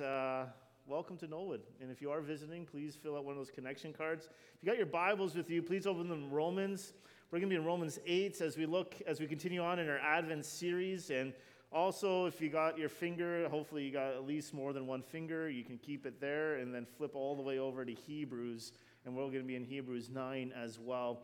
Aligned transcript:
Uh, 0.00 0.44
welcome 0.86 1.16
to 1.16 1.26
Knollwood. 1.26 1.60
And 1.80 1.90
if 1.90 2.00
you 2.00 2.10
are 2.10 2.20
visiting, 2.20 2.64
please 2.64 2.94
fill 2.94 3.16
out 3.16 3.24
one 3.24 3.32
of 3.32 3.38
those 3.38 3.50
connection 3.50 3.92
cards. 3.92 4.26
If 4.26 4.62
you 4.62 4.66
got 4.66 4.76
your 4.76 4.86
Bibles 4.86 5.34
with 5.34 5.50
you, 5.50 5.62
please 5.62 5.86
open 5.86 6.08
them 6.08 6.30
Romans. 6.30 6.92
We're 7.30 7.40
going 7.40 7.50
to 7.50 7.54
be 7.54 7.60
in 7.60 7.64
Romans 7.64 7.98
8 8.06 8.40
as 8.40 8.56
we 8.56 8.66
look, 8.66 8.94
as 9.06 9.18
we 9.18 9.26
continue 9.26 9.60
on 9.60 9.78
in 9.78 9.88
our 9.88 9.98
Advent 9.98 10.44
series. 10.44 11.10
And 11.10 11.32
also, 11.72 12.26
if 12.26 12.40
you 12.40 12.48
got 12.48 12.78
your 12.78 12.88
finger, 12.88 13.48
hopefully 13.48 13.84
you 13.84 13.92
got 13.92 14.12
at 14.14 14.26
least 14.26 14.54
more 14.54 14.72
than 14.72 14.86
one 14.86 15.02
finger, 15.02 15.48
you 15.48 15.64
can 15.64 15.78
keep 15.78 16.06
it 16.06 16.20
there 16.20 16.56
and 16.56 16.72
then 16.72 16.84
flip 16.84 17.16
all 17.16 17.34
the 17.34 17.42
way 17.42 17.58
over 17.58 17.84
to 17.84 17.92
Hebrews. 17.92 18.72
And 19.04 19.16
we're 19.16 19.24
going 19.24 19.38
to 19.38 19.42
be 19.42 19.56
in 19.56 19.64
Hebrews 19.64 20.10
9 20.10 20.52
as 20.56 20.78
well 20.78 21.22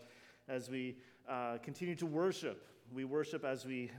as 0.48 0.68
we 0.68 0.96
uh, 1.28 1.58
continue 1.62 1.94
to 1.96 2.06
worship. 2.06 2.66
We 2.92 3.04
worship 3.04 3.44
as 3.44 3.64
we 3.64 3.90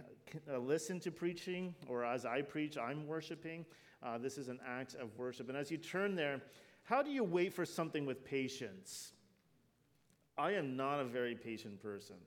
uh, 0.52 0.58
listen 0.58 1.00
to 1.02 1.12
preaching, 1.12 1.74
or 1.88 2.04
as 2.04 2.26
I 2.26 2.42
preach, 2.42 2.78
I'm 2.78 3.08
worshiping. 3.08 3.66
Uh, 4.04 4.18
this 4.18 4.38
is 4.38 4.48
an 4.48 4.60
act 4.66 4.96
of 4.96 5.18
worship. 5.18 5.50
And 5.50 5.58
as 5.58 5.72
you 5.72 5.78
turn 5.78 6.16
there, 6.16 6.42
how 6.84 7.02
do 7.02 7.10
you 7.10 7.24
wait 7.24 7.54
for 7.54 7.66
something 7.66 8.06
with 8.06 8.24
patience? 8.24 9.14
I 10.38 10.52
am 10.52 10.76
not 10.76 11.00
a 11.00 11.06
very 11.06 11.36
patient 11.36 11.82
person. 11.82 12.18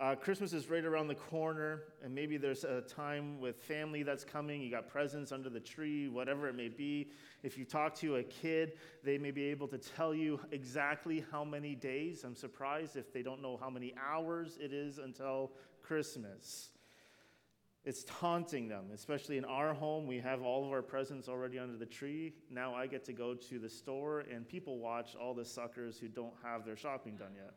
Uh, 0.00 0.14
Christmas 0.14 0.52
is 0.52 0.70
right 0.70 0.84
around 0.84 1.08
the 1.08 1.14
corner, 1.14 1.82
and 2.04 2.14
maybe 2.14 2.36
there's 2.36 2.62
a 2.62 2.82
time 2.82 3.40
with 3.40 3.56
family 3.56 4.04
that's 4.04 4.22
coming. 4.24 4.62
You 4.62 4.70
got 4.70 4.88
presents 4.88 5.32
under 5.32 5.50
the 5.50 5.58
tree, 5.58 6.08
whatever 6.08 6.48
it 6.48 6.54
may 6.54 6.68
be. 6.68 7.10
If 7.42 7.58
you 7.58 7.64
talk 7.64 7.96
to 7.96 8.16
a 8.16 8.22
kid, 8.22 8.74
they 9.02 9.18
may 9.18 9.32
be 9.32 9.42
able 9.46 9.66
to 9.66 9.78
tell 9.78 10.14
you 10.14 10.38
exactly 10.52 11.24
how 11.32 11.42
many 11.42 11.74
days. 11.74 12.22
I'm 12.22 12.36
surprised 12.36 12.96
if 12.96 13.12
they 13.12 13.22
don't 13.22 13.42
know 13.42 13.56
how 13.56 13.70
many 13.70 13.92
hours 14.00 14.56
it 14.60 14.72
is 14.72 14.98
until 14.98 15.50
Christmas. 15.82 16.70
It's 17.88 18.04
taunting 18.04 18.68
them, 18.68 18.90
especially 18.92 19.38
in 19.38 19.46
our 19.46 19.72
home. 19.72 20.06
We 20.06 20.18
have 20.18 20.42
all 20.42 20.62
of 20.62 20.70
our 20.72 20.82
presents 20.82 21.26
already 21.26 21.58
under 21.58 21.78
the 21.78 21.86
tree. 21.86 22.34
Now 22.50 22.74
I 22.74 22.86
get 22.86 23.02
to 23.06 23.14
go 23.14 23.32
to 23.32 23.58
the 23.58 23.70
store 23.70 24.26
and 24.30 24.46
people 24.46 24.76
watch 24.76 25.16
all 25.18 25.32
the 25.32 25.46
suckers 25.46 25.98
who 25.98 26.06
don't 26.06 26.34
have 26.44 26.66
their 26.66 26.76
shopping 26.76 27.16
done 27.16 27.30
yet. 27.34 27.54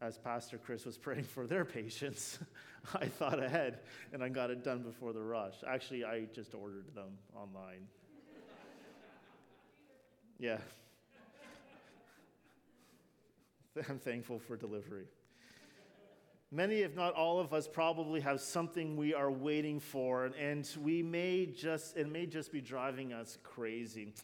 As 0.00 0.16
Pastor 0.16 0.56
Chris 0.56 0.86
was 0.86 0.96
praying 0.96 1.24
for 1.24 1.46
their 1.46 1.64
patience, 1.66 2.38
I 2.94 3.04
thought 3.04 3.42
ahead 3.44 3.80
and 4.14 4.24
I 4.24 4.30
got 4.30 4.48
it 4.48 4.64
done 4.64 4.82
before 4.82 5.12
the 5.12 5.20
rush. 5.20 5.56
Actually, 5.68 6.06
I 6.06 6.22
just 6.32 6.54
ordered 6.54 6.86
them 6.94 7.18
online. 7.36 7.86
yeah. 10.38 10.60
I'm 13.86 13.98
thankful 13.98 14.38
for 14.38 14.56
delivery. 14.56 15.08
Many, 16.54 16.82
if 16.82 16.94
not 16.94 17.14
all 17.14 17.40
of 17.40 17.52
us, 17.52 17.66
probably 17.66 18.20
have 18.20 18.40
something 18.40 18.96
we 18.96 19.12
are 19.12 19.28
waiting 19.28 19.80
for, 19.80 20.26
and 20.26 20.68
we 20.80 21.02
may 21.02 21.46
just, 21.46 21.96
it 21.96 22.08
may 22.08 22.26
just 22.26 22.52
be 22.52 22.60
driving 22.60 23.12
us 23.12 23.38
crazy. 23.42 24.14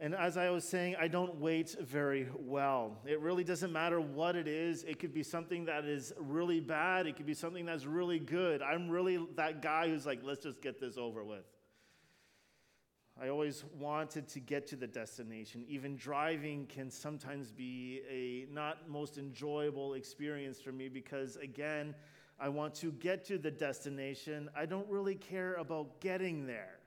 And 0.00 0.12
as 0.12 0.36
I 0.36 0.50
was 0.50 0.64
saying, 0.64 0.96
I 0.98 1.06
don't 1.06 1.36
wait 1.36 1.76
very 1.80 2.26
well. 2.36 2.98
It 3.06 3.20
really 3.20 3.44
doesn't 3.44 3.72
matter 3.72 4.00
what 4.00 4.34
it 4.34 4.48
is. 4.48 4.82
It 4.82 4.98
could 4.98 5.14
be 5.14 5.22
something 5.22 5.66
that 5.66 5.84
is 5.84 6.12
really 6.18 6.58
bad, 6.58 7.06
it 7.06 7.14
could 7.14 7.26
be 7.26 7.34
something 7.34 7.64
that's 7.64 7.86
really 7.86 8.18
good. 8.18 8.60
I'm 8.60 8.88
really 8.88 9.24
that 9.36 9.62
guy 9.62 9.86
who's 9.88 10.04
like, 10.04 10.18
let's 10.24 10.42
just 10.42 10.62
get 10.62 10.80
this 10.80 10.98
over 10.98 11.22
with. 11.22 11.44
I 13.20 13.28
always 13.28 13.64
wanted 13.78 14.26
to 14.28 14.40
get 14.40 14.66
to 14.68 14.76
the 14.76 14.86
destination. 14.86 15.64
Even 15.68 15.96
driving 15.96 16.66
can 16.66 16.90
sometimes 16.90 17.50
be 17.50 18.00
a 18.10 18.52
not 18.52 18.88
most 18.88 19.18
enjoyable 19.18 19.94
experience 19.94 20.60
for 20.60 20.72
me 20.72 20.88
because, 20.88 21.36
again, 21.36 21.94
I 22.40 22.48
want 22.48 22.74
to 22.76 22.90
get 22.92 23.24
to 23.26 23.38
the 23.38 23.50
destination. 23.50 24.48
I 24.56 24.66
don't 24.66 24.88
really 24.88 25.14
care 25.14 25.54
about 25.54 26.00
getting 26.00 26.46
there. 26.46 26.78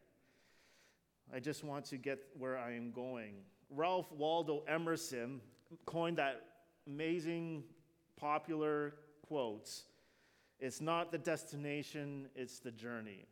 I 1.34 1.40
just 1.40 1.64
want 1.64 1.86
to 1.86 1.98
get 1.98 2.20
where 2.38 2.58
I 2.58 2.74
am 2.74 2.92
going. 2.92 3.36
Ralph 3.70 4.12
Waldo 4.12 4.64
Emerson 4.68 5.42
coined 5.86 6.18
that 6.18 6.42
amazing, 6.88 7.64
popular 8.18 8.96
quote 9.28 9.70
It's 10.60 10.82
not 10.82 11.12
the 11.12 11.18
destination, 11.18 12.28
it's 12.36 12.60
the 12.60 12.72
journey. 12.72 13.26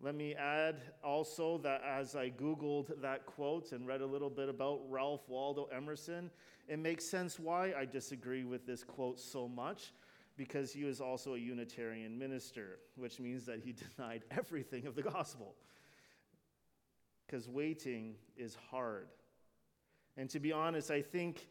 Let 0.00 0.14
me 0.14 0.34
add 0.34 0.76
also 1.02 1.58
that 1.58 1.82
as 1.82 2.14
I 2.14 2.30
Googled 2.30 3.00
that 3.00 3.26
quote 3.26 3.72
and 3.72 3.86
read 3.86 4.00
a 4.00 4.06
little 4.06 4.28
bit 4.28 4.48
about 4.48 4.80
Ralph 4.88 5.28
Waldo 5.28 5.68
Emerson, 5.74 6.30
it 6.68 6.78
makes 6.78 7.04
sense 7.04 7.38
why 7.38 7.72
I 7.72 7.84
disagree 7.84 8.44
with 8.44 8.66
this 8.66 8.84
quote 8.84 9.18
so 9.20 9.48
much, 9.48 9.92
because 10.36 10.72
he 10.72 10.84
was 10.84 11.00
also 11.00 11.34
a 11.34 11.38
Unitarian 11.38 12.18
minister, 12.18 12.80
which 12.96 13.20
means 13.20 13.46
that 13.46 13.60
he 13.64 13.74
denied 13.96 14.24
everything 14.30 14.86
of 14.86 14.94
the 14.94 15.02
gospel. 15.02 15.54
Because 17.26 17.48
waiting 17.48 18.16
is 18.36 18.56
hard. 18.70 19.08
And 20.16 20.28
to 20.30 20.38
be 20.38 20.52
honest, 20.52 20.90
I 20.90 21.02
think 21.02 21.48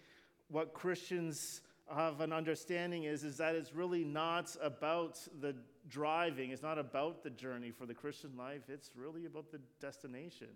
what 0.47 0.73
Christians 0.73 1.61
have 1.93 2.21
an 2.21 2.31
understanding 2.31 3.03
is, 3.03 3.23
is 3.23 3.37
that 3.37 3.55
it's 3.55 3.73
really 3.73 4.03
not 4.03 4.55
about 4.61 5.19
the 5.41 5.55
driving, 5.88 6.51
it's 6.51 6.63
not 6.63 6.77
about 6.77 7.23
the 7.23 7.29
journey 7.29 7.71
for 7.71 7.85
the 7.85 7.94
Christian 7.94 8.31
life, 8.38 8.69
it's 8.69 8.91
really 8.95 9.25
about 9.25 9.51
the 9.51 9.59
destination. 9.79 10.47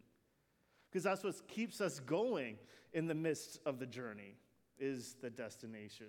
Because 0.90 1.04
that's 1.04 1.24
what 1.24 1.36
keeps 1.48 1.82
us 1.82 2.00
going 2.00 2.58
in 2.94 3.08
the 3.08 3.16
midst 3.16 3.60
of 3.66 3.80
the 3.80 3.86
journey, 3.86 4.36
is 4.80 5.16
the 5.22 5.30
destination. 5.30 6.08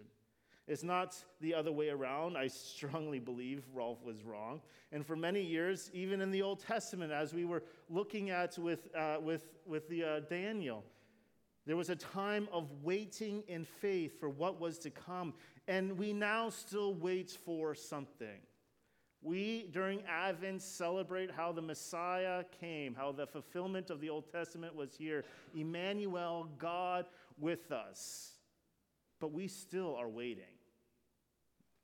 It's 0.68 0.82
not 0.82 1.16
the 1.40 1.54
other 1.54 1.72
way 1.72 1.88
around. 1.88 2.36
I 2.36 2.46
strongly 2.46 3.18
believe 3.18 3.64
Ralph 3.72 4.04
was 4.04 4.22
wrong. 4.22 4.60
And 4.92 5.04
for 5.04 5.16
many 5.16 5.42
years, 5.42 5.90
even 5.94 6.20
in 6.20 6.30
the 6.30 6.42
Old 6.42 6.60
Testament, 6.60 7.10
as 7.10 7.32
we 7.32 7.46
were 7.46 7.62
looking 7.88 8.28
at 8.28 8.58
with, 8.58 8.94
uh, 8.94 9.16
with, 9.20 9.48
with 9.66 9.88
the, 9.88 10.04
uh, 10.04 10.20
Daniel, 10.28 10.84
there 11.66 11.76
was 11.76 11.88
a 11.88 11.96
time 11.96 12.48
of 12.52 12.66
waiting 12.82 13.42
in 13.48 13.64
faith 13.64 14.20
for 14.20 14.28
what 14.28 14.60
was 14.60 14.78
to 14.80 14.90
come, 14.90 15.32
and 15.66 15.98
we 15.98 16.12
now 16.12 16.50
still 16.50 16.94
wait 16.94 17.30
for 17.30 17.74
something. 17.74 18.40
We, 19.20 19.68
during 19.72 20.02
Advent, 20.08 20.62
celebrate 20.62 21.30
how 21.30 21.50
the 21.52 21.62
Messiah 21.62 22.44
came, 22.60 22.94
how 22.94 23.12
the 23.12 23.26
fulfillment 23.26 23.90
of 23.90 24.00
the 24.00 24.10
Old 24.10 24.30
Testament 24.30 24.76
was 24.76 24.94
here. 24.94 25.24
Emmanuel, 25.54 26.48
God 26.58 27.06
with 27.38 27.72
us. 27.72 28.32
But 29.20 29.32
we 29.32 29.48
still 29.48 29.96
are 29.96 30.08
waiting. 30.08 30.44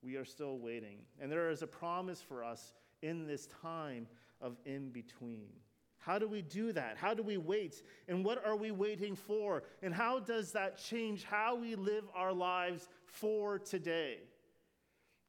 We 0.03 0.17
are 0.17 0.25
still 0.25 0.59
waiting. 0.59 0.99
And 1.21 1.31
there 1.33 1.51
is 1.51 1.63
a 1.63 1.67
promise 1.67 2.23
for 2.23 2.45
us 2.45 2.73
in 3.03 3.27
this 3.27 3.49
time 3.63 4.07
of 4.41 4.57
in 4.65 4.91
between. 4.91 5.49
How 5.99 6.19
do 6.19 6.29
we 6.29 6.43
do 6.43 6.71
that? 6.73 6.99
How 6.99 7.15
do 7.15 7.23
we 7.23 7.39
wait? 7.39 7.83
And 8.09 8.25
what 8.25 8.45
are 8.47 8.57
we 8.57 8.71
waiting 8.71 9.17
for? 9.17 9.63
And 9.83 9.95
how 9.95 10.21
does 10.21 10.53
that 10.53 10.77
change 10.77 11.25
how 11.25 11.57
we 11.57 11.75
live 11.75 12.05
our 12.15 12.33
lives 12.33 12.89
for 13.07 13.59
today? 13.59 14.19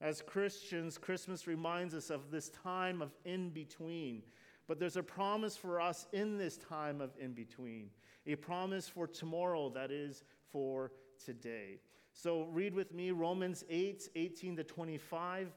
As 0.01 0.21
Christians, 0.21 0.97
Christmas 0.97 1.47
reminds 1.47 1.93
us 1.93 2.09
of 2.09 2.29
this 2.31 2.49
time 2.49 3.01
of 3.01 3.11
in 3.23 3.49
between. 3.49 4.23
But 4.67 4.79
there's 4.79 4.97
a 4.97 5.03
promise 5.03 5.55
for 5.55 5.79
us 5.79 6.07
in 6.11 6.37
this 6.37 6.57
time 6.57 6.99
of 6.99 7.11
in 7.19 7.33
between, 7.33 7.89
a 8.25 8.35
promise 8.35 8.89
for 8.89 9.05
tomorrow 9.05 9.69
that 9.69 9.91
is 9.91 10.23
for 10.51 10.91
today. 11.23 11.79
So 12.13 12.43
read 12.43 12.73
with 12.73 12.93
me 12.93 13.11
Romans 13.11 13.63
8 13.69 14.09
18 14.15 14.57
to 14.57 14.63
25. 14.63 15.51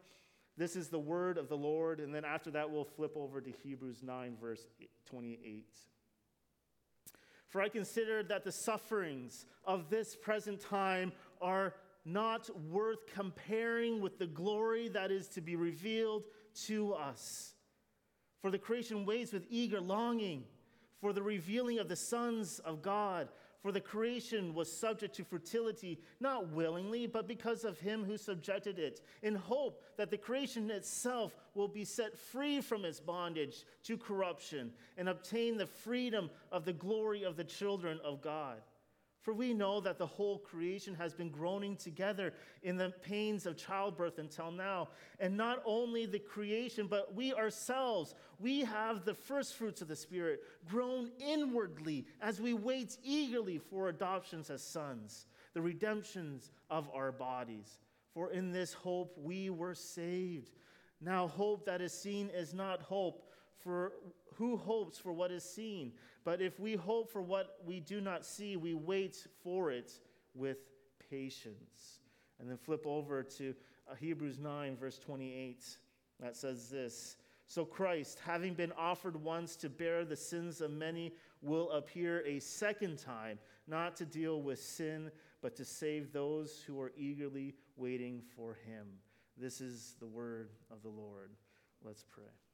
This 0.56 0.74
is 0.74 0.88
the 0.88 0.98
word 0.98 1.38
of 1.38 1.48
the 1.48 1.56
Lord. 1.56 2.00
And 2.00 2.12
then 2.12 2.24
after 2.24 2.50
that, 2.50 2.70
we'll 2.70 2.84
flip 2.84 3.12
over 3.16 3.40
to 3.40 3.50
Hebrews 3.62 4.02
9, 4.02 4.36
verse 4.40 4.66
28. 5.06 5.66
For 7.46 7.62
I 7.62 7.68
consider 7.68 8.22
that 8.24 8.44
the 8.44 8.52
sufferings 8.52 9.46
of 9.64 9.88
this 9.88 10.16
present 10.16 10.60
time 10.60 11.12
are 11.40 11.74
not 12.04 12.48
worth 12.70 13.06
comparing 13.12 14.00
with 14.00 14.18
the 14.18 14.26
glory 14.26 14.88
that 14.88 15.10
is 15.10 15.28
to 15.28 15.40
be 15.40 15.56
revealed 15.56 16.24
to 16.66 16.94
us. 16.94 17.54
For 18.40 18.50
the 18.50 18.58
creation 18.58 19.04
waits 19.04 19.32
with 19.32 19.46
eager 19.50 19.80
longing 19.80 20.44
for 21.00 21.12
the 21.12 21.22
revealing 21.22 21.78
of 21.78 21.88
the 21.88 21.96
sons 21.96 22.58
of 22.60 22.82
God. 22.82 23.28
For 23.60 23.72
the 23.72 23.80
creation 23.80 24.54
was 24.54 24.72
subject 24.72 25.16
to 25.16 25.24
fertility, 25.24 26.00
not 26.20 26.48
willingly, 26.50 27.06
but 27.06 27.26
because 27.26 27.64
of 27.64 27.78
him 27.78 28.04
who 28.04 28.16
subjected 28.16 28.78
it, 28.78 29.00
in 29.22 29.34
hope 29.34 29.82
that 29.96 30.10
the 30.10 30.16
creation 30.16 30.70
itself 30.70 31.36
will 31.54 31.66
be 31.66 31.84
set 31.84 32.16
free 32.16 32.60
from 32.60 32.84
its 32.84 33.00
bondage 33.00 33.64
to 33.84 33.96
corruption 33.96 34.72
and 34.96 35.08
obtain 35.08 35.56
the 35.56 35.66
freedom 35.66 36.30
of 36.52 36.64
the 36.64 36.72
glory 36.72 37.24
of 37.24 37.36
the 37.36 37.44
children 37.44 37.98
of 38.04 38.22
God. 38.22 38.58
For 39.20 39.34
we 39.34 39.52
know 39.52 39.80
that 39.80 39.98
the 39.98 40.06
whole 40.06 40.38
creation 40.38 40.94
has 40.94 41.12
been 41.12 41.28
groaning 41.28 41.76
together 41.76 42.32
in 42.62 42.76
the 42.76 42.94
pains 43.02 43.46
of 43.46 43.56
childbirth 43.56 44.18
until 44.18 44.50
now. 44.50 44.88
And 45.18 45.36
not 45.36 45.62
only 45.64 46.06
the 46.06 46.20
creation, 46.20 46.86
but 46.86 47.14
we 47.14 47.34
ourselves, 47.34 48.14
we 48.38 48.60
have 48.60 49.04
the 49.04 49.14
first 49.14 49.56
fruits 49.56 49.82
of 49.82 49.88
the 49.88 49.96
Spirit, 49.96 50.40
groan 50.68 51.10
inwardly 51.18 52.06
as 52.20 52.40
we 52.40 52.54
wait 52.54 52.96
eagerly 53.02 53.58
for 53.58 53.88
adoptions 53.88 54.50
as 54.50 54.62
sons, 54.62 55.26
the 55.52 55.62
redemptions 55.62 56.52
of 56.70 56.88
our 56.94 57.10
bodies. 57.10 57.80
For 58.14 58.30
in 58.30 58.52
this 58.52 58.72
hope 58.72 59.16
we 59.18 59.50
were 59.50 59.74
saved. 59.74 60.58
Now, 61.00 61.28
hope 61.28 61.66
that 61.66 61.80
is 61.80 61.92
seen 61.92 62.30
is 62.34 62.54
not 62.54 62.82
hope, 62.82 63.28
for 63.62 63.92
who 64.34 64.56
hopes 64.56 64.98
for 64.98 65.12
what 65.12 65.30
is 65.30 65.44
seen? 65.44 65.92
But 66.28 66.42
if 66.42 66.60
we 66.60 66.74
hope 66.74 67.10
for 67.10 67.22
what 67.22 67.56
we 67.64 67.80
do 67.80 68.02
not 68.02 68.22
see, 68.22 68.58
we 68.58 68.74
wait 68.74 69.26
for 69.42 69.70
it 69.70 69.90
with 70.34 70.58
patience. 71.08 72.00
And 72.38 72.50
then 72.50 72.58
flip 72.58 72.86
over 72.86 73.22
to 73.22 73.54
uh, 73.90 73.94
Hebrews 73.94 74.38
9, 74.38 74.76
verse 74.76 74.98
28. 74.98 75.64
That 76.20 76.36
says 76.36 76.68
this 76.68 77.16
So 77.46 77.64
Christ, 77.64 78.18
having 78.26 78.52
been 78.52 78.72
offered 78.72 79.16
once 79.16 79.56
to 79.56 79.70
bear 79.70 80.04
the 80.04 80.16
sins 80.16 80.60
of 80.60 80.70
many, 80.70 81.14
will 81.40 81.70
appear 81.70 82.22
a 82.26 82.40
second 82.40 82.98
time, 82.98 83.38
not 83.66 83.96
to 83.96 84.04
deal 84.04 84.42
with 84.42 84.60
sin, 84.60 85.10
but 85.40 85.56
to 85.56 85.64
save 85.64 86.12
those 86.12 86.62
who 86.66 86.78
are 86.78 86.92
eagerly 86.94 87.54
waiting 87.78 88.20
for 88.36 88.58
him. 88.66 88.86
This 89.38 89.62
is 89.62 89.94
the 89.98 90.06
word 90.06 90.50
of 90.70 90.82
the 90.82 90.90
Lord. 90.90 91.30
Let's 91.82 92.04
pray. 92.04 92.47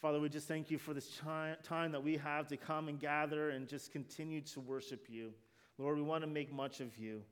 Father, 0.00 0.20
we 0.20 0.28
just 0.28 0.46
thank 0.46 0.70
you 0.70 0.78
for 0.78 0.92
this 0.92 1.20
time 1.62 1.92
that 1.92 2.02
we 2.02 2.16
have 2.18 2.46
to 2.48 2.56
come 2.56 2.88
and 2.88 3.00
gather 3.00 3.50
and 3.50 3.66
just 3.66 3.90
continue 3.90 4.42
to 4.42 4.60
worship 4.60 5.06
you. 5.08 5.32
Lord, 5.78 5.96
we 5.96 6.02
want 6.02 6.22
to 6.22 6.28
make 6.28 6.52
much 6.52 6.80
of 6.80 6.98
you. 6.98 7.22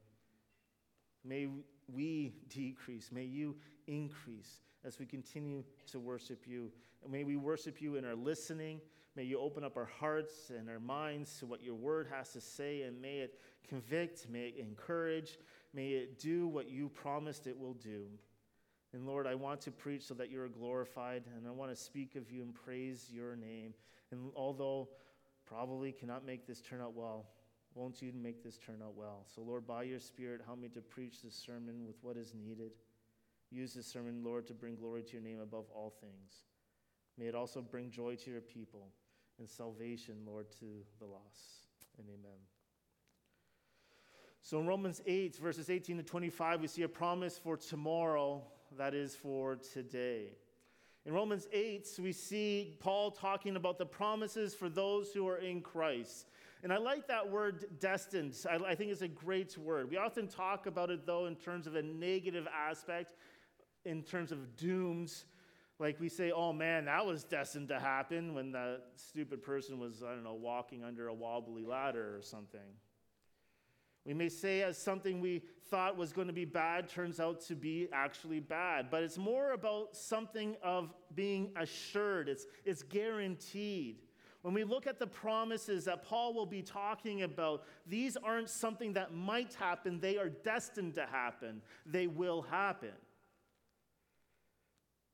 May 1.24 1.48
we 1.92 2.32
decrease, 2.48 3.10
may 3.12 3.24
you 3.24 3.56
increase 3.86 4.60
as 4.84 4.98
we 4.98 5.06
continue 5.06 5.62
to 5.90 6.00
worship 6.00 6.44
you. 6.46 6.72
And 7.02 7.12
may 7.12 7.24
we 7.24 7.36
worship 7.36 7.80
you 7.80 7.96
in 7.96 8.04
our 8.04 8.14
listening. 8.14 8.80
May 9.14 9.24
you 9.24 9.38
open 9.38 9.62
up 9.62 9.76
our 9.76 9.90
hearts 10.00 10.50
and 10.50 10.70
our 10.70 10.80
minds 10.80 11.38
to 11.38 11.46
what 11.46 11.62
your 11.62 11.74
word 11.74 12.08
has 12.10 12.32
to 12.32 12.40
say, 12.40 12.82
and 12.82 13.00
may 13.00 13.18
it 13.18 13.38
convict, 13.68 14.26
may 14.30 14.46
it 14.46 14.56
encourage, 14.58 15.38
may 15.74 15.90
it 15.90 16.18
do 16.18 16.48
what 16.48 16.70
you 16.70 16.88
promised 16.88 17.46
it 17.46 17.58
will 17.58 17.74
do. 17.74 18.06
And 18.92 19.06
Lord, 19.06 19.26
I 19.26 19.34
want 19.34 19.60
to 19.62 19.70
preach 19.70 20.02
so 20.02 20.14
that 20.14 20.30
you 20.30 20.40
are 20.42 20.48
glorified, 20.48 21.24
and 21.36 21.46
I 21.46 21.50
want 21.50 21.70
to 21.70 21.76
speak 21.76 22.14
of 22.14 22.30
you 22.30 22.42
and 22.42 22.54
praise 22.54 23.08
your 23.10 23.36
name. 23.36 23.72
And 24.10 24.30
although 24.36 24.88
probably 25.46 25.92
cannot 25.92 26.26
make 26.26 26.46
this 26.46 26.60
turn 26.60 26.80
out 26.80 26.94
well, 26.94 27.26
won't 27.74 28.02
you 28.02 28.12
make 28.12 28.44
this 28.44 28.58
turn 28.58 28.82
out 28.84 28.94
well? 28.94 29.24
So, 29.34 29.40
Lord, 29.40 29.66
by 29.66 29.84
your 29.84 29.98
Spirit, 29.98 30.42
help 30.44 30.58
me 30.58 30.68
to 30.68 30.80
preach 30.82 31.22
this 31.22 31.34
sermon 31.34 31.86
with 31.86 31.96
what 32.02 32.18
is 32.18 32.34
needed. 32.34 32.72
Use 33.50 33.72
this 33.72 33.86
sermon, 33.86 34.22
Lord, 34.22 34.46
to 34.48 34.54
bring 34.54 34.76
glory 34.76 35.02
to 35.02 35.12
your 35.14 35.22
name 35.22 35.40
above 35.40 35.64
all 35.74 35.94
things. 36.00 36.44
May 37.18 37.26
it 37.26 37.34
also 37.34 37.62
bring 37.62 37.90
joy 37.90 38.16
to 38.16 38.30
your 38.30 38.40
people 38.40 38.88
and 39.38 39.48
salvation, 39.48 40.16
Lord, 40.26 40.50
to 40.60 40.66
the 40.98 41.06
lost. 41.06 41.66
And 41.98 42.06
amen. 42.08 42.38
So 44.42 44.58
in 44.58 44.66
Romans 44.66 45.00
8, 45.06 45.36
verses 45.36 45.70
18 45.70 45.98
to 45.98 46.02
25, 46.02 46.60
we 46.60 46.66
see 46.66 46.82
a 46.82 46.88
promise 46.88 47.38
for 47.38 47.56
tomorrow 47.56 48.42
that 48.78 48.94
is 48.94 49.14
for 49.14 49.56
today. 49.56 50.28
In 51.04 51.12
Romans 51.12 51.48
8, 51.52 51.88
we 52.00 52.12
see 52.12 52.76
Paul 52.80 53.10
talking 53.10 53.56
about 53.56 53.76
the 53.76 53.86
promises 53.86 54.54
for 54.54 54.68
those 54.68 55.12
who 55.12 55.26
are 55.28 55.38
in 55.38 55.60
Christ. 55.60 56.26
And 56.62 56.72
I 56.72 56.76
like 56.76 57.08
that 57.08 57.28
word 57.28 57.64
destined. 57.80 58.36
I, 58.48 58.54
I, 58.54 58.74
think 58.76 58.92
it's 58.92 59.02
a 59.02 59.08
great 59.08 59.58
word. 59.58 59.90
We 59.90 59.96
often 59.96 60.28
talk 60.28 60.66
about 60.66 60.90
it, 60.90 61.04
though, 61.04 61.26
in 61.26 61.34
terms 61.34 61.66
of 61.66 61.74
a 61.74 61.82
negative 61.82 62.46
aspect, 62.46 63.14
in 63.84 64.02
terms 64.04 64.30
of 64.30 64.56
dooms. 64.56 65.24
Like 65.80 65.98
we 65.98 66.08
say, 66.08 66.30
oh 66.30 66.52
man, 66.52 66.84
that 66.84 67.04
was 67.04 67.24
destined 67.24 67.66
to 67.68 67.80
happen 67.80 68.34
when 68.34 68.52
that 68.52 68.82
stupid 68.94 69.42
person 69.42 69.80
was, 69.80 70.04
I 70.04 70.10
don't 70.10 70.22
know, 70.22 70.34
walking 70.34 70.84
under 70.84 71.08
a 71.08 71.14
wobbly 71.14 71.64
ladder 71.64 72.16
or 72.16 72.22
something. 72.22 72.60
We 74.04 74.14
may 74.14 74.28
say, 74.28 74.62
as 74.62 74.76
something 74.76 75.20
we 75.20 75.42
thought 75.70 75.96
was 75.96 76.12
going 76.12 76.26
to 76.26 76.32
be 76.32 76.44
bad 76.44 76.88
turns 76.88 77.20
out 77.20 77.40
to 77.42 77.54
be 77.54 77.88
actually 77.92 78.40
bad, 78.40 78.90
but 78.90 79.02
it's 79.02 79.16
more 79.16 79.52
about 79.52 79.96
something 79.96 80.56
of 80.62 80.92
being 81.14 81.52
assured, 81.56 82.28
it's, 82.28 82.46
it's 82.64 82.82
guaranteed. 82.82 83.98
When 84.42 84.54
we 84.54 84.64
look 84.64 84.88
at 84.88 84.98
the 84.98 85.06
promises 85.06 85.84
that 85.84 86.04
Paul 86.04 86.34
will 86.34 86.46
be 86.46 86.62
talking 86.62 87.22
about, 87.22 87.62
these 87.86 88.16
aren't 88.16 88.50
something 88.50 88.94
that 88.94 89.14
might 89.14 89.54
happen, 89.54 90.00
they 90.00 90.18
are 90.18 90.28
destined 90.28 90.94
to 90.96 91.06
happen. 91.06 91.62
They 91.86 92.08
will 92.08 92.42
happen 92.42 92.90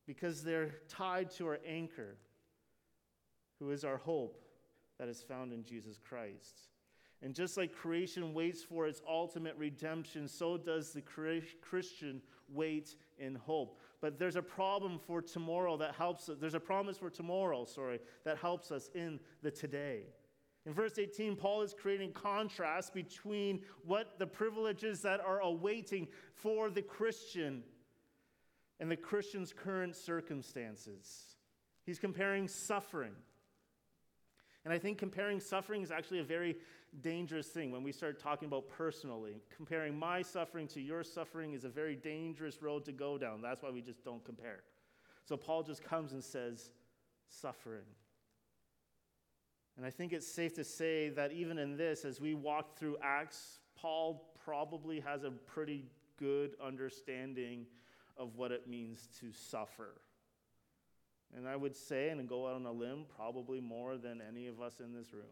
because 0.06 0.42
they're 0.42 0.76
tied 0.88 1.30
to 1.32 1.46
our 1.46 1.58
anchor, 1.66 2.16
who 3.58 3.70
is 3.70 3.84
our 3.84 3.98
hope 3.98 4.42
that 4.98 5.08
is 5.08 5.20
found 5.20 5.52
in 5.52 5.62
Jesus 5.62 5.98
Christ. 5.98 6.62
And 7.22 7.34
just 7.34 7.56
like 7.56 7.74
creation 7.74 8.32
waits 8.32 8.62
for 8.62 8.86
its 8.86 9.02
ultimate 9.08 9.56
redemption, 9.56 10.28
so 10.28 10.56
does 10.56 10.92
the 10.92 11.02
Christian 11.02 12.22
wait 12.48 12.94
in 13.18 13.34
hope. 13.34 13.80
But 14.00 14.18
there's 14.18 14.36
a 14.36 14.42
problem 14.42 15.00
for 15.04 15.20
tomorrow 15.20 15.76
that 15.78 15.94
helps 15.94 16.28
us. 16.28 16.36
There's 16.40 16.54
a 16.54 16.60
promise 16.60 16.96
for 16.96 17.10
tomorrow, 17.10 17.64
sorry, 17.64 17.98
that 18.24 18.38
helps 18.38 18.70
us 18.70 18.88
in 18.94 19.18
the 19.42 19.50
today. 19.50 20.02
In 20.64 20.72
verse 20.72 20.98
18, 20.98 21.34
Paul 21.34 21.62
is 21.62 21.74
creating 21.74 22.12
contrast 22.12 22.94
between 22.94 23.62
what 23.84 24.18
the 24.18 24.26
privileges 24.26 25.00
that 25.02 25.20
are 25.20 25.40
awaiting 25.40 26.08
for 26.34 26.70
the 26.70 26.82
Christian 26.82 27.64
and 28.78 28.90
the 28.90 28.96
Christian's 28.96 29.52
current 29.52 29.96
circumstances. 29.96 31.36
He's 31.84 31.98
comparing 31.98 32.46
suffering. 32.46 33.14
And 34.64 34.74
I 34.74 34.78
think 34.78 34.98
comparing 34.98 35.40
suffering 35.40 35.82
is 35.82 35.90
actually 35.90 36.18
a 36.18 36.24
very 36.24 36.56
dangerous 37.00 37.48
thing 37.48 37.70
when 37.70 37.82
we 37.82 37.92
start 37.92 38.18
talking 38.20 38.46
about 38.46 38.68
personally. 38.68 39.40
Comparing 39.54 39.98
my 39.98 40.22
suffering 40.22 40.66
to 40.68 40.80
your 40.80 41.04
suffering 41.04 41.52
is 41.52 41.64
a 41.64 41.68
very 41.68 41.94
dangerous 41.94 42.62
road 42.62 42.84
to 42.86 42.92
go 42.92 43.18
down. 43.18 43.40
That's 43.40 43.62
why 43.62 43.70
we 43.70 43.80
just 43.80 44.04
don't 44.04 44.24
compare. 44.24 44.60
So 45.24 45.36
Paul 45.36 45.62
just 45.62 45.82
comes 45.82 46.12
and 46.12 46.24
says, 46.24 46.70
suffering. 47.28 47.84
And 49.76 49.86
I 49.86 49.90
think 49.90 50.12
it's 50.12 50.26
safe 50.26 50.54
to 50.54 50.64
say 50.64 51.10
that 51.10 51.32
even 51.32 51.58
in 51.58 51.76
this, 51.76 52.04
as 52.04 52.20
we 52.20 52.34
walk 52.34 52.78
through 52.78 52.96
Acts, 53.02 53.60
Paul 53.76 54.32
probably 54.44 54.98
has 55.00 55.22
a 55.22 55.30
pretty 55.30 55.84
good 56.18 56.56
understanding 56.64 57.66
of 58.16 58.34
what 58.36 58.50
it 58.50 58.66
means 58.66 59.08
to 59.20 59.32
suffer. 59.32 60.00
And 61.36 61.46
I 61.46 61.54
would 61.54 61.76
say, 61.76 62.08
and 62.08 62.28
go 62.28 62.48
out 62.48 62.54
on 62.54 62.66
a 62.66 62.72
limb, 62.72 63.04
probably 63.14 63.60
more 63.60 63.96
than 63.96 64.20
any 64.26 64.48
of 64.48 64.60
us 64.60 64.80
in 64.80 64.92
this 64.92 65.12
room. 65.12 65.26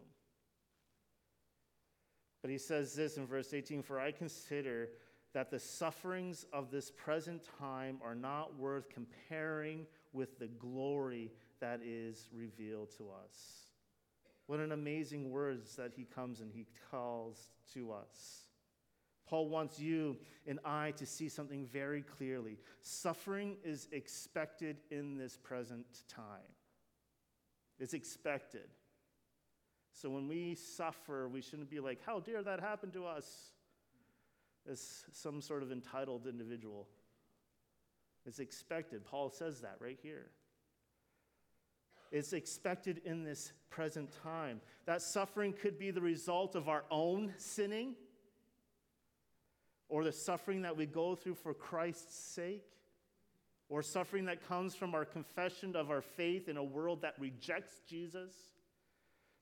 But 2.47 2.53
he 2.53 2.59
says 2.59 2.93
this 2.93 3.17
in 3.17 3.27
verse 3.27 3.53
18 3.53 3.83
For 3.83 3.99
I 3.99 4.13
consider 4.13 4.87
that 5.33 5.51
the 5.51 5.59
sufferings 5.59 6.45
of 6.53 6.71
this 6.71 6.89
present 6.89 7.41
time 7.59 7.99
are 8.01 8.15
not 8.15 8.57
worth 8.57 8.87
comparing 8.87 9.85
with 10.13 10.39
the 10.39 10.47
glory 10.47 11.33
that 11.59 11.81
is 11.83 12.29
revealed 12.33 12.91
to 12.99 13.09
us. 13.09 13.71
What 14.45 14.61
an 14.61 14.71
amazing 14.71 15.29
words 15.29 15.75
that 15.75 15.91
he 15.93 16.05
comes 16.05 16.39
and 16.39 16.49
he 16.49 16.67
calls 16.89 17.49
to 17.73 17.91
us. 17.91 18.45
Paul 19.27 19.49
wants 19.49 19.77
you 19.77 20.15
and 20.47 20.61
I 20.63 20.91
to 20.91 21.05
see 21.05 21.27
something 21.27 21.65
very 21.65 22.01
clearly. 22.01 22.59
Suffering 22.81 23.57
is 23.61 23.89
expected 23.91 24.77
in 24.89 25.17
this 25.17 25.35
present 25.35 25.85
time. 26.07 26.53
It's 27.77 27.93
expected. 27.93 28.69
So 30.01 30.09
when 30.09 30.27
we 30.27 30.53
suffer, 30.53 31.27
we 31.27 31.41
shouldn't 31.41 31.71
be 31.71 31.79
like, 31.79 31.99
how 32.05 32.19
dare 32.19 32.43
that 32.43 32.59
happen 32.59 32.91
to 32.91 33.05
us? 33.05 33.25
As 34.69 35.05
some 35.11 35.41
sort 35.41 35.63
of 35.63 35.71
entitled 35.71 36.27
individual. 36.27 36.87
It's 38.25 38.39
expected. 38.39 39.05
Paul 39.05 39.29
says 39.29 39.61
that 39.61 39.77
right 39.79 39.97
here. 40.03 40.27
It's 42.11 42.33
expected 42.33 43.01
in 43.05 43.23
this 43.23 43.53
present 43.69 44.09
time. 44.21 44.61
That 44.85 45.01
suffering 45.01 45.53
could 45.53 45.79
be 45.79 45.89
the 45.91 46.01
result 46.01 46.55
of 46.55 46.69
our 46.69 46.83
own 46.91 47.33
sinning 47.37 47.95
or 49.89 50.03
the 50.03 50.11
suffering 50.11 50.61
that 50.63 50.75
we 50.75 50.85
go 50.85 51.15
through 51.15 51.35
for 51.35 51.53
Christ's 51.53 52.17
sake, 52.17 52.65
or 53.69 53.81
suffering 53.81 54.25
that 54.25 54.45
comes 54.47 54.75
from 54.75 54.93
our 54.93 55.05
confession 55.05 55.75
of 55.77 55.89
our 55.89 56.01
faith 56.01 56.49
in 56.49 56.57
a 56.57 56.63
world 56.63 57.01
that 57.03 57.15
rejects 57.17 57.81
Jesus. 57.89 58.33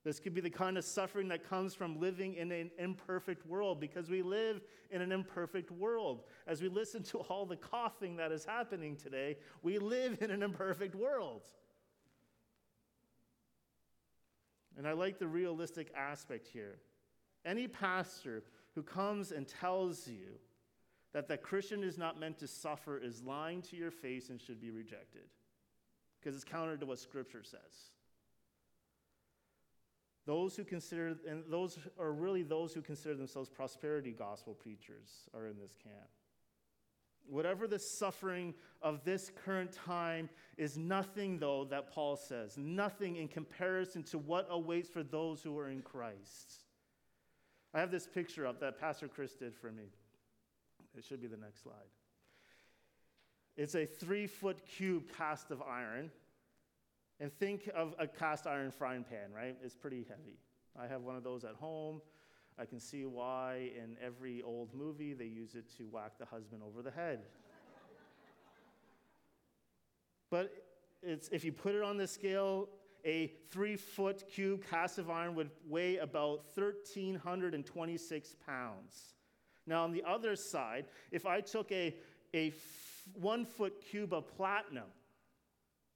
This 0.06 0.20
could 0.20 0.36
be 0.36 0.42
the 0.42 0.52
kind 0.52 0.78
of 0.78 0.86
suffering 0.86 1.28
that 1.30 1.50
comes 1.50 1.74
from 1.74 2.00
living 2.00 2.36
in 2.36 2.52
an 2.52 2.70
imperfect 2.78 3.44
world 3.48 3.80
because 3.80 4.08
we 4.08 4.22
live 4.22 4.62
in 4.92 5.02
an 5.02 5.12
imperfect 5.12 5.72
world. 5.72 6.22
As 6.46 6.62
we 6.62 6.70
listen 6.70 7.02
to 7.06 7.18
all 7.22 7.48
the 7.48 7.56
coughing 7.56 8.16
that 8.18 8.32
is 8.32 8.46
happening 8.46 8.96
today, 8.96 9.36
we 9.64 9.80
live 9.80 10.22
in 10.22 10.30
an 10.30 10.44
imperfect 10.44 10.94
world. 10.94 11.42
And 14.78 14.88
I 14.88 14.92
like 14.92 15.18
the 15.18 15.28
realistic 15.28 15.92
aspect 15.98 16.48
here. 16.48 16.78
Any 17.44 17.68
pastor 17.68 18.44
who 18.76 18.84
comes 18.84 19.32
and 19.32 19.48
tells 19.48 20.08
you 20.08 20.38
that 21.14 21.28
the 21.28 21.38
Christian 21.38 21.84
is 21.84 21.98
not 21.98 22.20
meant 22.20 22.38
to 22.40 22.48
suffer 22.48 23.00
is 23.00 23.24
lying 23.24 23.64
to 23.64 23.76
your 23.76 23.90
face 23.90 24.30
and 24.30 24.40
should 24.40 24.62
be 24.62 24.70
rejected 24.70 25.30
because 26.20 26.36
it's 26.36 26.46
counter 26.46 26.78
to 26.78 26.86
what 26.86 27.00
Scripture 27.00 27.42
says. 27.42 27.95
Those 30.25 30.55
who 30.55 30.63
consider, 30.63 31.15
and 31.27 31.44
those 31.50 31.77
are 32.00 32.12
really 32.12 32.44
those 32.44 32.74
who 32.74 32.82
consider 32.82 33.15
themselves 33.15 33.50
prosperity 33.50 34.12
gospel 34.12 34.53
preachers, 34.53 35.29
are 35.36 35.48
in 35.48 35.58
this 35.60 35.75
camp. 35.84 36.10
Whatever 37.27 37.67
the 37.67 37.79
suffering 37.79 38.53
of 38.82 39.03
this 39.03 39.32
current 39.44 39.72
time 39.72 40.29
is 40.58 40.77
nothing, 40.77 41.39
though, 41.39 41.65
that 41.65 41.91
Paul 41.91 42.15
says, 42.15 42.58
nothing 42.58 43.15
in 43.17 43.27
comparison 43.27 44.03
to 44.03 44.17
what 44.17 44.48
awaits 44.50 44.89
for 44.89 45.03
those 45.03 45.41
who 45.41 45.58
are 45.58 45.70
in 45.70 45.82
Christ. 45.82 46.63
I 47.74 47.79
have 47.79 47.91
this 47.91 48.08
picture 48.08 48.48
up 48.48 48.60
that 48.62 48.79
Pastor 48.79 49.08
Chris 49.08 49.34
did 49.34 49.55
for 49.55 49.72
me. 49.72 49.86
It 50.98 51.03
should 51.03 51.22
be 51.22 51.27
the 51.27 51.38
next 51.38 51.63
slide. 51.63 51.74
It's 53.58 53.75
a 53.75 53.86
three 53.86 54.27
foot 54.27 54.60
cube 54.65 55.03
cast 55.17 55.51
of 55.51 55.62
iron. 55.62 56.12
And 57.19 57.31
think 57.31 57.69
of 57.74 57.95
a 57.98 58.07
cast 58.07 58.45
iron 58.45 58.72
frying 58.72 59.03
pan, 59.03 59.31
right? 59.34 59.55
It's 59.63 59.75
pretty 59.75 60.05
heavy. 60.10 60.38
I 60.77 60.88
have 60.88 61.01
one 61.01 61.15
of 61.15 61.24
those 61.24 61.45
at 61.45 61.55
home. 61.55 62.01
I 62.60 62.65
can 62.65 62.79
see 62.79 63.05
why 63.05 63.72
in 63.75 63.98
every 64.01 64.41
old 64.41 64.74
movie 64.74 65.13
they 65.13 65.25
use 65.25 65.55
it 65.55 65.65
to 65.77 65.84
whack 65.84 66.13
the 66.19 66.25
husband 66.25 66.62
over 66.65 66.81
the 66.81 66.91
head. 66.91 67.19
but 70.29 70.51
if 71.03 71.43
you 71.43 71.51
put 71.51 71.75
it 71.75 71.84
on 71.84 71.98
the 71.98 72.07
scale, 72.07 72.69
a 73.05 73.27
three 73.50 73.75
foot 73.75 74.24
cube 74.29 74.63
cast 74.69 74.98
of 74.98 75.10
iron 75.10 75.36
would 75.36 75.51
weigh 75.67 75.98
about 75.98 76.45
1,326 76.55 78.36
pounds. 78.45 79.13
Now, 79.67 79.84
on 79.84 79.91
the 79.91 80.03
other 80.05 80.36
side, 80.36 80.86
if 81.12 81.25
I 81.25 81.41
took 81.41 81.72
a, 81.72 81.95
a 82.34 82.48
f- 82.48 83.03
one 83.13 83.45
foot 83.45 83.81
cube 83.89 84.13
of 84.13 84.27
platinum 84.36 84.89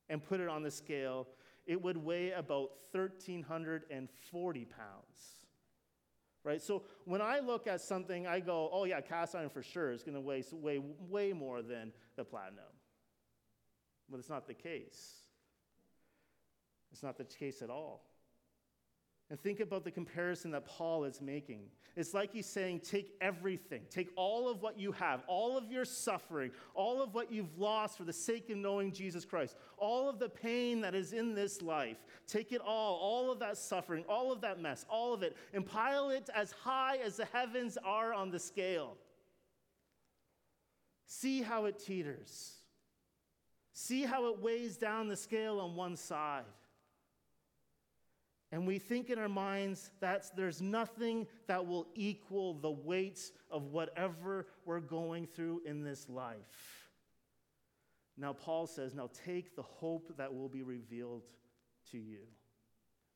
and 0.10 0.24
put 0.24 0.40
it 0.40 0.48
on 0.48 0.64
the 0.64 0.72
scale, 0.72 1.28
it 1.66 1.82
would 1.82 1.98
weigh 1.98 2.32
about 2.32 2.72
1,340 2.92 4.66
pounds 4.66 5.40
right? 6.44 6.62
So 6.62 6.84
when 7.06 7.22
I 7.22 7.40
look 7.40 7.68
at 7.68 7.82
something, 7.82 8.28
I 8.28 8.40
go, 8.40 8.70
oh 8.72 8.86
yeah, 8.86 9.02
cast 9.02 9.36
iron 9.36 9.50
for 9.50 9.64
sure 9.64 9.92
is 9.92 10.04
going 10.04 10.16
to 10.16 10.22
weigh 10.22 10.44
way, 10.52 10.82
way 11.10 11.34
more 11.34 11.62
than 11.62 11.92
the 12.16 12.24
platinum. 12.24 12.64
But 14.10 14.20
it's 14.20 14.30
not 14.30 14.48
the 14.48 14.54
case. 14.54 15.14
It's 16.92 17.04
not 17.04 17.18
the 17.18 17.26
case 17.26 17.62
at 17.62 17.70
all. 17.70 18.09
And 19.30 19.40
think 19.40 19.60
about 19.60 19.84
the 19.84 19.92
comparison 19.92 20.50
that 20.52 20.66
Paul 20.66 21.04
is 21.04 21.22
making. 21.22 21.62
It's 21.96 22.16
like 22.16 22.34
he's 22.34 22.48
saying, 22.48 22.80
take 22.80 23.14
everything, 23.22 23.82
take 23.92 24.10
all 24.16 24.50
of 24.50 24.62
what 24.62 24.80
you 24.80 24.92
have, 24.94 25.22
all 25.28 25.56
of 25.56 25.72
your 25.72 25.86
suffering, 25.86 26.50
all 26.74 27.02
of 27.02 27.14
what 27.14 27.32
you've 27.32 27.60
lost 27.60 27.98
for 27.98 28.06
the 28.06 28.14
sake 28.14 28.50
of 28.50 28.58
knowing 28.58 28.92
Jesus 28.92 29.26
Christ, 29.26 29.56
all 29.78 30.10
of 30.10 30.18
the 30.18 30.30
pain 30.30 30.82
that 30.82 30.96
is 30.96 31.14
in 31.14 31.36
this 31.36 31.62
life, 31.62 31.98
take 32.26 32.52
it 32.52 32.62
all, 32.62 32.96
all 32.96 33.32
of 33.32 33.38
that 33.40 33.58
suffering, 33.58 34.04
all 34.10 34.32
of 34.32 34.42
that 34.42 34.60
mess, 34.60 34.86
all 34.90 35.14
of 35.14 35.22
it, 35.22 35.38
and 35.54 35.64
pile 35.64 36.10
it 36.10 36.30
as 36.34 36.52
high 36.52 36.98
as 36.98 37.18
the 37.18 37.26
heavens 37.26 37.78
are 37.84 38.14
on 38.14 38.32
the 38.32 38.40
scale. 38.40 38.98
See 41.06 41.42
how 41.44 41.66
it 41.66 41.80
teeters. 41.80 42.54
See 43.74 44.04
how 44.04 44.32
it 44.32 44.40
weighs 44.40 44.78
down 44.78 45.08
the 45.08 45.16
scale 45.16 45.60
on 45.60 45.76
one 45.76 45.96
side. 45.96 46.44
And 48.52 48.66
we 48.66 48.80
think 48.80 49.10
in 49.10 49.20
our 49.20 49.30
minds 49.30 49.92
that 50.00 50.26
there's 50.36 50.62
nothing 50.62 51.28
that 51.48 51.68
will 51.68 51.88
equal 51.94 52.56
the 52.56 52.72
weights 52.72 53.32
of 53.52 53.66
whatever 53.66 54.48
we're 54.66 54.80
going 54.80 55.28
through 55.28 55.62
in 55.66 55.84
this 55.84 56.10
life. 56.10 56.90
Now, 58.18 58.34
Paul 58.34 58.66
says, 58.66 58.96
now 58.96 59.10
take 59.26 59.56
the 59.56 59.62
hope 59.62 60.18
that 60.18 60.34
will 60.34 60.50
be 60.50 60.64
revealed 60.64 61.24
to 61.92 61.98
you 61.98 62.20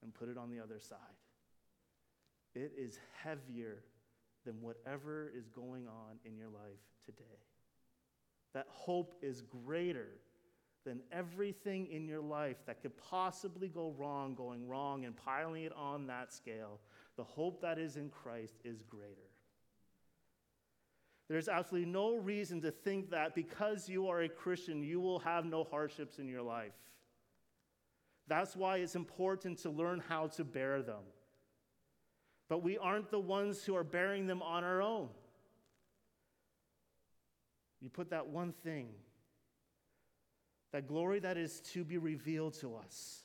and 0.03 0.13
put 0.13 0.29
it 0.29 0.37
on 0.37 0.49
the 0.49 0.59
other 0.59 0.79
side. 0.79 0.97
It 2.53 2.73
is 2.77 2.99
heavier 3.23 3.83
than 4.45 4.61
whatever 4.61 5.31
is 5.35 5.47
going 5.49 5.87
on 5.87 6.17
in 6.25 6.37
your 6.37 6.49
life 6.49 6.79
today. 7.03 7.23
That 8.53 8.67
hope 8.69 9.15
is 9.21 9.41
greater 9.41 10.09
than 10.85 11.01
everything 11.11 11.87
in 11.87 12.07
your 12.07 12.21
life 12.21 12.57
that 12.65 12.81
could 12.81 12.97
possibly 12.97 13.67
go 13.67 13.93
wrong, 13.97 14.35
going 14.35 14.67
wrong, 14.67 15.05
and 15.05 15.15
piling 15.15 15.63
it 15.63 15.73
on 15.75 16.07
that 16.07 16.33
scale, 16.33 16.79
the 17.15 17.23
hope 17.23 17.61
that 17.61 17.77
is 17.77 17.95
in 17.95 18.09
Christ 18.09 18.55
is 18.63 18.81
greater. 18.83 19.29
There's 21.29 21.47
absolutely 21.47 21.89
no 21.89 22.17
reason 22.17 22.61
to 22.61 22.71
think 22.71 23.11
that 23.11 23.33
because 23.33 23.87
you 23.87 24.07
are 24.07 24.21
a 24.21 24.29
Christian, 24.29 24.83
you 24.83 24.99
will 24.99 25.19
have 25.19 25.45
no 25.45 25.63
hardships 25.63 26.19
in 26.19 26.27
your 26.27 26.41
life. 26.41 26.73
That's 28.27 28.55
why 28.55 28.77
it's 28.77 28.95
important 28.95 29.59
to 29.59 29.69
learn 29.69 30.01
how 30.07 30.27
to 30.27 30.43
bear 30.43 30.81
them. 30.81 31.03
But 32.49 32.61
we 32.61 32.77
aren't 32.77 33.09
the 33.09 33.19
ones 33.19 33.63
who 33.63 33.75
are 33.75 33.83
bearing 33.83 34.27
them 34.27 34.41
on 34.41 34.63
our 34.63 34.81
own. 34.81 35.09
You 37.81 37.89
put 37.89 38.11
that 38.11 38.27
one 38.27 38.53
thing 38.63 38.89
that 40.73 40.87
glory 40.87 41.19
that 41.19 41.37
is 41.37 41.61
to 41.61 41.85
be 41.85 41.97
revealed 41.97 42.55
to 42.55 42.75
us. 42.75 43.21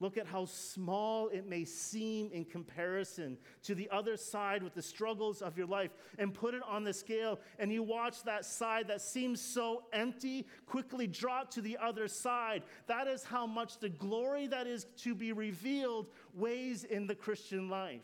Look 0.00 0.16
at 0.16 0.26
how 0.26 0.44
small 0.44 1.28
it 1.28 1.48
may 1.48 1.64
seem 1.64 2.30
in 2.32 2.44
comparison 2.44 3.36
to 3.64 3.74
the 3.74 3.88
other 3.90 4.16
side 4.16 4.62
with 4.62 4.74
the 4.74 4.82
struggles 4.82 5.42
of 5.42 5.58
your 5.58 5.66
life, 5.66 5.90
and 6.18 6.32
put 6.32 6.54
it 6.54 6.62
on 6.68 6.84
the 6.84 6.92
scale, 6.92 7.40
and 7.58 7.72
you 7.72 7.82
watch 7.82 8.22
that 8.22 8.44
side 8.44 8.88
that 8.88 9.00
seems 9.00 9.40
so 9.40 9.84
empty 9.92 10.46
quickly 10.66 11.08
drop 11.08 11.50
to 11.52 11.60
the 11.60 11.78
other 11.82 12.06
side. 12.06 12.62
That 12.86 13.08
is 13.08 13.24
how 13.24 13.46
much 13.46 13.78
the 13.78 13.88
glory 13.88 14.46
that 14.48 14.68
is 14.68 14.86
to 14.98 15.16
be 15.16 15.32
revealed 15.32 16.06
weighs 16.32 16.84
in 16.84 17.08
the 17.08 17.16
Christian 17.16 17.68
life. 17.68 18.02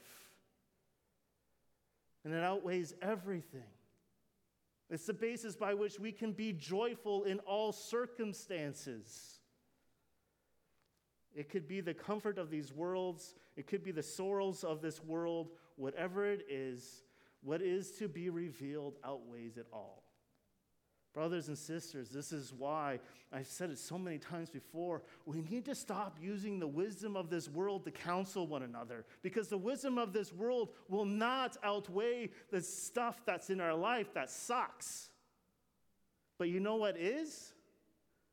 And 2.24 2.34
it 2.34 2.42
outweighs 2.42 2.94
everything. 3.02 3.73
It's 4.90 5.06
the 5.06 5.14
basis 5.14 5.56
by 5.56 5.74
which 5.74 5.98
we 5.98 6.12
can 6.12 6.32
be 6.32 6.52
joyful 6.52 7.24
in 7.24 7.38
all 7.40 7.72
circumstances. 7.72 9.40
It 11.34 11.48
could 11.48 11.66
be 11.66 11.80
the 11.80 11.94
comfort 11.94 12.38
of 12.38 12.50
these 12.50 12.72
worlds, 12.72 13.34
it 13.56 13.66
could 13.66 13.82
be 13.82 13.90
the 13.90 14.02
sorrows 14.02 14.62
of 14.62 14.80
this 14.80 15.02
world, 15.02 15.50
whatever 15.76 16.26
it 16.26 16.46
is, 16.48 17.02
what 17.42 17.60
is 17.60 17.90
to 17.98 18.08
be 18.08 18.30
revealed 18.30 18.94
outweighs 19.04 19.56
it 19.56 19.66
all. 19.72 20.04
Brothers 21.14 21.46
and 21.46 21.56
sisters, 21.56 22.08
this 22.08 22.32
is 22.32 22.52
why 22.52 22.98
I've 23.32 23.46
said 23.46 23.70
it 23.70 23.78
so 23.78 23.96
many 23.96 24.18
times 24.18 24.50
before. 24.50 25.00
We 25.26 25.42
need 25.48 25.64
to 25.66 25.74
stop 25.74 26.18
using 26.20 26.58
the 26.58 26.66
wisdom 26.66 27.16
of 27.16 27.30
this 27.30 27.48
world 27.48 27.84
to 27.84 27.92
counsel 27.92 28.48
one 28.48 28.64
another 28.64 29.04
because 29.22 29.46
the 29.46 29.56
wisdom 29.56 29.96
of 29.96 30.12
this 30.12 30.32
world 30.32 30.70
will 30.88 31.04
not 31.04 31.56
outweigh 31.62 32.30
the 32.50 32.60
stuff 32.60 33.20
that's 33.24 33.48
in 33.48 33.60
our 33.60 33.74
life 33.74 34.12
that 34.14 34.28
sucks. 34.28 35.10
But 36.36 36.48
you 36.48 36.58
know 36.58 36.76
what 36.76 36.96
is? 36.96 37.52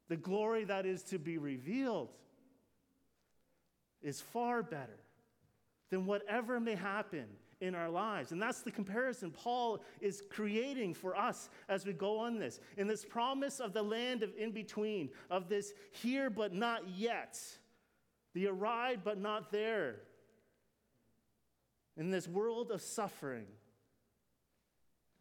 The 0.10 0.18
glory 0.18 0.64
that 0.64 0.88
is 0.88 1.04
to 1.04 1.20
be 1.20 1.38
revealed 1.38 2.10
is 4.02 4.22
far 4.22 4.64
better 4.64 4.98
than 5.92 6.08
whatever 6.08 6.60
may 6.60 6.74
happen 6.76 7.28
in 7.62 7.75
our 7.75 7.89
lives. 7.89 8.32
And 8.32 8.41
that's 8.41 8.62
the 8.62 8.72
comparison 8.72 9.32
Paul 9.32 9.84
is 10.01 10.22
creating 10.30 10.96
for 10.96 11.15
us 11.15 11.50
as 11.70 11.86
we 11.86 11.94
go 11.94 12.20
on 12.20 12.39
this. 12.39 12.60
In 12.75 12.88
this 12.88 13.06
promise 13.06 13.60
of 13.60 13.72
the 13.72 13.84
land 13.84 14.24
of 14.24 14.32
in 14.38 14.51
between, 14.51 15.10
of 15.30 15.48
this 15.48 15.74
here 15.91 16.30
but 16.30 16.53
not 16.53 16.89
yet, 16.89 17.39
the 18.34 18.48
arrived 18.48 19.03
but 19.03 19.20
not 19.20 19.51
there, 19.51 19.98
in 21.98 22.10
this 22.10 22.27
world 22.27 22.72
of 22.72 22.82
suffering, 22.82 23.46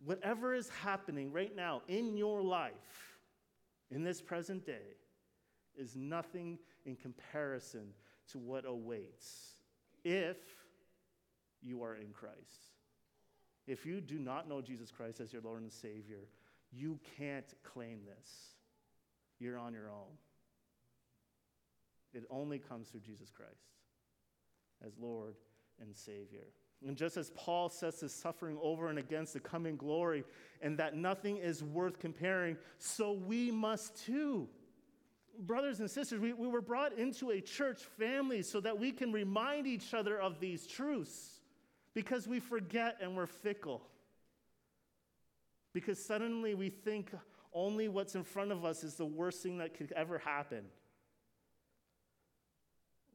whatever 0.04 0.54
is 0.54 0.68
happening 0.82 1.30
right 1.30 1.54
now 1.54 1.82
in 1.88 2.16
your 2.16 2.42
life, 2.42 3.18
in 3.90 4.02
this 4.02 4.22
present 4.22 4.64
day, 4.64 4.96
is 5.76 5.94
nothing 5.94 6.58
in 6.86 6.96
comparison 6.96 7.92
to 8.30 8.38
what 8.38 8.64
awaits 8.64 9.60
if 10.04 10.36
you 11.62 11.82
are 11.82 11.94
in 11.94 12.12
Christ. 12.12 12.74
If 13.66 13.86
you 13.86 14.00
do 14.00 14.18
not 14.18 14.48
know 14.48 14.60
Jesus 14.60 14.90
Christ 14.90 15.20
as 15.20 15.32
your 15.32 15.42
Lord 15.42 15.62
and 15.62 15.72
Savior, 15.72 16.28
you 16.72 16.98
can't 17.16 17.52
claim 17.62 18.00
this. 18.04 18.54
You're 19.38 19.58
on 19.58 19.72
your 19.72 19.88
own. 19.88 20.16
It 22.12 22.24
only 22.30 22.58
comes 22.58 22.88
through 22.88 23.00
Jesus 23.00 23.30
Christ 23.30 23.52
as 24.84 24.92
Lord 24.98 25.34
and 25.80 25.96
Savior. 25.96 26.46
And 26.86 26.96
just 26.96 27.16
as 27.16 27.30
Paul 27.36 27.68
sets 27.68 28.00
his 28.00 28.12
suffering 28.12 28.58
over 28.62 28.88
and 28.88 28.98
against 28.98 29.34
the 29.34 29.40
coming 29.40 29.76
glory, 29.76 30.24
and 30.62 30.78
that 30.78 30.96
nothing 30.96 31.36
is 31.36 31.62
worth 31.62 31.98
comparing, 31.98 32.56
so 32.78 33.12
we 33.12 33.50
must 33.50 34.04
too. 34.04 34.48
Brothers 35.40 35.80
and 35.80 35.90
sisters, 35.90 36.20
we, 36.20 36.32
we 36.32 36.48
were 36.48 36.62
brought 36.62 36.94
into 36.94 37.30
a 37.30 37.40
church 37.40 37.82
family 37.98 38.42
so 38.42 38.60
that 38.60 38.78
we 38.78 38.92
can 38.92 39.12
remind 39.12 39.66
each 39.66 39.94
other 39.94 40.18
of 40.18 40.40
these 40.40 40.66
truths 40.66 41.39
because 41.94 42.28
we 42.28 42.40
forget 42.40 42.98
and 43.00 43.16
we're 43.16 43.26
fickle. 43.26 43.82
Because 45.72 46.04
suddenly 46.04 46.54
we 46.54 46.68
think 46.68 47.12
only 47.52 47.88
what's 47.88 48.14
in 48.14 48.24
front 48.24 48.52
of 48.52 48.64
us 48.64 48.84
is 48.84 48.94
the 48.94 49.06
worst 49.06 49.42
thing 49.42 49.58
that 49.58 49.74
could 49.74 49.92
ever 49.92 50.18
happen. 50.18 50.64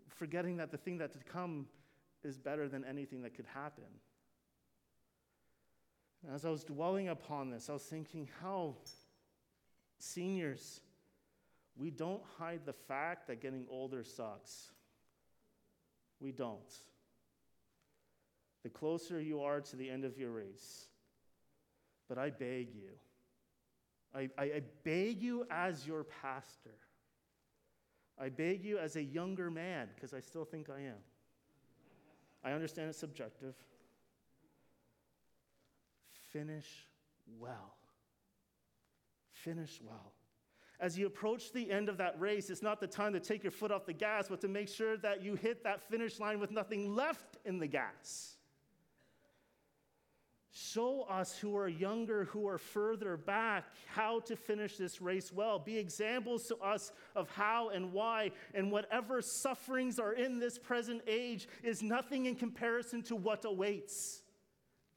Forgetting 0.09 0.57
that 0.57 0.71
the 0.71 0.77
thing 0.77 0.97
that 0.99 1.11
to 1.13 1.19
come 1.19 1.67
is 2.23 2.37
better 2.37 2.67
than 2.67 2.83
anything 2.83 3.21
that 3.21 3.35
could 3.35 3.45
happen. 3.53 3.83
as 6.33 6.45
I 6.45 6.49
was 6.49 6.63
dwelling 6.63 7.09
upon 7.09 7.49
this, 7.49 7.69
I 7.69 7.73
was 7.73 7.83
thinking 7.83 8.27
how, 8.41 8.75
Seniors, 9.99 10.81
we 11.77 11.91
don't 11.91 12.23
hide 12.39 12.61
the 12.65 12.73
fact 12.73 13.27
that 13.27 13.41
getting 13.41 13.65
older 13.69 14.03
sucks. 14.03 14.71
We 16.19 16.31
don't. 16.31 16.73
The 18.65 18.71
closer 18.71 19.21
you 19.21 19.43
are 19.43 19.61
to 19.61 19.75
the 19.75 19.87
end 19.87 20.05
of 20.05 20.17
your 20.17 20.31
race, 20.31 20.87
but 22.09 22.17
I 22.17 22.31
beg 22.31 22.73
you, 22.73 22.89
I, 24.11 24.27
I, 24.39 24.43
I 24.45 24.61
beg 24.83 25.21
you 25.21 25.45
as 25.51 25.85
your 25.85 26.03
pastor, 26.03 26.73
I 28.19 28.29
beg 28.29 28.65
you 28.65 28.79
as 28.79 28.95
a 28.95 29.03
younger 29.03 29.51
man, 29.51 29.89
because 29.93 30.15
I 30.15 30.19
still 30.19 30.45
think 30.45 30.71
I 30.71 30.79
am. 30.79 30.97
I 32.43 32.53
understand 32.53 32.89
it's 32.89 32.97
subjective. 32.97 33.53
Finish 36.31 36.87
well. 37.39 37.75
Finish 39.31 39.79
well. 39.85 40.13
As 40.79 40.97
you 40.97 41.05
approach 41.05 41.53
the 41.53 41.69
end 41.69 41.87
of 41.87 41.97
that 41.97 42.19
race, 42.19 42.49
it's 42.49 42.63
not 42.63 42.79
the 42.79 42.87
time 42.87 43.13
to 43.13 43.19
take 43.19 43.43
your 43.43 43.51
foot 43.51 43.71
off 43.71 43.85
the 43.85 43.93
gas, 43.93 44.25
but 44.27 44.41
to 44.41 44.47
make 44.47 44.69
sure 44.69 44.97
that 44.97 45.21
you 45.21 45.35
hit 45.35 45.63
that 45.65 45.87
finish 45.87 46.19
line 46.19 46.39
with 46.39 46.49
nothing 46.49 46.95
left 46.95 47.37
in 47.45 47.59
the 47.59 47.67
gas. 47.67 48.34
Show 50.75 51.03
us 51.03 51.37
who 51.37 51.55
are 51.55 51.69
younger, 51.69 52.25
who 52.25 52.49
are 52.49 52.57
further 52.57 53.15
back, 53.15 53.63
how 53.87 54.19
to 54.19 54.35
finish 54.35 54.75
this 54.75 55.01
race 55.01 55.31
well. 55.31 55.57
Be 55.57 55.77
examples 55.77 56.47
to 56.47 56.57
us 56.57 56.91
of 57.15 57.29
how 57.29 57.69
and 57.69 57.93
why, 57.93 58.31
and 58.53 58.69
whatever 58.69 59.21
sufferings 59.21 59.99
are 59.99 60.11
in 60.11 60.37
this 60.37 60.57
present 60.57 61.01
age 61.07 61.47
is 61.63 61.81
nothing 61.81 62.25
in 62.25 62.35
comparison 62.35 63.01
to 63.03 63.15
what 63.15 63.45
awaits. 63.45 64.21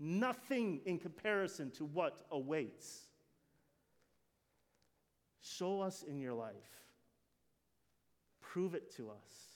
Nothing 0.01 0.81
in 0.85 0.99
comparison 0.99 1.71
to 1.77 1.85
what 1.85 2.27
awaits. 2.33 3.07
Show 5.41 5.81
us 5.81 6.03
in 6.03 6.19
your 6.19 6.35
life. 6.35 6.57
Prove 8.41 8.75
it 8.75 8.93
to 8.97 9.11
us. 9.11 9.48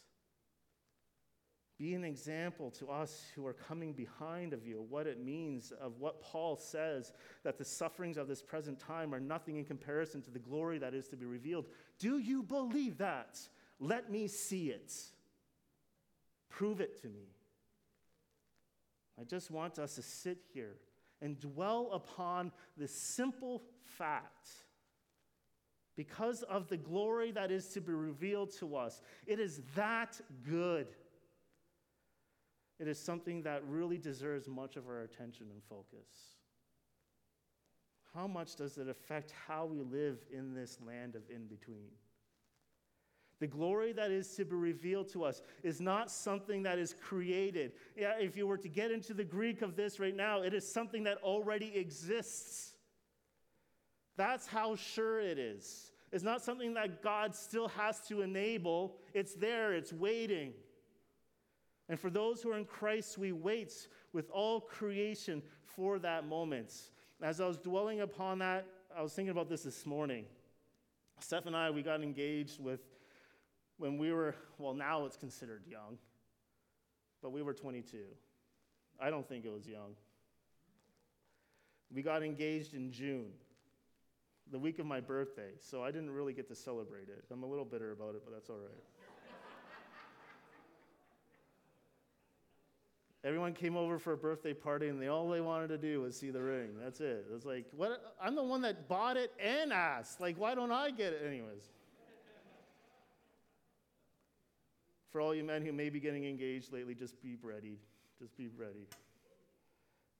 Be 1.82 1.94
an 1.94 2.04
example 2.04 2.70
to 2.78 2.90
us 2.90 3.24
who 3.34 3.44
are 3.44 3.54
coming 3.54 3.92
behind 3.92 4.52
of 4.52 4.64
you, 4.64 4.86
what 4.88 5.08
it 5.08 5.20
means, 5.20 5.72
of 5.80 5.98
what 5.98 6.22
Paul 6.22 6.56
says, 6.56 7.12
that 7.42 7.58
the 7.58 7.64
sufferings 7.64 8.16
of 8.16 8.28
this 8.28 8.40
present 8.40 8.78
time 8.78 9.12
are 9.12 9.18
nothing 9.18 9.56
in 9.56 9.64
comparison 9.64 10.22
to 10.22 10.30
the 10.30 10.38
glory 10.38 10.78
that 10.78 10.94
is 10.94 11.08
to 11.08 11.16
be 11.16 11.26
revealed. 11.26 11.66
Do 11.98 12.18
you 12.18 12.44
believe 12.44 12.98
that? 12.98 13.40
Let 13.80 14.12
me 14.12 14.28
see 14.28 14.68
it. 14.70 14.92
Prove 16.48 16.80
it 16.80 17.02
to 17.02 17.08
me. 17.08 17.26
I 19.20 19.24
just 19.24 19.50
want 19.50 19.80
us 19.80 19.96
to 19.96 20.02
sit 20.02 20.38
here 20.54 20.76
and 21.20 21.40
dwell 21.40 21.90
upon 21.92 22.52
the 22.76 22.86
simple 22.86 23.60
fact 23.82 24.50
because 25.96 26.42
of 26.44 26.68
the 26.68 26.76
glory 26.76 27.32
that 27.32 27.50
is 27.50 27.66
to 27.70 27.80
be 27.80 27.92
revealed 27.92 28.52
to 28.58 28.76
us. 28.76 29.02
It 29.26 29.40
is 29.40 29.62
that 29.74 30.20
good. 30.48 30.86
It 32.82 32.88
is 32.88 32.98
something 32.98 33.42
that 33.44 33.62
really 33.68 33.96
deserves 33.96 34.48
much 34.48 34.74
of 34.74 34.88
our 34.88 35.02
attention 35.02 35.46
and 35.52 35.62
focus. 35.70 36.32
How 38.12 38.26
much 38.26 38.56
does 38.56 38.76
it 38.76 38.88
affect 38.88 39.32
how 39.46 39.66
we 39.66 39.82
live 39.82 40.18
in 40.32 40.52
this 40.52 40.78
land 40.84 41.14
of 41.14 41.22
in 41.30 41.46
between? 41.46 41.92
The 43.38 43.46
glory 43.46 43.92
that 43.92 44.10
is 44.10 44.34
to 44.34 44.44
be 44.44 44.56
revealed 44.56 45.08
to 45.12 45.22
us 45.22 45.42
is 45.62 45.80
not 45.80 46.10
something 46.10 46.64
that 46.64 46.76
is 46.76 46.92
created. 47.00 47.70
Yeah, 47.96 48.14
if 48.18 48.36
you 48.36 48.48
were 48.48 48.58
to 48.58 48.68
get 48.68 48.90
into 48.90 49.14
the 49.14 49.22
Greek 49.22 49.62
of 49.62 49.76
this 49.76 50.00
right 50.00 50.16
now, 50.16 50.42
it 50.42 50.52
is 50.52 50.68
something 50.68 51.04
that 51.04 51.18
already 51.18 51.76
exists. 51.76 52.72
That's 54.16 54.48
how 54.48 54.74
sure 54.74 55.20
it 55.20 55.38
is. 55.38 55.92
It's 56.10 56.24
not 56.24 56.42
something 56.42 56.74
that 56.74 57.00
God 57.00 57.36
still 57.36 57.68
has 57.68 58.00
to 58.08 58.22
enable, 58.22 58.96
it's 59.14 59.34
there, 59.34 59.72
it's 59.72 59.92
waiting. 59.92 60.54
And 61.88 61.98
for 61.98 62.10
those 62.10 62.42
who 62.42 62.50
are 62.52 62.58
in 62.58 62.64
Christ, 62.64 63.18
we 63.18 63.32
wait 63.32 63.88
with 64.12 64.30
all 64.30 64.60
creation 64.60 65.42
for 65.64 65.98
that 65.98 66.26
moment. 66.26 66.72
As 67.20 67.40
I 67.40 67.46
was 67.46 67.58
dwelling 67.58 68.00
upon 68.00 68.38
that, 68.38 68.66
I 68.96 69.02
was 69.02 69.12
thinking 69.12 69.30
about 69.30 69.48
this 69.48 69.62
this 69.62 69.86
morning. 69.86 70.24
Steph 71.18 71.46
and 71.46 71.56
I, 71.56 71.70
we 71.70 71.82
got 71.82 72.02
engaged 72.02 72.60
with 72.60 72.80
when 73.78 73.98
we 73.98 74.12
were, 74.12 74.34
well, 74.58 74.74
now 74.74 75.04
it's 75.06 75.16
considered 75.16 75.62
young, 75.66 75.98
but 77.22 77.30
we 77.30 77.42
were 77.42 77.54
22. 77.54 77.98
I 79.00 79.10
don't 79.10 79.28
think 79.28 79.44
it 79.44 79.52
was 79.52 79.66
young. 79.66 79.94
We 81.92 82.02
got 82.02 82.22
engaged 82.22 82.74
in 82.74 82.90
June 82.90 83.32
the 84.50 84.58
week 84.58 84.78
of 84.78 84.86
my 84.86 85.00
birthday, 85.00 85.52
so 85.60 85.82
I 85.82 85.90
didn't 85.90 86.10
really 86.10 86.32
get 86.32 86.48
to 86.48 86.54
celebrate 86.54 87.08
it. 87.08 87.24
I'm 87.30 87.42
a 87.42 87.46
little 87.46 87.64
bitter 87.64 87.92
about 87.92 88.14
it, 88.14 88.22
but 88.24 88.32
that's 88.32 88.50
all 88.50 88.58
right. 88.58 88.82
Everyone 93.24 93.52
came 93.52 93.76
over 93.76 94.00
for 94.00 94.14
a 94.14 94.16
birthday 94.16 94.52
party, 94.52 94.88
and 94.88 95.00
they, 95.00 95.06
all 95.06 95.28
they 95.28 95.40
wanted 95.40 95.68
to 95.68 95.78
do 95.78 96.00
was 96.00 96.16
see 96.16 96.30
the 96.30 96.42
ring. 96.42 96.70
That's 96.82 97.00
it. 97.00 97.26
It's 97.32 97.44
like, 97.44 97.66
what? 97.76 98.16
I'm 98.20 98.34
the 98.34 98.42
one 98.42 98.62
that 98.62 98.88
bought 98.88 99.16
it 99.16 99.32
and 99.38 99.72
asked. 99.72 100.20
Like, 100.20 100.36
why 100.38 100.56
don't 100.56 100.72
I 100.72 100.90
get 100.90 101.12
it? 101.12 101.22
Anyways. 101.24 101.62
For 105.10 105.20
all 105.20 105.34
you 105.34 105.44
men 105.44 105.64
who 105.64 105.72
may 105.72 105.88
be 105.88 106.00
getting 106.00 106.24
engaged 106.24 106.72
lately, 106.72 106.94
just 106.94 107.22
be 107.22 107.36
ready. 107.42 107.78
Just 108.18 108.36
be 108.36 108.48
ready. 108.48 108.88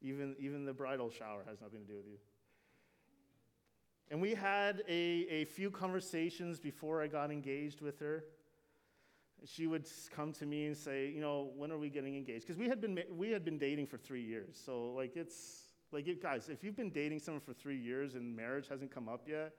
Even, 0.02 0.36
even 0.38 0.64
the 0.64 0.72
bridal 0.72 1.10
shower 1.10 1.42
has 1.48 1.60
nothing 1.60 1.80
to 1.80 1.86
do 1.86 1.96
with 1.96 2.06
you. 2.06 2.18
And 4.10 4.20
we 4.20 4.34
had 4.34 4.82
a, 4.88 5.26
a 5.30 5.44
few 5.46 5.70
conversations 5.70 6.60
before 6.60 7.00
I 7.00 7.06
got 7.06 7.30
engaged 7.30 7.80
with 7.80 7.98
her. 8.00 8.24
She 9.44 9.66
would 9.66 9.88
come 10.14 10.32
to 10.34 10.46
me 10.46 10.66
and 10.66 10.76
say, 10.76 11.10
you 11.10 11.20
know, 11.20 11.50
when 11.56 11.72
are 11.72 11.78
we 11.78 11.88
getting 11.88 12.16
engaged? 12.16 12.46
Because 12.46 12.58
we 12.58 12.68
had 12.68 12.80
been 12.80 12.98
we 13.10 13.30
had 13.30 13.44
been 13.44 13.58
dating 13.58 13.86
for 13.86 13.96
three 13.96 14.22
years. 14.22 14.60
So 14.64 14.92
like 14.92 15.16
it's 15.16 15.64
like 15.90 16.06
it, 16.06 16.22
guys, 16.22 16.48
if 16.48 16.62
you've 16.62 16.76
been 16.76 16.90
dating 16.90 17.18
someone 17.18 17.40
for 17.40 17.52
three 17.52 17.76
years 17.76 18.14
and 18.14 18.36
marriage 18.36 18.68
hasn't 18.68 18.94
come 18.94 19.08
up 19.08 19.22
yet, 19.28 19.52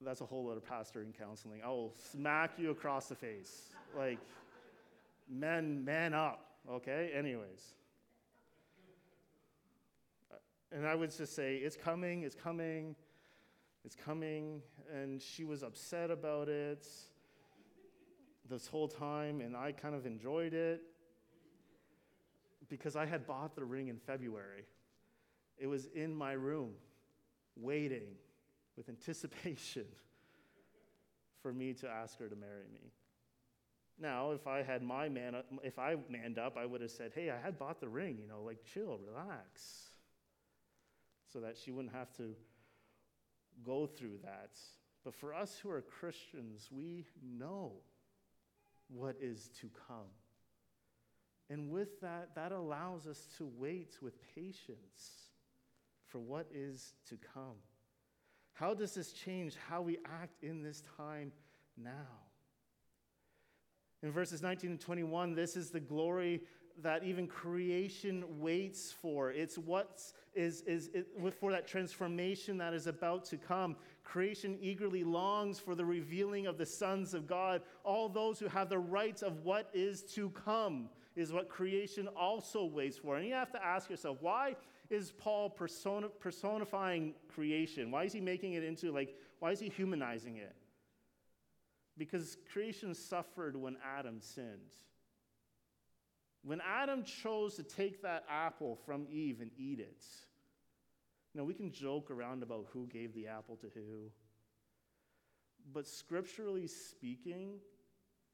that's 0.00 0.20
a 0.20 0.26
whole 0.26 0.46
lot 0.46 0.56
of 0.56 0.64
pastoring 0.64 1.16
counseling. 1.16 1.60
I 1.64 1.68
will 1.68 1.94
smack 2.12 2.52
you 2.58 2.70
across 2.70 3.06
the 3.06 3.14
face. 3.14 3.70
Like, 3.96 4.18
men, 5.28 5.84
man 5.84 6.14
up, 6.14 6.46
okay? 6.70 7.10
Anyways. 7.14 7.74
Uh, 10.32 10.36
and 10.72 10.86
I 10.86 10.94
would 10.94 11.14
just 11.14 11.34
say, 11.34 11.56
it's 11.56 11.76
coming, 11.76 12.22
it's 12.22 12.34
coming, 12.34 12.96
it's 13.84 13.94
coming. 13.94 14.62
And 14.92 15.20
she 15.20 15.44
was 15.44 15.62
upset 15.62 16.10
about 16.10 16.48
it 16.48 16.86
this 18.50 18.66
whole 18.66 18.88
time, 18.88 19.40
and 19.40 19.56
I 19.56 19.72
kind 19.72 19.94
of 19.94 20.04
enjoyed 20.04 20.52
it 20.52 20.82
because 22.68 22.96
I 22.96 23.06
had 23.06 23.26
bought 23.26 23.54
the 23.54 23.64
ring 23.64 23.88
in 23.88 23.98
February. 23.98 24.64
It 25.56 25.66
was 25.66 25.86
in 25.86 26.14
my 26.14 26.32
room, 26.32 26.72
waiting 27.56 28.16
with 28.76 28.88
anticipation 28.88 29.86
for 31.42 31.52
me 31.52 31.72
to 31.74 31.88
ask 31.88 32.18
her 32.18 32.28
to 32.28 32.36
marry 32.36 32.66
me. 32.72 32.92
Now, 33.98 34.32
if 34.32 34.46
I 34.46 34.62
had 34.62 34.82
my 34.82 35.08
man, 35.08 35.36
if 35.62 35.78
I 35.78 35.96
manned 36.08 36.38
up, 36.38 36.56
I 36.56 36.66
would 36.66 36.80
have 36.80 36.90
said, 36.90 37.12
"Hey, 37.14 37.30
I 37.30 37.38
had 37.38 37.58
bought 37.58 37.80
the 37.80 37.88
ring. 37.88 38.18
You 38.18 38.26
know, 38.26 38.42
like 38.42 38.64
chill, 38.64 38.98
relax." 38.98 39.90
so 41.32 41.40
that 41.40 41.56
she 41.56 41.70
wouldn't 41.70 41.94
have 41.94 42.12
to 42.16 42.34
go 43.64 43.86
through 43.86 44.18
that. 44.24 44.58
But 45.04 45.14
for 45.14 45.32
us 45.32 45.58
who 45.62 45.70
are 45.70 45.80
Christians, 45.80 46.68
we 46.70 47.06
know 47.22 47.72
what 48.92 49.16
is 49.20 49.50
to 49.60 49.68
come. 49.88 50.10
And 51.48 51.70
with 51.70 52.00
that, 52.00 52.34
that 52.36 52.52
allows 52.52 53.06
us 53.06 53.26
to 53.38 53.50
wait 53.58 53.96
with 54.00 54.14
patience 54.34 55.30
for 56.06 56.18
what 56.18 56.46
is 56.54 56.94
to 57.08 57.18
come. 57.34 57.56
How 58.52 58.74
does 58.74 58.94
this 58.94 59.12
change 59.12 59.56
how 59.68 59.82
we 59.82 59.98
act 60.04 60.42
in 60.42 60.62
this 60.62 60.82
time 60.96 61.32
now? 61.76 61.90
In 64.02 64.12
verses 64.12 64.42
19 64.42 64.70
and 64.70 64.80
21, 64.80 65.34
this 65.34 65.56
is 65.56 65.70
the 65.70 65.80
glory 65.80 66.42
that 66.82 67.04
even 67.04 67.26
creation 67.26 68.24
waits 68.40 68.92
for. 68.92 69.30
It's 69.30 69.58
what 69.58 70.02
is, 70.34 70.62
is 70.62 70.88
it, 70.94 71.06
for 71.38 71.52
that 71.52 71.66
transformation 71.66 72.58
that 72.58 72.72
is 72.72 72.86
about 72.86 73.24
to 73.26 73.36
come. 73.36 73.76
Creation 74.10 74.58
eagerly 74.60 75.04
longs 75.04 75.60
for 75.60 75.76
the 75.76 75.84
revealing 75.84 76.48
of 76.48 76.58
the 76.58 76.66
sons 76.66 77.14
of 77.14 77.28
God. 77.28 77.62
All 77.84 78.08
those 78.08 78.40
who 78.40 78.48
have 78.48 78.68
the 78.68 78.78
rights 78.78 79.22
of 79.22 79.44
what 79.44 79.70
is 79.72 80.02
to 80.14 80.30
come 80.30 80.88
is 81.14 81.32
what 81.32 81.48
creation 81.48 82.08
also 82.16 82.64
waits 82.64 82.98
for. 82.98 83.16
And 83.16 83.24
you 83.24 83.34
have 83.34 83.52
to 83.52 83.64
ask 83.64 83.88
yourself, 83.88 84.18
why 84.20 84.56
is 84.88 85.12
Paul 85.12 85.48
persona, 85.48 86.08
personifying 86.08 87.14
creation? 87.32 87.92
Why 87.92 88.02
is 88.02 88.12
he 88.12 88.20
making 88.20 88.54
it 88.54 88.64
into 88.64 88.90
like, 88.90 89.14
why 89.38 89.52
is 89.52 89.60
he 89.60 89.68
humanizing 89.68 90.38
it? 90.38 90.56
Because 91.96 92.36
creation 92.52 92.96
suffered 92.96 93.54
when 93.54 93.76
Adam 93.96 94.20
sinned. 94.20 94.74
When 96.42 96.60
Adam 96.62 97.04
chose 97.04 97.54
to 97.54 97.62
take 97.62 98.02
that 98.02 98.24
apple 98.28 98.76
from 98.84 99.06
Eve 99.08 99.40
and 99.40 99.52
eat 99.56 99.78
it, 99.78 100.02
Now, 101.34 101.44
we 101.44 101.54
can 101.54 101.70
joke 101.70 102.10
around 102.10 102.42
about 102.42 102.66
who 102.72 102.86
gave 102.86 103.14
the 103.14 103.28
apple 103.28 103.56
to 103.56 103.68
who, 103.74 104.10
but 105.72 105.86
scripturally 105.86 106.66
speaking, 106.66 107.60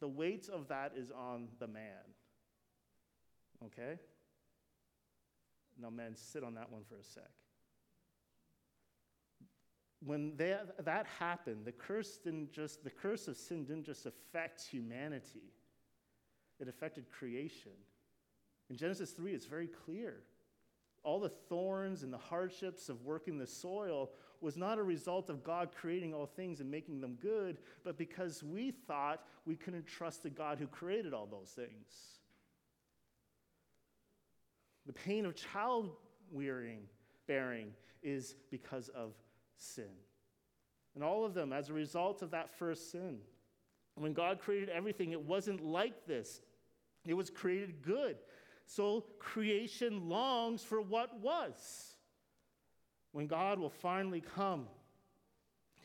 the 0.00 0.09
weight 0.09 0.48
of 0.48 0.68
that 0.68 0.92
is 0.96 1.11
on 1.11 1.48
the 1.59 1.66
man. 1.66 2.14
Okay? 3.64 3.98
Now, 5.78 5.90
men, 5.90 6.14
sit 6.14 6.42
on 6.42 6.54
that 6.54 6.70
one 6.70 6.82
for 6.88 6.96
a 6.96 7.04
sec. 7.04 7.30
When 10.00 10.37
they, 10.37 10.56
that 10.78 11.06
happened, 11.18 11.64
the 11.64 11.72
curse 11.72 12.18
didn't 12.18 12.52
just 12.52 12.85
the 12.85 12.90
curse 12.90 13.28
of 13.28 13.37
sin 13.37 13.64
didn't 13.64 13.85
just 13.85 14.06
affect 14.06 14.62
humanity; 14.62 15.52
it 16.61 16.68
affected 16.68 17.11
creation. 17.11 17.72
In 18.68 18.76
Genesis 18.76 19.12
3, 19.12 19.32
it's 19.32 19.46
very 19.46 19.68
clear. 19.68 20.22
All 21.07 21.21
the 21.21 21.29
thorns 21.29 22.03
and 22.03 22.12
the 22.12 22.19
hardships 22.19 22.88
of 22.88 23.05
working 23.05 23.38
the 23.38 23.47
soil 23.47 24.11
was 24.40 24.57
not 24.57 24.77
a 24.77 24.83
result 24.83 25.31
of 25.31 25.45
God 25.45 25.69
creating 25.73 26.12
all 26.12 26.27
things 26.27 26.59
and 26.59 26.69
making 26.69 27.01
them 27.01 27.16
good, 27.23 27.59
but 27.85 27.97
because 27.97 28.42
we 28.42 28.73
thought 28.73 29.23
we 29.45 29.55
couldn't 29.55 29.87
trust 29.87 30.25
the 30.25 30.31
God 30.31 30.59
who 30.59 30.66
created 30.66 31.14
all 31.14 31.27
those 31.27 31.51
things. 31.51 32.19
The 34.85 34.92
pain 34.92 35.27
of 35.27 35.37
child 35.37 35.92
bearing 37.29 37.69
is 38.03 38.35
because 38.51 38.88
of 38.88 39.12
sin. 39.57 39.85
And 40.97 41.05
all 41.05 41.25
of 41.25 41.35
them 41.35 41.53
as 41.53 41.69
a 41.69 41.73
result 41.73 42.21
of 42.21 42.33
that 42.33 42.51
first 42.59 42.90
sin. 42.90 43.19
When 43.95 44.12
God 44.12 44.40
created 44.40 44.71
everything, 44.71 45.12
it 45.12 45.23
wasn't 45.23 45.64
like 45.64 46.05
this, 46.05 46.40
it 47.07 47.14
was 47.14 47.31
created 47.31 47.81
good. 47.81 48.16
So 48.66 49.05
creation 49.18 50.09
longs 50.09 50.62
for 50.62 50.81
what 50.81 51.20
was. 51.20 51.94
When 53.12 53.26
God 53.26 53.59
will 53.59 53.70
finally 53.70 54.20
come 54.20 54.66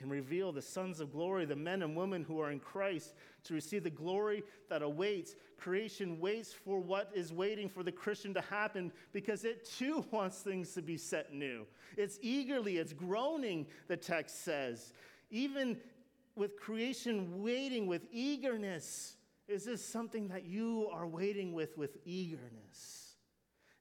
and 0.01 0.09
reveal 0.09 0.51
the 0.51 0.61
sons 0.61 0.99
of 0.99 1.11
glory, 1.11 1.45
the 1.45 1.55
men 1.55 1.83
and 1.83 1.95
women 1.95 2.23
who 2.23 2.41
are 2.41 2.51
in 2.51 2.59
Christ, 2.59 3.13
to 3.43 3.53
receive 3.53 3.83
the 3.83 3.89
glory 3.89 4.43
that 4.69 4.81
awaits, 4.81 5.35
creation 5.57 6.19
waits 6.19 6.51
for 6.51 6.79
what 6.79 7.11
is 7.13 7.31
waiting 7.31 7.69
for 7.69 7.83
the 7.83 7.91
Christian 7.91 8.33
to 8.33 8.41
happen 8.41 8.91
because 9.13 9.45
it 9.45 9.63
too 9.63 10.03
wants 10.11 10.39
things 10.39 10.73
to 10.73 10.81
be 10.81 10.97
set 10.97 11.33
new. 11.33 11.65
It's 11.97 12.17
eagerly, 12.21 12.77
it's 12.77 12.93
groaning, 12.93 13.67
the 13.87 13.97
text 13.97 14.43
says. 14.43 14.91
Even 15.29 15.77
with 16.35 16.59
creation 16.59 17.43
waiting 17.43 17.85
with 17.85 18.01
eagerness 18.11 19.15
is 19.51 19.65
this 19.65 19.85
something 19.85 20.29
that 20.29 20.45
you 20.45 20.87
are 20.91 21.07
waiting 21.07 21.53
with 21.53 21.77
with 21.77 21.97
eagerness? 22.05 23.15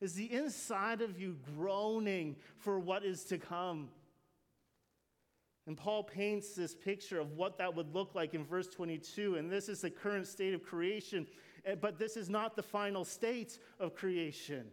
Is 0.00 0.14
the 0.14 0.32
inside 0.32 1.02
of 1.02 1.20
you 1.20 1.36
groaning 1.56 2.36
for 2.58 2.78
what 2.78 3.04
is 3.04 3.24
to 3.24 3.38
come? 3.38 3.90
And 5.66 5.76
Paul 5.76 6.02
paints 6.02 6.54
this 6.54 6.74
picture 6.74 7.20
of 7.20 7.32
what 7.32 7.58
that 7.58 7.74
would 7.74 7.94
look 7.94 8.14
like 8.14 8.34
in 8.34 8.44
verse 8.44 8.66
22. 8.66 9.36
And 9.36 9.50
this 9.50 9.68
is 9.68 9.82
the 9.82 9.90
current 9.90 10.26
state 10.26 10.54
of 10.54 10.62
creation, 10.62 11.26
eh, 11.64 11.74
but 11.74 11.98
this 11.98 12.16
is 12.16 12.28
not 12.28 12.56
the 12.56 12.62
final 12.62 13.04
state 13.04 13.58
of 13.78 13.94
creation. 13.94 14.66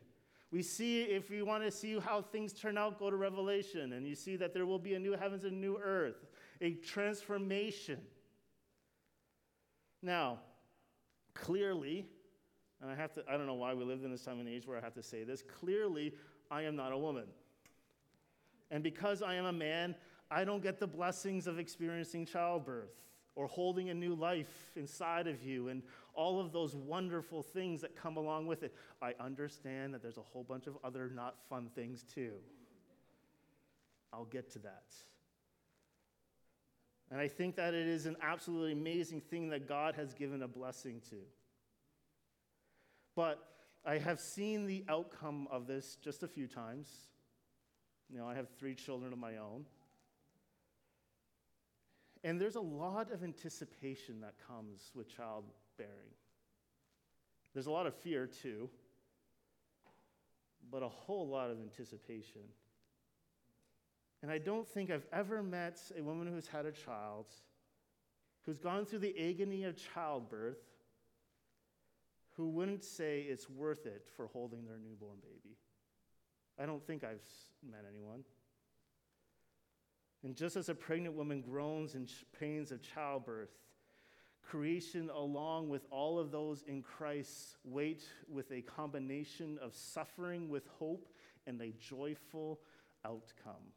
We 0.49 0.63
see, 0.63 1.03
if 1.03 1.29
you 1.29 1.45
want 1.45 1.63
to 1.63 1.71
see 1.71 1.99
how 1.99 2.21
things 2.21 2.53
turn 2.53 2.77
out, 2.77 2.99
go 2.99 3.09
to 3.09 3.17
Revelation, 3.17 3.93
and 3.93 4.07
you 4.07 4.15
see 4.15 4.37
that 4.37 4.53
there 4.53 4.65
will 4.65 4.79
be 4.79 4.93
a 4.93 4.99
new 4.99 5.11
heavens 5.11 5.43
and 5.43 5.53
a 5.53 5.59
new 5.59 5.77
earth, 5.77 6.25
a 6.61 6.75
transformation. 6.75 7.99
Now, 10.01 10.39
Clearly, 11.41 12.05
and 12.81 12.89
I 12.89 12.95
have 12.95 13.13
to, 13.13 13.23
I 13.29 13.37
don't 13.37 13.47
know 13.47 13.53
why 13.53 13.73
we 13.73 13.83
live 13.83 14.03
in 14.03 14.11
this 14.11 14.23
time 14.23 14.39
and 14.39 14.49
age 14.49 14.67
where 14.67 14.77
I 14.77 14.81
have 14.81 14.93
to 14.95 15.03
say 15.03 15.23
this, 15.23 15.41
clearly, 15.41 16.13
I 16.49 16.63
am 16.63 16.75
not 16.75 16.91
a 16.91 16.97
woman. 16.97 17.25
And 18.71 18.83
because 18.83 19.21
I 19.21 19.35
am 19.35 19.45
a 19.45 19.53
man, 19.53 19.95
I 20.29 20.43
don't 20.43 20.61
get 20.61 20.79
the 20.79 20.87
blessings 20.87 21.47
of 21.47 21.59
experiencing 21.59 22.25
childbirth 22.25 22.91
or 23.35 23.47
holding 23.47 23.89
a 23.89 23.93
new 23.93 24.15
life 24.15 24.71
inside 24.75 25.27
of 25.27 25.43
you 25.43 25.69
and 25.69 25.83
all 26.15 26.39
of 26.39 26.51
those 26.51 26.75
wonderful 26.75 27.43
things 27.43 27.81
that 27.81 27.95
come 27.95 28.17
along 28.17 28.47
with 28.47 28.63
it. 28.63 28.73
I 29.01 29.13
understand 29.19 29.93
that 29.93 30.01
there's 30.01 30.17
a 30.17 30.23
whole 30.23 30.43
bunch 30.43 30.65
of 30.65 30.77
other 30.83 31.11
not 31.13 31.35
fun 31.47 31.69
things 31.75 32.03
too. 32.03 32.33
I'll 34.11 34.25
get 34.25 34.51
to 34.53 34.59
that. 34.59 34.85
And 37.09 37.21
I 37.21 37.27
think 37.27 37.55
that 37.55 37.73
it 37.73 37.87
is 37.87 38.05
an 38.05 38.17
absolutely 38.21 38.73
amazing 38.73 39.21
thing 39.21 39.49
that 39.49 39.67
God 39.67 39.95
has 39.95 40.13
given 40.13 40.43
a 40.43 40.47
blessing 40.47 41.01
to. 41.09 41.17
But 43.15 43.39
I 43.85 43.97
have 43.97 44.19
seen 44.19 44.65
the 44.65 44.83
outcome 44.89 45.47
of 45.49 45.67
this 45.67 45.97
just 46.03 46.23
a 46.23 46.27
few 46.27 46.47
times. 46.47 46.89
You 48.09 48.19
know, 48.19 48.27
I 48.27 48.35
have 48.35 48.47
three 48.59 48.75
children 48.75 49.13
of 49.13 49.19
my 49.19 49.37
own. 49.37 49.65
And 52.23 52.41
there's 52.41 52.55
a 52.55 52.61
lot 52.61 53.11
of 53.11 53.23
anticipation 53.23 54.19
that 54.21 54.33
comes 54.45 54.91
with 54.93 55.07
childbearing. 55.07 56.11
There's 57.53 57.67
a 57.67 57.71
lot 57.71 57.87
of 57.87 57.95
fear 57.95 58.27
too, 58.27 58.69
but 60.69 60.83
a 60.83 60.89
whole 60.89 61.27
lot 61.27 61.49
of 61.49 61.57
anticipation. 61.61 62.41
And 64.21 64.31
I 64.31 64.37
don't 64.37 64.67
think 64.67 64.89
I've 64.89 65.05
ever 65.13 65.43
met 65.43 65.79
a 65.97 66.01
woman 66.01 66.27
who's 66.27 66.47
had 66.47 66.65
a 66.65 66.71
child, 66.71 67.27
who's 68.45 68.57
gone 68.57 68.85
through 68.85 68.99
the 68.99 69.15
agony 69.29 69.63
of 69.63 69.75
childbirth, 69.75 70.57
who 72.35 72.49
wouldn't 72.49 72.83
say 72.83 73.21
it's 73.21 73.49
worth 73.49 73.85
it 73.85 74.05
for 74.15 74.27
holding 74.27 74.65
their 74.65 74.77
newborn 74.77 75.17
baby. 75.21 75.55
I 76.59 76.65
don't 76.65 76.85
think 76.85 77.03
I've 77.03 77.25
met 77.63 77.85
anyone. 77.89 78.23
And 80.23 80.35
just 80.35 80.55
as 80.55 80.69
a 80.69 80.75
pregnant 80.75 81.15
woman 81.15 81.41
groans 81.41 81.95
in 81.95 82.07
pains 82.39 82.71
of 82.71 82.81
childbirth, 82.81 83.51
creation, 84.43 85.09
along 85.13 85.69
with 85.69 85.85
all 85.91 86.17
of 86.17 86.31
those 86.31 86.63
in 86.63 86.81
Christ, 86.81 87.57
wait 87.63 88.03
with 88.27 88.51
a 88.51 88.61
combination 88.61 89.59
of 89.61 89.75
suffering 89.75 90.49
with 90.49 90.67
hope 90.79 91.07
and 91.45 91.61
a 91.61 91.71
joyful 91.79 92.59
outcome. 93.05 93.73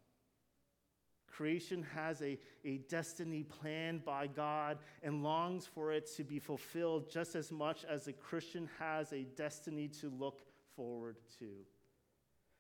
Creation 1.30 1.86
has 1.94 2.20
a, 2.22 2.38
a 2.64 2.78
destiny 2.88 3.44
planned 3.44 4.04
by 4.04 4.26
God 4.26 4.78
and 5.02 5.22
longs 5.22 5.66
for 5.66 5.92
it 5.92 6.10
to 6.16 6.24
be 6.24 6.38
fulfilled 6.38 7.10
just 7.10 7.34
as 7.34 7.52
much 7.52 7.84
as 7.84 8.08
a 8.08 8.12
Christian 8.12 8.68
has 8.78 9.12
a 9.12 9.22
destiny 9.36 9.88
to 10.00 10.10
look 10.10 10.42
forward 10.76 11.16
to. 11.38 11.46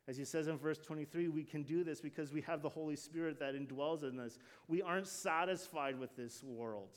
As 0.08 0.16
he 0.16 0.24
says 0.24 0.48
in 0.48 0.56
verse 0.56 0.78
23, 0.78 1.28
we 1.28 1.44
can 1.44 1.62
do 1.62 1.84
this 1.84 2.00
because 2.00 2.32
we 2.32 2.40
have 2.42 2.62
the 2.62 2.68
Holy 2.68 2.96
Spirit 2.96 3.38
that 3.40 3.54
indwells 3.54 4.02
in 4.02 4.18
us. 4.18 4.38
We 4.66 4.82
aren't 4.82 5.06
satisfied 5.06 5.98
with 5.98 6.16
this 6.16 6.42
world. 6.42 6.96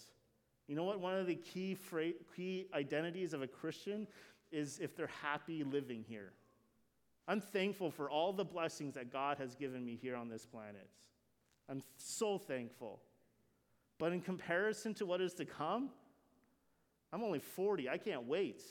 You 0.67 0.75
know 0.75 0.83
what? 0.83 0.99
One 0.99 1.15
of 1.15 1.27
the 1.27 1.36
key, 1.36 1.75
fra- 1.75 2.13
key 2.36 2.67
identities 2.73 3.33
of 3.33 3.41
a 3.41 3.47
Christian 3.47 4.07
is 4.51 4.79
if 4.79 4.95
they're 4.95 5.09
happy 5.21 5.63
living 5.63 6.05
here. 6.07 6.31
I'm 7.27 7.41
thankful 7.41 7.91
for 7.91 8.09
all 8.09 8.33
the 8.33 8.45
blessings 8.45 8.95
that 8.95 9.12
God 9.12 9.38
has 9.38 9.55
given 9.55 9.86
me 9.86 9.97
here 10.01 10.15
on 10.15 10.29
this 10.29 10.45
planet. 10.45 10.89
I'm 11.69 11.82
so 11.97 12.38
thankful. 12.38 13.02
But 13.99 14.12
in 14.12 14.21
comparison 14.21 14.93
to 14.95 15.06
what 15.06 15.21
is 15.21 15.34
to 15.36 15.45
come, 15.45 15.89
I'm 17.12 17.23
only 17.23 17.39
40. 17.39 17.89
I 17.89 17.97
can't 17.97 18.26
wait. 18.26 18.62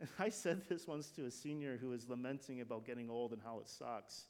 And 0.00 0.08
I 0.18 0.28
said 0.28 0.62
this 0.68 0.86
once 0.86 1.10
to 1.10 1.26
a 1.26 1.30
senior 1.30 1.76
who 1.76 1.88
was 1.90 2.08
lamenting 2.08 2.60
about 2.60 2.84
getting 2.84 3.08
old 3.08 3.32
and 3.32 3.40
how 3.42 3.60
it 3.60 3.68
sucks. 3.68 4.26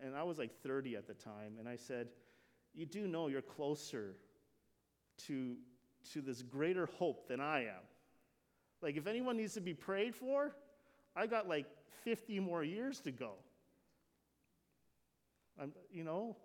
And 0.00 0.14
I 0.14 0.22
was 0.22 0.38
like 0.38 0.52
30 0.62 0.96
at 0.96 1.06
the 1.06 1.14
time. 1.14 1.56
And 1.58 1.68
I 1.68 1.76
said, 1.76 2.08
You 2.74 2.86
do 2.86 3.06
know 3.06 3.28
you're 3.28 3.42
closer 3.42 4.16
to, 5.26 5.56
to 6.12 6.20
this 6.20 6.42
greater 6.42 6.86
hope 6.98 7.28
than 7.28 7.40
I 7.40 7.64
am. 7.64 7.82
Like, 8.80 8.96
if 8.96 9.06
anyone 9.06 9.36
needs 9.36 9.54
to 9.54 9.60
be 9.60 9.74
prayed 9.74 10.14
for, 10.14 10.54
I 11.16 11.26
got 11.26 11.48
like 11.48 11.66
50 12.04 12.38
more 12.40 12.62
years 12.62 13.00
to 13.00 13.10
go. 13.10 13.32
I'm, 15.60 15.72
you 15.90 16.04
know? 16.04 16.36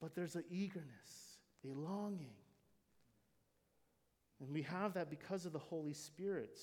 But 0.00 0.14
there's 0.14 0.36
an 0.36 0.44
eagerness, 0.50 1.38
a 1.64 1.74
longing. 1.74 2.34
And 4.40 4.52
we 4.52 4.62
have 4.62 4.94
that 4.94 5.10
because 5.10 5.46
of 5.46 5.52
the 5.52 5.58
Holy 5.58 5.94
Spirit, 5.94 6.58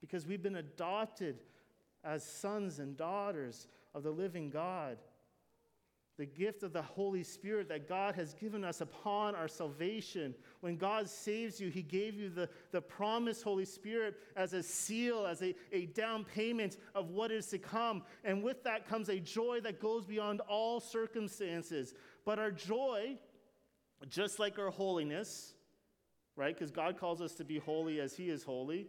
because 0.00 0.26
we've 0.26 0.42
been 0.42 0.56
adopted 0.56 1.36
as 2.04 2.24
sons 2.24 2.78
and 2.78 2.96
daughters 2.96 3.66
of 3.94 4.02
the 4.02 4.10
living 4.10 4.50
God 4.50 4.98
the 6.18 6.26
gift 6.26 6.62
of 6.62 6.72
the 6.72 6.80
Holy 6.80 7.22
Spirit 7.22 7.68
that 7.68 7.88
God 7.88 8.14
has 8.14 8.32
given 8.32 8.64
us 8.64 8.80
upon 8.80 9.34
our 9.34 9.48
salvation. 9.48 10.34
When 10.60 10.76
God 10.76 11.10
saves 11.10 11.60
you, 11.60 11.68
He 11.68 11.82
gave 11.82 12.14
you 12.14 12.30
the, 12.30 12.48
the 12.72 12.80
promised 12.80 13.42
Holy 13.42 13.66
Spirit 13.66 14.16
as 14.34 14.54
a 14.54 14.62
seal, 14.62 15.26
as 15.26 15.42
a, 15.42 15.54
a 15.72 15.86
down 15.86 16.24
payment 16.24 16.78
of 16.94 17.10
what 17.10 17.30
is 17.30 17.46
to 17.48 17.58
come. 17.58 18.02
And 18.24 18.42
with 18.42 18.64
that 18.64 18.88
comes 18.88 19.10
a 19.10 19.20
joy 19.20 19.60
that 19.62 19.78
goes 19.78 20.06
beyond 20.06 20.40
all 20.48 20.80
circumstances. 20.80 21.92
But 22.24 22.38
our 22.38 22.50
joy, 22.50 23.18
just 24.08 24.38
like 24.38 24.58
our 24.58 24.70
holiness, 24.70 25.52
right? 26.34 26.54
Because 26.54 26.70
God 26.70 26.98
calls 26.98 27.20
us 27.20 27.34
to 27.34 27.44
be 27.44 27.58
holy 27.58 28.00
as 28.00 28.16
He 28.16 28.30
is 28.30 28.42
holy. 28.42 28.86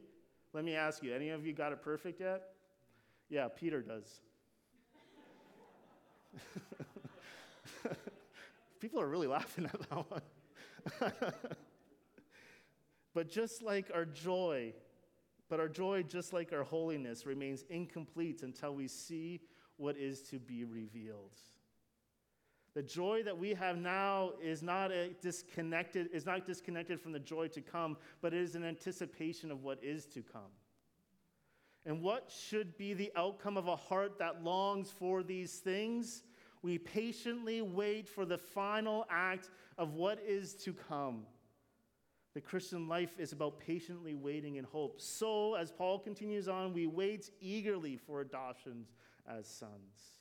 Let 0.53 0.63
me 0.63 0.75
ask 0.75 1.03
you, 1.03 1.13
any 1.13 1.29
of 1.29 1.45
you 1.45 1.51
got 1.51 1.73
it 1.73 1.81
perfect 1.81 2.21
yet? 2.21 2.41
Yeah, 3.29 3.49
Peter 3.53 3.81
does. 3.81 4.21
People 8.79 9.01
are 9.01 9.07
really 9.07 9.27
laughing 9.27 9.65
at 9.65 9.89
that 9.89 10.11
one. 10.11 11.11
but 13.13 13.29
just 13.29 13.63
like 13.63 13.91
our 13.93 14.05
joy, 14.05 14.73
but 15.49 15.59
our 15.59 15.67
joy, 15.67 16.03
just 16.03 16.33
like 16.33 16.53
our 16.53 16.63
holiness, 16.63 17.25
remains 17.25 17.63
incomplete 17.69 18.43
until 18.43 18.75
we 18.75 18.87
see 18.87 19.41
what 19.77 19.97
is 19.97 20.21
to 20.21 20.39
be 20.39 20.63
revealed. 20.63 21.37
The 22.73 22.83
joy 22.83 23.23
that 23.23 23.37
we 23.37 23.55
have 23.55 23.77
now 23.77 24.33
is 24.39 24.61
not 24.61 24.91
disconnected, 25.19 26.09
is 26.13 26.27
not 26.27 26.45
disconnected 26.45 27.01
from 27.01 27.11
the 27.11 27.19
joy 27.19 27.47
to 27.47 27.61
come, 27.61 27.97
but 28.21 28.35
it 28.35 28.41
is 28.41 28.53
an 28.53 28.63
anticipation 28.63 29.49
of 29.49 29.63
what 29.63 29.83
is 29.83 30.05
to 30.07 30.21
come. 30.21 30.51
And 31.87 32.01
what 32.01 32.29
should 32.29 32.77
be 32.77 32.93
the 32.93 33.11
outcome 33.15 33.57
of 33.57 33.67
a 33.67 33.75
heart 33.75 34.19
that 34.19 34.43
longs 34.43 34.91
for 34.91 35.23
these 35.23 35.57
things? 35.57 36.23
We 36.61 36.77
patiently 36.77 37.61
wait 37.61 38.07
for 38.07 38.25
the 38.25 38.37
final 38.37 39.05
act 39.09 39.49
of 39.77 39.93
what 39.93 40.19
is 40.25 40.53
to 40.55 40.73
come. 40.73 41.25
The 42.33 42.41
Christian 42.41 42.87
life 42.87 43.19
is 43.19 43.31
about 43.31 43.59
patiently 43.59 44.13
waiting 44.13 44.57
in 44.57 44.63
hope. 44.63 45.01
So, 45.01 45.55
as 45.55 45.71
Paul 45.71 45.99
continues 45.99 46.47
on, 46.47 46.73
we 46.73 46.85
wait 46.85 47.31
eagerly 47.41 47.97
for 47.97 48.21
adoptions 48.21 48.93
as 49.27 49.47
sons. 49.47 50.17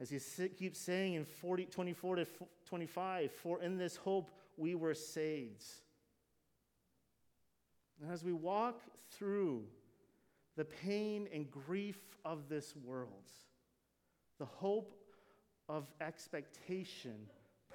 As 0.00 0.10
he 0.10 0.48
keeps 0.48 0.80
saying 0.80 1.14
in 1.14 1.24
40, 1.24 1.66
24 1.66 2.16
to 2.16 2.26
25, 2.66 3.30
for 3.30 3.62
in 3.62 3.78
this 3.78 3.96
hope 3.96 4.32
we 4.56 4.74
were 4.74 4.94
saved. 4.94 5.64
And 8.02 8.10
as 8.10 8.24
we 8.24 8.32
walk 8.32 8.80
through 9.10 9.64
the 10.56 10.64
pain 10.64 11.28
and 11.32 11.50
grief 11.50 12.00
of 12.24 12.48
this 12.48 12.74
world, 12.84 13.30
the 14.38 14.46
hope 14.46 14.94
of 15.68 15.90
expectation 16.00 17.26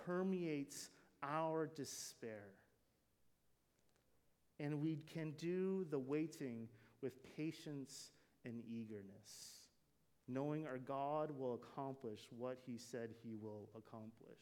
permeates 0.05 0.89
our 1.23 1.67
despair. 1.75 2.45
And 4.59 4.81
we 4.81 4.97
can 5.13 5.31
do 5.31 5.85
the 5.89 5.99
waiting 5.99 6.67
with 7.01 7.23
patience 7.35 8.09
and 8.45 8.61
eagerness 8.69 9.59
knowing 10.29 10.67
our 10.67 10.77
God 10.77 11.31
will 11.37 11.55
accomplish 11.55 12.21
what 12.37 12.59
he 12.65 12.77
said 12.77 13.09
he 13.23 13.35
will 13.35 13.69
accomplish. 13.75 14.37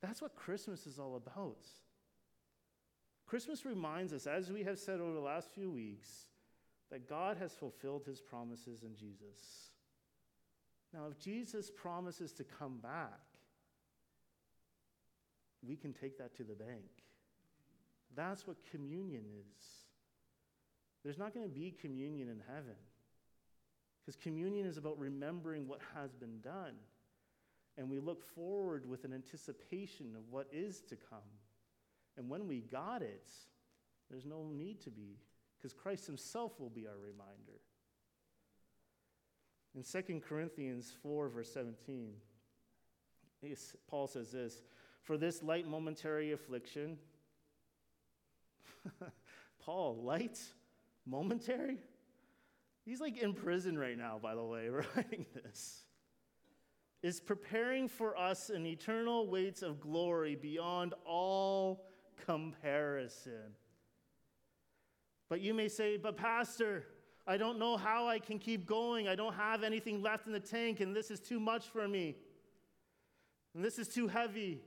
That's 0.00 0.22
what 0.22 0.36
Christmas 0.36 0.86
is 0.86 0.98
all 0.98 1.16
about. 1.16 1.66
Christmas 3.26 3.64
reminds 3.64 4.12
us, 4.12 4.26
as 4.26 4.50
we 4.50 4.62
have 4.62 4.78
said 4.78 5.00
over 5.00 5.12
the 5.12 5.20
last 5.20 5.50
few 5.50 5.70
weeks, 5.70 6.26
that 6.90 7.08
God 7.08 7.36
has 7.36 7.52
fulfilled 7.52 8.04
his 8.06 8.20
promises 8.20 8.82
in 8.82 8.96
Jesus. 8.96 9.69
Now, 10.92 11.06
if 11.10 11.18
Jesus 11.18 11.70
promises 11.70 12.32
to 12.32 12.44
come 12.44 12.78
back, 12.78 13.20
we 15.66 15.76
can 15.76 15.92
take 15.92 16.18
that 16.18 16.34
to 16.36 16.44
the 16.44 16.54
bank. 16.54 17.04
That's 18.16 18.46
what 18.46 18.56
communion 18.70 19.22
is. 19.24 19.64
There's 21.04 21.18
not 21.18 21.32
going 21.32 21.46
to 21.46 21.54
be 21.54 21.70
communion 21.70 22.28
in 22.28 22.42
heaven. 22.48 22.76
Because 24.00 24.16
communion 24.16 24.66
is 24.66 24.78
about 24.78 24.98
remembering 24.98 25.68
what 25.68 25.80
has 25.94 26.14
been 26.14 26.40
done. 26.40 26.74
And 27.78 27.88
we 27.88 28.00
look 28.00 28.24
forward 28.34 28.88
with 28.88 29.04
an 29.04 29.12
anticipation 29.12 30.16
of 30.16 30.22
what 30.30 30.48
is 30.52 30.80
to 30.88 30.96
come. 30.96 31.18
And 32.16 32.28
when 32.28 32.48
we 32.48 32.60
got 32.60 33.02
it, 33.02 33.30
there's 34.10 34.26
no 34.26 34.48
need 34.52 34.80
to 34.82 34.90
be, 34.90 35.18
because 35.56 35.72
Christ 35.72 36.06
himself 36.06 36.58
will 36.58 36.68
be 36.68 36.86
our 36.86 36.98
reminder. 36.98 37.60
In 39.74 39.84
2 39.84 40.20
Corinthians 40.20 40.92
4, 41.02 41.28
verse 41.28 41.52
17, 41.52 42.12
Paul 43.88 44.06
says 44.06 44.32
this 44.32 44.62
For 45.02 45.16
this 45.16 45.42
light 45.42 45.66
momentary 45.66 46.32
affliction, 46.32 46.98
Paul, 49.60 50.02
light 50.02 50.40
momentary? 51.06 51.78
He's 52.84 53.00
like 53.00 53.18
in 53.18 53.34
prison 53.34 53.78
right 53.78 53.96
now, 53.96 54.18
by 54.20 54.34
the 54.34 54.42
way, 54.42 54.68
writing 54.96 55.26
this. 55.34 55.82
Is 57.02 57.20
preparing 57.20 57.88
for 57.88 58.18
us 58.18 58.50
an 58.50 58.66
eternal 58.66 59.26
weight 59.26 59.62
of 59.62 59.80
glory 59.80 60.34
beyond 60.34 60.92
all 61.06 61.86
comparison. 62.26 63.54
But 65.30 65.40
you 65.40 65.54
may 65.54 65.68
say, 65.68 65.96
but 65.96 66.16
Pastor, 66.16 66.84
I 67.26 67.36
don't 67.36 67.58
know 67.58 67.76
how 67.76 68.08
I 68.08 68.18
can 68.18 68.38
keep 68.38 68.66
going. 68.66 69.08
I 69.08 69.14
don't 69.14 69.34
have 69.34 69.62
anything 69.62 70.02
left 70.02 70.26
in 70.26 70.32
the 70.32 70.40
tank, 70.40 70.80
and 70.80 70.94
this 70.94 71.10
is 71.10 71.20
too 71.20 71.38
much 71.38 71.66
for 71.68 71.86
me. 71.86 72.16
And 73.54 73.64
this 73.64 73.78
is 73.78 73.88
too 73.88 74.08
heavy. 74.08 74.60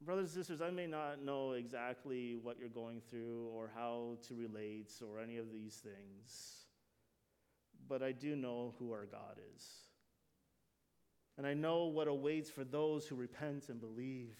Brothers 0.00 0.34
and 0.34 0.44
sisters, 0.44 0.60
I 0.60 0.70
may 0.70 0.86
not 0.86 1.22
know 1.22 1.52
exactly 1.52 2.36
what 2.40 2.58
you're 2.58 2.68
going 2.68 3.02
through 3.10 3.48
or 3.52 3.70
how 3.74 4.16
to 4.28 4.34
relate 4.34 4.92
or 5.02 5.20
any 5.20 5.38
of 5.38 5.50
these 5.52 5.74
things, 5.74 6.66
but 7.88 8.02
I 8.02 8.12
do 8.12 8.36
know 8.36 8.74
who 8.78 8.92
our 8.92 9.06
God 9.06 9.38
is. 9.56 9.64
And 11.36 11.46
I 11.46 11.54
know 11.54 11.84
what 11.86 12.08
awaits 12.08 12.50
for 12.50 12.64
those 12.64 13.06
who 13.06 13.16
repent 13.16 13.68
and 13.68 13.80
believe. 13.80 14.36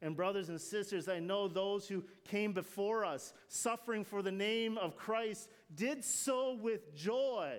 And, 0.00 0.16
brothers 0.16 0.48
and 0.48 0.60
sisters, 0.60 1.08
I 1.08 1.18
know 1.18 1.48
those 1.48 1.88
who 1.88 2.04
came 2.24 2.52
before 2.52 3.04
us, 3.04 3.32
suffering 3.48 4.04
for 4.04 4.22
the 4.22 4.30
name 4.30 4.78
of 4.78 4.96
Christ, 4.96 5.48
did 5.74 6.04
so 6.04 6.54
with 6.54 6.94
joy 6.94 7.58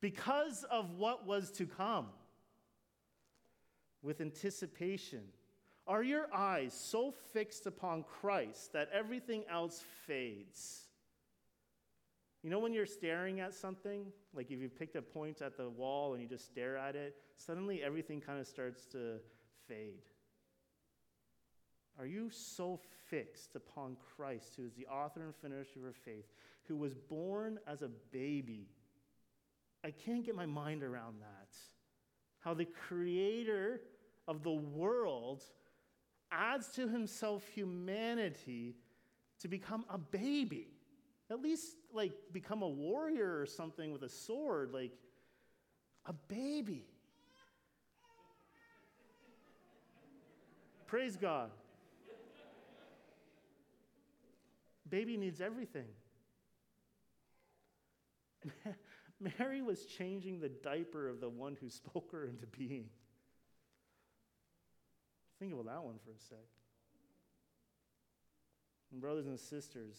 because 0.00 0.64
of 0.64 0.90
what 0.98 1.26
was 1.26 1.50
to 1.52 1.66
come, 1.66 2.06
with 4.02 4.20
anticipation 4.20 5.22
are 5.90 6.04
your 6.04 6.32
eyes 6.32 6.72
so 6.72 7.12
fixed 7.32 7.66
upon 7.66 8.04
Christ 8.04 8.72
that 8.74 8.88
everything 8.92 9.42
else 9.50 9.82
fades? 10.06 10.84
You 12.44 12.50
know, 12.50 12.60
when 12.60 12.72
you're 12.72 12.86
staring 12.86 13.40
at 13.40 13.54
something, 13.54 14.06
like 14.32 14.52
if 14.52 14.60
you 14.60 14.68
picked 14.68 14.94
a 14.94 15.02
point 15.02 15.42
at 15.42 15.56
the 15.56 15.68
wall 15.68 16.14
and 16.14 16.22
you 16.22 16.28
just 16.28 16.46
stare 16.46 16.76
at 16.76 16.94
it, 16.94 17.16
suddenly 17.34 17.82
everything 17.82 18.20
kind 18.20 18.38
of 18.38 18.46
starts 18.46 18.86
to 18.92 19.16
fade. 19.66 20.04
Are 21.98 22.06
you 22.06 22.30
so 22.30 22.80
fixed 23.08 23.56
upon 23.56 23.96
Christ, 24.16 24.54
who 24.56 24.64
is 24.64 24.72
the 24.74 24.86
author 24.86 25.22
and 25.22 25.34
finisher 25.34 25.88
of 25.88 25.96
faith, 25.96 26.26
who 26.64 26.76
was 26.76 26.94
born 26.94 27.58
as 27.66 27.82
a 27.82 27.90
baby? 28.10 28.68
I 29.84 29.90
can't 29.90 30.24
get 30.24 30.34
my 30.34 30.46
mind 30.46 30.82
around 30.82 31.20
that. 31.20 31.56
How 32.38 32.54
the 32.54 32.66
creator 32.66 33.82
of 34.28 34.42
the 34.42 34.52
world 34.52 35.42
adds 36.32 36.68
to 36.68 36.88
himself 36.88 37.46
humanity 37.48 38.76
to 39.40 39.48
become 39.48 39.84
a 39.90 39.98
baby. 39.98 40.68
At 41.30 41.40
least, 41.40 41.76
like, 41.92 42.12
become 42.32 42.62
a 42.62 42.68
warrior 42.68 43.40
or 43.40 43.46
something 43.46 43.92
with 43.92 44.02
a 44.02 44.08
sword, 44.08 44.72
like 44.72 44.92
a 46.06 46.12
baby. 46.12 46.86
Praise 50.86 51.16
God. 51.16 51.50
Baby 54.90 55.16
needs 55.16 55.40
everything. 55.40 55.86
Mary 59.38 59.62
was 59.62 59.84
changing 59.84 60.40
the 60.40 60.48
diaper 60.48 61.08
of 61.08 61.20
the 61.20 61.28
one 61.28 61.56
who 61.60 61.70
spoke 61.70 62.10
her 62.12 62.26
into 62.26 62.46
being. 62.46 62.86
Think 65.38 65.52
about 65.52 65.66
that 65.66 65.82
one 65.82 65.98
for 66.04 66.10
a 66.10 66.18
sec. 66.18 66.38
And 68.92 69.00
brothers 69.00 69.26
and 69.26 69.38
sisters, 69.38 69.96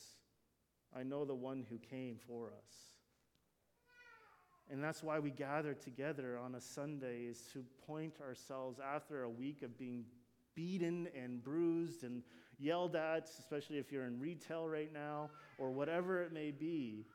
I 0.95 1.03
know 1.03 1.23
the 1.23 1.35
one 1.35 1.65
who 1.69 1.77
came 1.77 2.17
for 2.27 2.47
us. 2.47 2.73
And 4.69 4.83
that's 4.83 5.03
why 5.03 5.19
we 5.19 5.31
gather 5.31 5.73
together 5.73 6.37
on 6.37 6.55
a 6.55 6.61
Sunday 6.61 7.23
is 7.23 7.41
to 7.53 7.65
point 7.87 8.15
ourselves 8.21 8.79
after 8.79 9.23
a 9.23 9.29
week 9.29 9.63
of 9.63 9.77
being 9.77 10.05
beaten 10.55 11.07
and 11.15 11.43
bruised 11.43 12.03
and 12.03 12.23
yelled 12.61 12.95
at, 12.95 13.29
especially 13.39 13.77
if 13.77 13.91
you're 13.91 14.05
in 14.05 14.19
retail 14.19 14.67
right 14.67 14.91
now 14.93 15.29
or 15.57 15.71
whatever 15.71 16.21
it 16.21 16.31
may 16.31 16.51
be, 16.51 17.05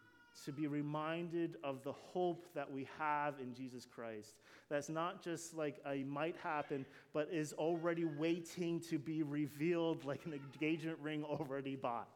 to 0.45 0.53
be 0.53 0.67
reminded 0.67 1.57
of 1.65 1.83
the 1.83 1.93
hope 1.93 2.45
that 2.55 2.71
we 2.71 2.87
have 2.99 3.35
in 3.41 3.55
Jesus 3.55 3.87
Christ. 3.87 4.35
That's 4.69 4.89
not 4.89 5.23
just 5.23 5.55
like 5.55 5.81
a 5.87 6.03
might 6.05 6.37
happen, 6.43 6.85
but 7.13 7.29
is 7.33 7.53
already 7.55 8.05
waiting 8.05 8.81
to 8.91 8.99
be 8.99 9.23
revealed 9.23 10.05
like 10.05 10.27
an 10.27 10.35
engagement 10.35 10.99
ring 11.01 11.25
already 11.25 11.77
bought. 11.77 12.09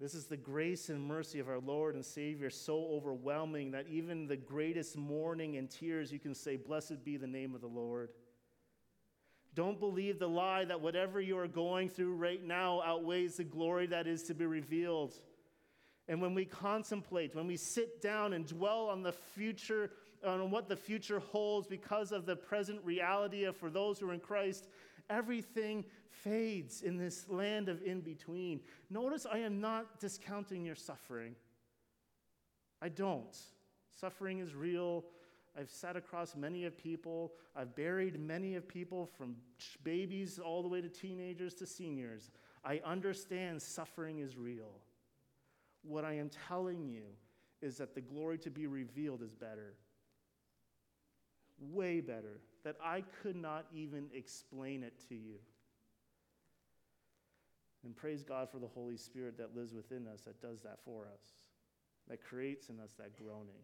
This 0.00 0.14
is 0.14 0.26
the 0.26 0.36
grace 0.36 0.88
and 0.88 1.00
mercy 1.00 1.38
of 1.38 1.48
our 1.48 1.60
Lord 1.60 1.94
and 1.94 2.04
Savior 2.04 2.50
so 2.50 2.88
overwhelming 2.90 3.70
that 3.70 3.86
even 3.88 4.26
the 4.26 4.36
greatest 4.36 4.96
mourning 4.96 5.56
and 5.58 5.70
tears, 5.70 6.10
you 6.10 6.18
can 6.18 6.34
say, 6.34 6.56
Blessed 6.56 7.04
be 7.04 7.16
the 7.16 7.28
name 7.28 7.54
of 7.54 7.60
the 7.60 7.68
Lord. 7.68 8.08
Don't 9.54 9.78
believe 9.78 10.18
the 10.18 10.28
lie 10.28 10.64
that 10.64 10.80
whatever 10.80 11.20
you 11.20 11.38
are 11.38 11.48
going 11.48 11.88
through 11.88 12.14
right 12.14 12.42
now 12.42 12.80
outweighs 12.82 13.36
the 13.36 13.44
glory 13.44 13.86
that 13.86 14.06
is 14.06 14.22
to 14.24 14.34
be 14.34 14.46
revealed. 14.46 15.14
And 16.08 16.20
when 16.20 16.34
we 16.34 16.44
contemplate, 16.44 17.34
when 17.34 17.46
we 17.46 17.56
sit 17.56 18.00
down 18.00 18.32
and 18.32 18.46
dwell 18.46 18.88
on 18.88 19.02
the 19.02 19.12
future, 19.12 19.90
on 20.26 20.50
what 20.50 20.68
the 20.68 20.76
future 20.76 21.20
holds 21.20 21.66
because 21.66 22.12
of 22.12 22.26
the 22.26 22.36
present 22.36 22.80
reality 22.82 23.44
of 23.44 23.56
for 23.56 23.70
those 23.70 23.98
who 23.98 24.08
are 24.08 24.14
in 24.14 24.20
Christ, 24.20 24.68
everything 25.10 25.84
fades 26.08 26.82
in 26.82 26.96
this 26.96 27.28
land 27.28 27.68
of 27.68 27.82
in 27.82 28.00
between. 28.00 28.60
Notice 28.90 29.26
I 29.30 29.38
am 29.38 29.60
not 29.60 30.00
discounting 30.00 30.64
your 30.64 30.74
suffering. 30.74 31.34
I 32.80 32.88
don't. 32.88 33.36
Suffering 34.00 34.40
is 34.40 34.54
real. 34.54 35.04
I've 35.58 35.70
sat 35.70 35.96
across 35.96 36.34
many 36.34 36.64
of 36.64 36.76
people. 36.76 37.32
I've 37.54 37.74
buried 37.76 38.18
many 38.18 38.54
of 38.54 38.66
people 38.66 39.06
from 39.06 39.36
babies 39.84 40.38
all 40.38 40.62
the 40.62 40.68
way 40.68 40.80
to 40.80 40.88
teenagers 40.88 41.54
to 41.54 41.66
seniors. 41.66 42.30
I 42.64 42.80
understand 42.84 43.60
suffering 43.60 44.20
is 44.20 44.36
real. 44.36 44.80
What 45.82 46.04
I 46.04 46.14
am 46.14 46.30
telling 46.48 46.86
you 46.88 47.02
is 47.60 47.76
that 47.78 47.94
the 47.94 48.00
glory 48.00 48.38
to 48.38 48.50
be 48.50 48.66
revealed 48.66 49.22
is 49.22 49.34
better. 49.34 49.74
Way 51.60 52.00
better. 52.00 52.40
That 52.64 52.76
I 52.82 53.02
could 53.22 53.36
not 53.36 53.66
even 53.74 54.06
explain 54.14 54.82
it 54.82 54.94
to 55.08 55.14
you. 55.14 55.36
And 57.84 57.94
praise 57.96 58.22
God 58.22 58.48
for 58.48 58.58
the 58.58 58.68
Holy 58.68 58.96
Spirit 58.96 59.36
that 59.38 59.56
lives 59.56 59.74
within 59.74 60.06
us, 60.06 60.20
that 60.22 60.40
does 60.40 60.60
that 60.62 60.78
for 60.84 61.08
us, 61.12 61.24
that 62.08 62.22
creates 62.22 62.68
in 62.68 62.78
us 62.78 62.92
that 62.98 63.16
groaning. 63.16 63.60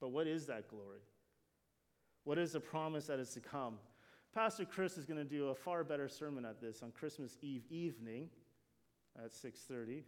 But 0.00 0.10
what 0.10 0.26
is 0.26 0.46
that 0.46 0.68
glory? 0.68 1.00
What 2.24 2.38
is 2.38 2.52
the 2.52 2.60
promise 2.60 3.06
that 3.06 3.18
is 3.18 3.30
to 3.30 3.40
come? 3.40 3.78
Pastor 4.34 4.64
Chris 4.64 4.98
is 4.98 5.04
going 5.04 5.18
to 5.18 5.24
do 5.24 5.48
a 5.48 5.54
far 5.54 5.84
better 5.84 6.08
sermon 6.08 6.44
at 6.44 6.60
this 6.60 6.82
on 6.82 6.90
Christmas 6.90 7.36
Eve 7.40 7.64
evening 7.70 8.28
at 9.16 9.32
6:30. 9.32 10.02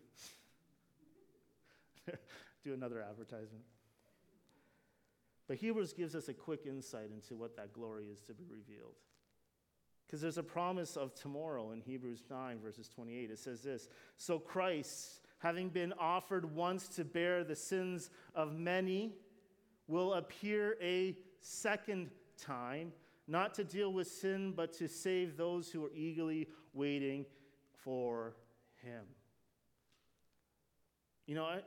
do 2.65 2.75
another 2.75 3.01
advertisement. 3.01 3.65
But 5.47 5.59
Hebrews 5.59 5.93
gives 5.93 6.15
us 6.15 6.29
a 6.29 6.35
quick 6.35 6.67
insight 6.67 7.11
into 7.15 7.37
what 7.37 7.57
that 7.57 7.73
glory 7.73 8.07
is 8.07 8.21
to 8.23 8.35
be 8.35 8.45
revealed. 8.45 8.97
Because 10.07 10.21
there's 10.21 10.39
a 10.39 10.43
promise 10.43 10.97
of 10.97 11.15
tomorrow 11.15 11.73
in 11.73 11.81
Hebrews 11.81 12.25
9, 12.31 12.59
verses 12.61 12.89
28. 12.89 13.31
It 13.31 13.39
says 13.39 13.63
this 13.63 13.89
So 14.17 14.39
Christ, 14.39 15.21
having 15.39 15.69
been 15.69 15.93
offered 15.99 16.55
once 16.55 16.89
to 16.89 17.05
bear 17.05 17.45
the 17.45 17.57
sins 17.57 18.11
of 18.35 18.57
many, 18.57 19.15
will 19.89 20.15
appear 20.15 20.77
a 20.83 21.17
second 21.41 22.11
time, 22.41 22.93
not 23.29 23.55
to 23.55 23.65
deal 23.65 23.93
with 23.93 24.09
sin, 24.09 24.53
but 24.57 24.73
to 24.75 24.89
save 24.89 25.37
those 25.37 25.71
who 25.71 25.85
are 25.85 25.93
eagerly 25.95 26.49
waiting 26.73 27.25
for 27.73 28.35
him. 28.83 29.05
You 31.27 31.35
know, 31.35 31.45
I, 31.45 31.61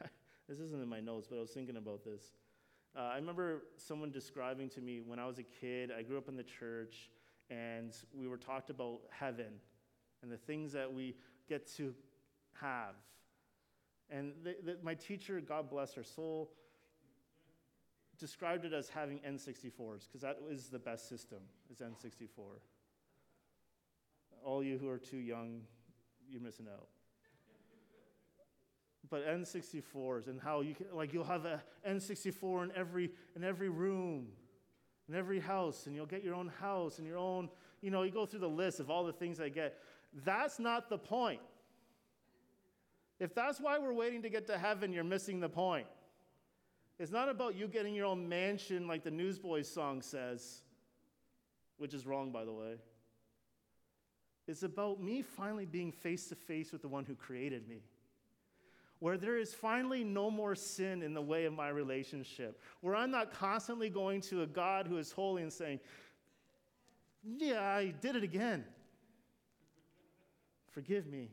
this 0.48 0.58
isn't 0.58 0.82
in 0.82 0.88
my 0.88 1.00
notes, 1.00 1.26
but 1.28 1.36
I 1.36 1.40
was 1.40 1.50
thinking 1.50 1.76
about 1.76 2.04
this. 2.04 2.32
Uh, 2.96 3.02
I 3.12 3.16
remember 3.16 3.64
someone 3.76 4.10
describing 4.10 4.68
to 4.70 4.80
me 4.80 5.00
when 5.00 5.18
I 5.18 5.26
was 5.26 5.38
a 5.38 5.42
kid, 5.42 5.90
I 5.96 6.02
grew 6.02 6.16
up 6.16 6.28
in 6.28 6.36
the 6.36 6.42
church, 6.42 7.10
and 7.50 7.94
we 8.14 8.26
were 8.26 8.38
talked 8.38 8.70
about 8.70 9.00
heaven 9.10 9.60
and 10.22 10.32
the 10.32 10.36
things 10.36 10.72
that 10.72 10.92
we 10.92 11.14
get 11.48 11.66
to 11.76 11.94
have. 12.60 12.94
And 14.10 14.32
the, 14.42 14.56
the, 14.64 14.76
my 14.82 14.94
teacher, 14.94 15.40
God 15.40 15.68
bless 15.68 15.94
her 15.94 16.04
soul, 16.04 16.52
described 18.18 18.64
it 18.64 18.72
as 18.72 18.88
having 18.88 19.18
N64s 19.20 20.06
because 20.06 20.20
that 20.22 20.38
is 20.50 20.68
the 20.68 20.78
best 20.78 21.08
system, 21.08 21.38
is 21.70 21.78
N64. 21.78 22.28
All 24.44 24.62
you 24.62 24.78
who 24.78 24.88
are 24.88 24.98
too 24.98 25.18
young, 25.18 25.62
you're 26.28 26.40
missing 26.40 26.66
out. 26.72 26.88
But 29.08 29.26
N64s 29.26 30.26
and 30.26 30.40
how 30.40 30.62
you 30.62 30.74
can, 30.74 30.86
like 30.92 31.12
you'll 31.12 31.24
have 31.24 31.44
a 31.44 31.62
N64 31.88 32.64
in 32.64 32.72
every, 32.74 33.10
in 33.36 33.44
every 33.44 33.68
room, 33.68 34.28
in 35.08 35.14
every 35.14 35.38
house, 35.38 35.86
and 35.86 35.94
you'll 35.94 36.06
get 36.06 36.24
your 36.24 36.34
own 36.34 36.48
house 36.60 36.98
and 36.98 37.06
your 37.06 37.18
own, 37.18 37.48
you 37.80 37.90
know, 37.90 38.02
you 38.02 38.10
go 38.10 38.26
through 38.26 38.40
the 38.40 38.48
list 38.48 38.80
of 38.80 38.90
all 38.90 39.04
the 39.04 39.12
things 39.12 39.40
I 39.40 39.48
get. 39.48 39.78
That's 40.24 40.58
not 40.58 40.88
the 40.88 40.98
point. 40.98 41.40
If 43.18 43.34
that's 43.34 43.60
why 43.60 43.78
we're 43.78 43.94
waiting 43.94 44.22
to 44.22 44.28
get 44.28 44.46
to 44.48 44.58
heaven, 44.58 44.92
you're 44.92 45.04
missing 45.04 45.40
the 45.40 45.48
point. 45.48 45.86
It's 46.98 47.12
not 47.12 47.28
about 47.28 47.54
you 47.54 47.68
getting 47.68 47.94
your 47.94 48.06
own 48.06 48.28
mansion 48.28 48.86
like 48.86 49.04
the 49.04 49.10
Newsboys 49.10 49.68
song 49.68 50.00
says, 50.00 50.62
which 51.76 51.92
is 51.92 52.06
wrong, 52.06 52.32
by 52.32 52.44
the 52.44 52.52
way. 52.52 52.76
It's 54.48 54.62
about 54.62 55.02
me 55.02 55.22
finally 55.22 55.66
being 55.66 55.92
face 55.92 56.28
to 56.28 56.34
face 56.34 56.72
with 56.72 56.82
the 56.82 56.88
one 56.88 57.04
who 57.04 57.14
created 57.14 57.68
me. 57.68 57.82
Where 58.98 59.18
there 59.18 59.36
is 59.36 59.52
finally 59.52 60.04
no 60.04 60.30
more 60.30 60.54
sin 60.54 61.02
in 61.02 61.12
the 61.12 61.20
way 61.20 61.44
of 61.44 61.52
my 61.52 61.68
relationship. 61.68 62.62
Where 62.80 62.94
I'm 62.94 63.10
not 63.10 63.32
constantly 63.32 63.90
going 63.90 64.22
to 64.22 64.42
a 64.42 64.46
God 64.46 64.86
who 64.86 64.96
is 64.96 65.12
holy 65.12 65.42
and 65.42 65.52
saying, 65.52 65.80
Yeah, 67.22 67.60
I 67.60 67.92
did 68.00 68.16
it 68.16 68.22
again. 68.22 68.64
Forgive 70.70 71.06
me. 71.06 71.30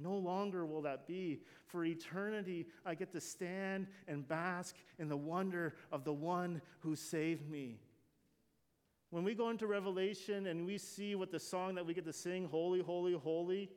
No 0.00 0.14
longer 0.14 0.64
will 0.64 0.82
that 0.82 1.06
be. 1.06 1.40
For 1.66 1.84
eternity, 1.84 2.66
I 2.86 2.94
get 2.94 3.12
to 3.12 3.20
stand 3.20 3.88
and 4.06 4.26
bask 4.26 4.76
in 4.98 5.08
the 5.08 5.16
wonder 5.16 5.74
of 5.90 6.04
the 6.04 6.12
one 6.12 6.62
who 6.80 6.94
saved 6.94 7.50
me. 7.50 7.80
When 9.10 9.24
we 9.24 9.34
go 9.34 9.50
into 9.50 9.66
Revelation 9.66 10.46
and 10.46 10.66
we 10.66 10.78
see 10.78 11.14
what 11.14 11.32
the 11.32 11.40
song 11.40 11.74
that 11.74 11.86
we 11.86 11.94
get 11.94 12.04
to 12.04 12.12
sing, 12.12 12.46
Holy, 12.46 12.80
Holy, 12.80 13.14
Holy, 13.14 13.70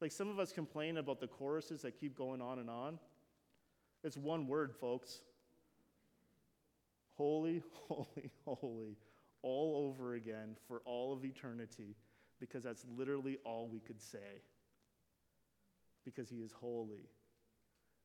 like 0.00 0.12
some 0.12 0.28
of 0.28 0.38
us 0.38 0.52
complain 0.52 0.96
about 0.96 1.20
the 1.20 1.26
choruses 1.26 1.82
that 1.82 2.00
keep 2.00 2.16
going 2.16 2.40
on 2.40 2.58
and 2.58 2.70
on. 2.70 2.98
It's 4.02 4.16
one 4.16 4.46
word, 4.46 4.72
folks. 4.72 5.18
Holy, 7.16 7.62
holy, 7.88 8.30
holy, 8.46 8.96
all 9.42 9.90
over 9.90 10.14
again 10.14 10.56
for 10.66 10.80
all 10.86 11.12
of 11.12 11.24
eternity, 11.24 11.96
because 12.38 12.62
that's 12.64 12.86
literally 12.96 13.36
all 13.44 13.68
we 13.68 13.80
could 13.80 14.00
say 14.00 14.40
because 16.04 16.28
he 16.28 16.36
is 16.36 16.52
holy, 16.52 17.08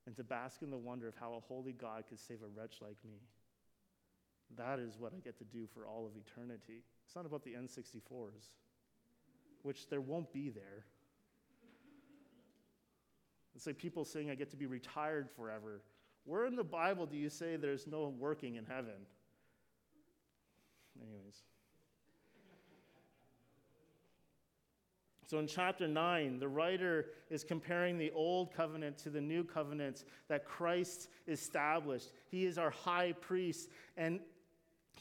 and 0.06 0.16
to 0.16 0.24
bask 0.24 0.62
in 0.62 0.70
the 0.70 0.78
wonder 0.78 1.08
of 1.08 1.16
how 1.16 1.34
a 1.34 1.40
holy 1.40 1.74
God 1.74 2.04
could 2.08 2.20
save 2.20 2.42
a 2.42 2.60
wretch 2.60 2.76
like 2.82 2.98
me. 3.04 3.18
That 4.58 4.80
is 4.80 4.98
what 5.00 5.14
I 5.16 5.20
get 5.20 5.38
to 5.40 5.44
do 5.44 5.68
for 5.74 5.88
all 5.88 6.06
of 6.06 6.12
eternity. 6.16 6.84
It's 7.06 7.16
not 7.16 7.26
about 7.26 7.44
the 7.44 7.52
N64s, 7.52 8.56
which 9.64 9.90
there 9.90 10.02
won't 10.02 10.32
be 10.32 10.50
there. 10.50 10.86
It's 13.56 13.66
like 13.66 13.78
people 13.78 14.04
saying 14.06 14.30
I 14.30 14.36
get 14.36 14.50
to 14.52 14.58
be 14.58 14.66
retired 14.66 15.30
forever. 15.36 15.82
Where 16.26 16.46
in 16.46 16.56
the 16.56 16.64
Bible 16.64 17.06
do 17.06 17.16
you 17.16 17.30
say 17.30 17.56
there's 17.56 17.88
no 17.88 18.10
working 18.10 18.56
in 18.56 18.66
heaven? 18.66 19.06
Anyways. 21.02 21.42
So 25.26 25.40
in 25.40 25.48
chapter 25.48 25.88
9, 25.88 26.40
the 26.40 26.48
writer 26.48 27.08
is 27.30 27.44
comparing 27.44 27.98
the 27.98 28.12
old 28.12 28.54
covenant 28.54 28.98
to 29.00 29.10
the 29.10 29.22
new 29.22 29.44
covenant 29.44 30.04
that 30.28 30.46
Christ 30.46 31.10
established. 31.28 32.12
He 32.30 32.46
is 32.46 32.58
our 32.58 32.70
high 32.70 33.14
priest 33.14 33.70
and 33.98 34.20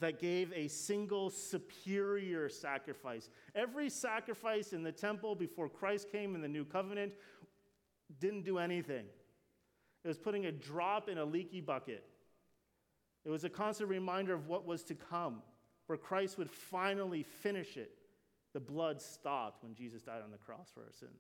that 0.01 0.19
gave 0.19 0.53
a 0.53 0.67
single 0.67 1.31
superior 1.31 2.49
sacrifice. 2.49 3.29
Every 3.55 3.89
sacrifice 3.89 4.73
in 4.73 4.83
the 4.83 4.91
temple 4.91 5.35
before 5.35 5.69
Christ 5.69 6.11
came 6.11 6.35
in 6.35 6.41
the 6.41 6.49
new 6.49 6.65
covenant 6.65 7.13
didn't 8.19 8.45
do 8.45 8.59
anything. 8.59 9.05
It 10.03 10.09
was 10.09 10.19
putting 10.19 10.47
a 10.47 10.53
drop 10.53 11.09
in 11.09 11.19
a 11.19 11.25
leaky 11.25 11.61
bucket. 11.61 12.05
It 13.25 13.31
was 13.31 13.45
a 13.45 13.49
constant 13.49 13.89
reminder 13.89 14.35
of 14.35 14.49
what 14.49 14.67
was 14.67 14.83
to 14.85 14.95
come, 14.95 15.43
where 15.87 15.97
Christ 15.97 16.39
would 16.39 16.51
finally 16.51 17.23
finish 17.23 17.77
it 17.77 17.93
the 18.55 18.61
blood 18.61 19.03
stopped 19.03 19.63
when 19.63 19.75
Jesus 19.75 20.03
died 20.03 20.23
on 20.23 20.31
the 20.31 20.39
cross 20.39 20.71
for 20.73 20.81
our 20.81 20.93
sins. 20.93 21.11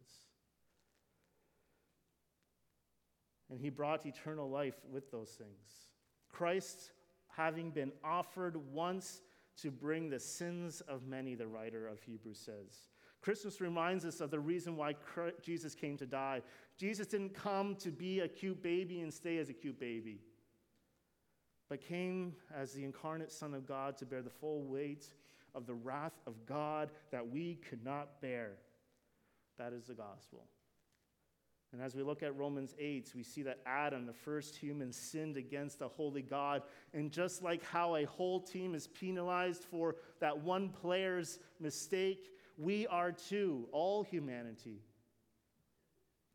And 3.51 3.61
he 3.61 3.69
brought 3.69 4.06
eternal 4.06 4.48
life 4.48 4.77
with 4.90 5.11
those 5.11 5.31
things. 5.31 5.90
Christ, 6.31 6.92
having 7.29 7.71
been 7.71 7.92
offered 8.02 8.56
once 8.73 9.21
to 9.61 9.71
bring 9.71 10.09
the 10.09 10.19
sins 10.19 10.81
of 10.88 11.06
many, 11.06 11.35
the 11.35 11.46
writer 11.46 11.87
of 11.87 12.00
Hebrews 12.02 12.38
says. 12.38 12.88
Christmas 13.21 13.61
reminds 13.61 14.04
us 14.04 14.21
of 14.21 14.31
the 14.31 14.40
reason 14.40 14.77
why 14.77 14.94
Jesus 15.42 15.75
came 15.75 15.96
to 15.96 16.06
die. 16.06 16.42
Jesus 16.77 17.06
didn't 17.06 17.35
come 17.35 17.75
to 17.77 17.90
be 17.90 18.21
a 18.21 18.29
cute 18.29 18.63
baby 18.63 19.00
and 19.00 19.13
stay 19.13 19.38
as 19.38 19.48
a 19.48 19.52
cute 19.52 19.81
baby, 19.81 20.21
but 21.69 21.81
came 21.81 22.35
as 22.54 22.73
the 22.73 22.85
incarnate 22.85 23.33
Son 23.33 23.54
of 23.54 23.67
God 23.67 23.96
to 23.98 24.06
bear 24.06 24.23
the 24.23 24.31
full 24.31 24.63
weight 24.65 25.06
of 25.55 25.67
the 25.67 25.75
wrath 25.75 26.19
of 26.27 26.46
God 26.46 26.90
that 27.11 27.29
we 27.29 27.57
could 27.69 27.85
not 27.85 28.21
bear. 28.21 28.52
That 29.59 29.73
is 29.73 29.87
the 29.87 29.94
gospel. 29.94 30.44
And 31.73 31.83
as 31.83 31.96
we 31.96 32.05
look 32.05 32.23
at 32.23 32.37
Romans 32.37 32.73
8, 32.79 33.13
we 33.17 33.25
see 33.25 33.42
that 33.42 33.59
Adam, 33.67 34.07
the 34.07 34.13
first 34.13 34.55
human, 34.55 34.92
sinned 34.92 35.37
against 35.37 35.83
a 35.83 35.88
holy 35.88 36.23
God. 36.23 36.63
And 36.92 37.11
just 37.11 37.42
like 37.42 37.65
how 37.65 37.96
a 37.96 38.05
whole 38.05 38.38
team 38.38 38.77
is 38.77 38.87
penalized 38.87 39.65
for 39.65 39.96
that 40.21 40.38
one 40.38 40.69
player's 40.69 41.40
mistake, 41.59 42.31
we 42.57 42.87
are 42.87 43.11
too, 43.11 43.67
all 43.73 44.05
humanity. 44.05 44.83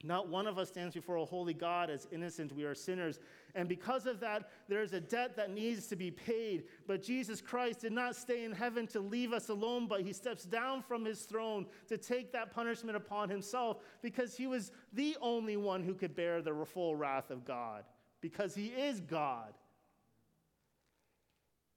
Not 0.03 0.27
one 0.27 0.45
of 0.45 0.57
us 0.57 0.69
stands 0.69 0.93
before 0.95 1.15
a 1.15 1.25
holy 1.25 1.53
God 1.53 1.89
as 1.89 2.05
innocent. 2.11 2.53
We 2.53 2.65
are 2.65 2.75
sinners. 2.75 3.19
And 3.55 3.67
because 3.67 4.05
of 4.05 4.19
that, 4.19 4.49
there 4.67 4.81
is 4.81 4.93
a 4.93 4.99
debt 4.99 5.35
that 5.35 5.51
needs 5.51 5.87
to 5.87 5.95
be 5.95 6.11
paid. 6.11 6.65
But 6.87 7.01
Jesus 7.01 7.41
Christ 7.41 7.81
did 7.81 7.91
not 7.91 8.15
stay 8.15 8.43
in 8.43 8.51
heaven 8.51 8.87
to 8.87 8.99
leave 8.99 9.33
us 9.33 9.49
alone, 9.49 9.87
but 9.87 10.01
he 10.01 10.13
steps 10.13 10.45
down 10.45 10.81
from 10.81 11.03
his 11.03 11.21
throne 11.21 11.65
to 11.87 11.97
take 11.97 12.31
that 12.33 12.53
punishment 12.53 12.95
upon 12.95 13.29
himself 13.29 13.77
because 14.01 14.35
he 14.35 14.47
was 14.47 14.71
the 14.93 15.17
only 15.21 15.57
one 15.57 15.83
who 15.83 15.93
could 15.93 16.15
bear 16.15 16.41
the 16.41 16.53
full 16.65 16.95
wrath 16.95 17.31
of 17.31 17.45
God, 17.45 17.83
because 18.21 18.53
he 18.53 18.67
is 18.67 18.99
God. 18.99 19.53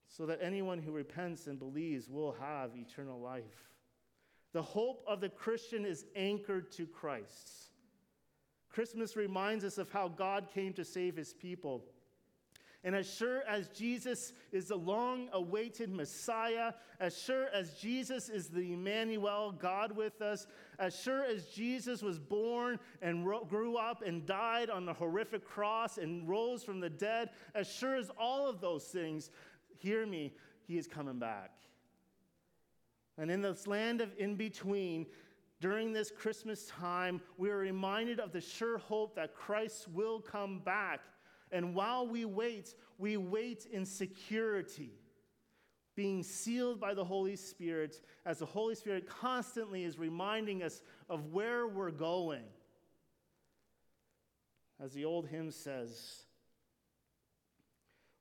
So 0.08 0.26
that 0.26 0.40
anyone 0.42 0.78
who 0.78 0.92
repents 0.92 1.46
and 1.46 1.58
believes 1.58 2.10
will 2.10 2.36
have 2.38 2.76
eternal 2.76 3.18
life. 3.18 3.70
The 4.52 4.60
hope 4.60 5.02
of 5.06 5.22
the 5.22 5.30
Christian 5.30 5.86
is 5.86 6.04
anchored 6.14 6.70
to 6.72 6.86
Christ. 6.86 7.61
Christmas 8.72 9.16
reminds 9.16 9.64
us 9.64 9.78
of 9.78 9.90
how 9.90 10.08
God 10.08 10.48
came 10.52 10.72
to 10.74 10.84
save 10.84 11.16
his 11.16 11.32
people. 11.32 11.84
And 12.84 12.96
as 12.96 13.08
sure 13.08 13.42
as 13.46 13.68
Jesus 13.68 14.32
is 14.50 14.66
the 14.66 14.76
long 14.76 15.28
awaited 15.32 15.88
Messiah, 15.88 16.72
as 16.98 17.16
sure 17.16 17.46
as 17.54 17.74
Jesus 17.74 18.28
is 18.28 18.48
the 18.48 18.72
Emmanuel, 18.72 19.52
God 19.52 19.92
with 19.92 20.20
us, 20.20 20.48
as 20.80 20.98
sure 21.00 21.24
as 21.24 21.46
Jesus 21.46 22.02
was 22.02 22.18
born 22.18 22.80
and 23.00 23.24
ro- 23.24 23.44
grew 23.44 23.76
up 23.76 24.02
and 24.04 24.26
died 24.26 24.68
on 24.68 24.84
the 24.84 24.92
horrific 24.92 25.44
cross 25.44 25.98
and 25.98 26.28
rose 26.28 26.64
from 26.64 26.80
the 26.80 26.90
dead, 26.90 27.30
as 27.54 27.70
sure 27.70 27.94
as 27.94 28.10
all 28.18 28.48
of 28.48 28.60
those 28.60 28.84
things, 28.86 29.30
hear 29.78 30.04
me, 30.04 30.32
he 30.66 30.76
is 30.76 30.88
coming 30.88 31.20
back. 31.20 31.52
And 33.16 33.30
in 33.30 33.42
this 33.42 33.68
land 33.68 34.00
of 34.00 34.10
in 34.18 34.34
between, 34.34 35.06
during 35.62 35.92
this 35.92 36.10
Christmas 36.10 36.66
time, 36.66 37.20
we 37.38 37.48
are 37.48 37.56
reminded 37.56 38.18
of 38.18 38.32
the 38.32 38.40
sure 38.40 38.78
hope 38.78 39.14
that 39.14 39.32
Christ 39.32 39.86
will 39.88 40.20
come 40.20 40.58
back. 40.58 41.00
And 41.52 41.72
while 41.72 42.04
we 42.04 42.24
wait, 42.24 42.74
we 42.98 43.16
wait 43.16 43.66
in 43.70 43.86
security, 43.86 44.90
being 45.94 46.24
sealed 46.24 46.80
by 46.80 46.94
the 46.94 47.04
Holy 47.04 47.36
Spirit, 47.36 48.00
as 48.26 48.40
the 48.40 48.46
Holy 48.46 48.74
Spirit 48.74 49.08
constantly 49.08 49.84
is 49.84 50.00
reminding 50.00 50.64
us 50.64 50.82
of 51.08 51.32
where 51.32 51.68
we're 51.68 51.92
going. 51.92 52.44
As 54.82 54.92
the 54.92 55.04
old 55.04 55.28
hymn 55.28 55.52
says, 55.52 56.24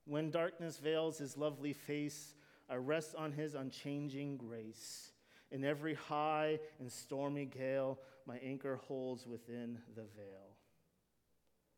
when 0.04 0.30
darkness 0.30 0.78
veils 0.78 1.18
his 1.18 1.36
lovely 1.36 1.72
face, 1.72 2.34
I 2.70 2.76
rest 2.76 3.16
on 3.16 3.32
his 3.32 3.56
unchanging 3.56 4.36
grace. 4.36 5.11
In 5.52 5.64
every 5.64 5.94
high 5.94 6.58
and 6.80 6.90
stormy 6.90 7.44
gale, 7.44 7.98
my 8.26 8.38
anchor 8.38 8.80
holds 8.88 9.26
within 9.26 9.78
the 9.94 10.06
veil. 10.16 10.56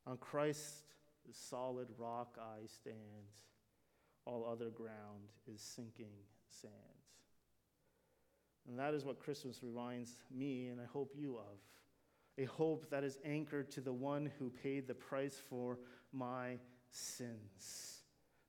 On 0.06 0.16
Christ, 0.16 0.84
the 1.26 1.34
solid 1.34 1.88
rock 1.98 2.38
I 2.40 2.66
stand. 2.66 2.96
All 4.26 4.46
other 4.50 4.70
ground 4.70 5.28
is 5.52 5.60
sinking 5.60 6.14
sand. 6.48 6.72
And 8.68 8.78
that 8.78 8.94
is 8.94 9.04
what 9.04 9.18
Christmas 9.18 9.62
reminds 9.62 10.22
me, 10.30 10.68
and 10.68 10.80
I 10.80 10.86
hope 10.92 11.12
you 11.14 11.36
of. 11.36 11.58
A 12.38 12.44
hope 12.44 12.88
that 12.90 13.04
is 13.04 13.18
anchored 13.24 13.70
to 13.72 13.80
the 13.80 13.92
one 13.92 14.30
who 14.38 14.50
paid 14.50 14.86
the 14.86 14.94
price 14.94 15.36
for 15.50 15.78
my 16.12 16.58
sins. 16.90 17.93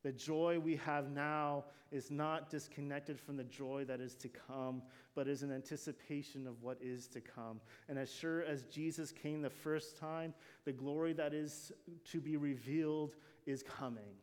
The 0.05 0.11
joy 0.11 0.59
we 0.59 0.75
have 0.75 1.09
now 1.09 1.63
is 1.91 2.11
not 2.11 2.51
disconnected 2.51 3.19
from 3.19 3.37
the 3.37 3.43
joy 3.43 3.85
that 3.85 3.99
is 3.99 4.13
to 4.17 4.29
come, 4.29 4.83
but 5.15 5.27
is 5.27 5.41
an 5.41 5.51
anticipation 5.51 6.45
of 6.45 6.61
what 6.61 6.77
is 6.79 7.07
to 7.07 7.21
come. 7.21 7.59
And 7.89 7.97
as 7.97 8.13
sure 8.13 8.43
as 8.43 8.65
Jesus 8.65 9.11
came 9.11 9.41
the 9.41 9.49
first 9.49 9.97
time, 9.97 10.35
the 10.63 10.71
glory 10.71 11.13
that 11.13 11.33
is 11.33 11.71
to 12.11 12.21
be 12.21 12.37
revealed 12.37 13.15
is 13.47 13.63
coming. 13.63 14.13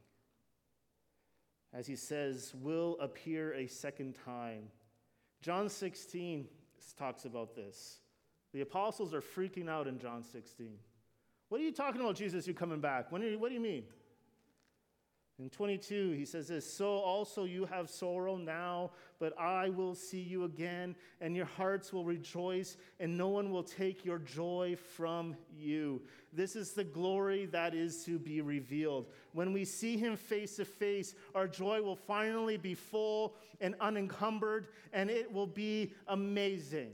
As 1.73 1.89
he 1.89 1.97
says, 1.97 2.55
will 2.63 2.97
appear 3.01 3.53
a 3.55 3.67
second 3.67 4.17
time. 4.25 4.69
John 5.41 5.69
16 5.69 6.47
talks 6.97 7.25
about 7.25 7.57
this. 7.57 7.97
The 8.53 8.61
apostles 8.61 9.13
are 9.13 9.21
freaking 9.21 9.69
out 9.69 9.89
in 9.89 9.99
John 9.99 10.23
16. 10.23 10.75
What 11.49 11.61
are 11.61 11.65
you 11.65 11.73
talking 11.73 12.01
about, 12.01 12.15
Jesus? 12.15 12.47
You 12.47 12.55
coming 12.55 12.81
back? 12.81 13.11
When 13.11 13.21
you, 13.21 13.37
what 13.37 13.49
do 13.49 13.55
you 13.57 13.61
mean? 13.61 13.83
In 15.43 15.51
22, 15.51 16.13
he 16.13 16.25
says 16.25 16.47
this 16.47 16.73
So 16.73 16.87
also 16.87 17.43
you 17.43 17.65
have 17.67 17.91
sorrow 17.91 18.37
now, 18.37 18.93
but 19.19 19.37
I 19.37 19.71
will 19.71 19.97
see 19.97 20.21
you 20.21 20.45
again, 20.45 20.95
and 21.21 21.35
your 21.35 21.47
hearts 21.47 21.93
will 21.93 22.05
rejoice, 22.05 22.77
and 23.01 23.19
no 23.19 23.29
one 23.29 23.51
will 23.51 23.65
take 23.65 24.05
your 24.05 24.21
joy 24.21 24.77
from 24.95 25.35
you. 25.53 26.01
This 26.33 26.55
is 26.55 26.75
the 26.75 26.85
glory 26.85 27.47
that 27.47 27.75
is 27.75 28.05
to 28.05 28.21
be 28.21 28.41
revealed. 28.41 29.07
When 29.33 29.53
we 29.53 29.65
see 29.65 29.97
him 29.97 30.17
face 30.17 30.55
to 30.57 30.65
face, 30.65 31.17
our 31.35 31.49
joy 31.49 31.83
will 31.83 31.97
finally 31.97 32.57
be 32.57 32.75
full 32.75 33.35
and 33.61 33.75
unencumbered, 33.81 34.69
and 34.93 35.11
it 35.11 35.33
will 35.33 35.49
be 35.49 35.93
amazing. 36.07 36.93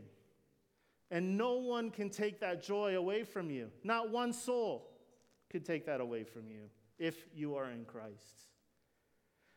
And 1.11 1.37
no 1.37 1.57
one 1.57 1.91
can 1.91 2.09
take 2.09 2.41
that 2.41 2.63
joy 2.63 2.97
away 2.97 3.25
from 3.25 3.51
you. 3.51 3.71
Not 3.85 4.11
one 4.11 4.33
soul 4.33 4.89
could 5.51 5.67
take 5.67 5.85
that 5.85 6.01
away 6.01 6.25
from 6.25 6.49
you 6.49 6.71
if 6.99 7.27
you 7.35 7.57
are 7.57 7.71
in 7.71 7.85
Christ. 7.85 8.49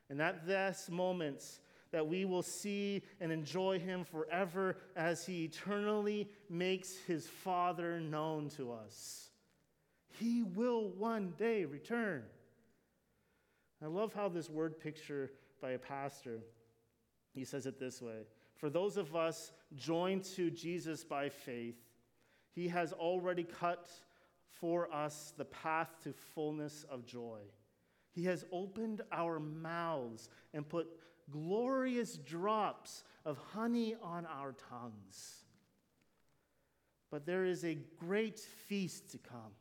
And 0.10 0.22
at 0.22 0.46
this 0.46 0.90
moment, 0.92 1.44
that 1.92 2.08
we 2.08 2.26
will 2.26 2.42
see 2.42 3.04
and 3.20 3.32
enjoy 3.32 3.80
him 3.80 4.04
forever 4.04 4.78
as 4.96 5.26
he 5.26 5.44
eternally 5.44 6.30
makes 6.50 6.96
his 7.08 7.28
Father 7.28 8.00
known 8.00 8.50
to 8.50 8.72
us. 8.72 9.30
He 10.20 10.44
will 10.44 10.90
one 10.90 11.34
day 11.38 11.66
return. 11.66 12.24
I 13.84 13.88
love 13.88 14.14
how 14.14 14.30
this 14.30 14.50
word 14.50 14.80
picture 14.80 15.32
by 15.62 15.72
a 15.72 15.80
pastor, 15.80 16.40
he 17.34 17.44
says 17.44 17.66
it 17.66 17.80
this 17.80 18.02
way 18.02 18.22
For 18.56 18.70
those 18.70 18.98
of 18.98 19.16
us 19.16 19.52
joined 19.76 20.24
to 20.36 20.50
Jesus 20.50 21.04
by 21.04 21.30
faith, 21.30 21.76
he 22.54 22.68
has 22.68 22.94
already 22.94 23.44
cut 23.44 23.90
for 24.62 24.94
us 24.94 25.34
the 25.36 25.46
path 25.46 25.90
to 26.04 26.14
fullness 26.14 26.86
of 26.90 27.06
joy. 27.06 27.40
He 28.12 28.26
has 28.26 28.46
opened 28.52 29.02
our 29.12 29.40
mouths 29.40 30.30
and 30.54 30.68
put 30.70 30.88
glorious 31.32 32.18
drops 32.18 33.04
of 33.26 33.38
honey 33.54 33.96
on 34.02 34.26
our 34.28 34.54
tongues. 34.70 35.46
But 37.10 37.26
there 37.26 37.44
is 37.44 37.66
a 37.66 37.78
great 38.00 38.40
feast 38.40 39.10
to 39.12 39.18
come. 39.18 39.52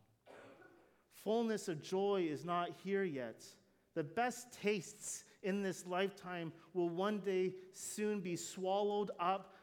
Fullness 1.25 1.69
of 1.69 1.83
joy 1.83 2.29
is 2.31 2.45
not 2.45 2.71
here 2.85 3.05
yet. 3.05 3.45
The 3.95 4.05
best 4.05 4.53
tastes 4.53 5.25
in 5.43 5.63
this 5.63 5.87
lifetime 5.87 6.53
will 6.75 6.89
one 6.89 7.19
day 7.19 7.55
soon 7.73 8.21
be 8.21 8.37
swallowed 8.37 9.11
up 9.19 9.55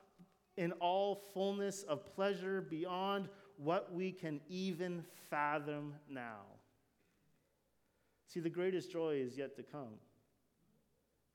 in 0.57 0.71
all 0.73 1.15
fullness 1.33 1.83
of 1.83 2.05
pleasure 2.15 2.61
beyond 2.61 3.29
what 3.57 3.93
we 3.93 4.11
can 4.11 4.39
even 4.49 5.03
fathom 5.29 5.95
now. 6.09 6.41
See, 8.27 8.39
the 8.39 8.49
greatest 8.49 8.91
joy 8.91 9.15
is 9.15 9.37
yet 9.37 9.55
to 9.55 9.63
come. 9.63 9.99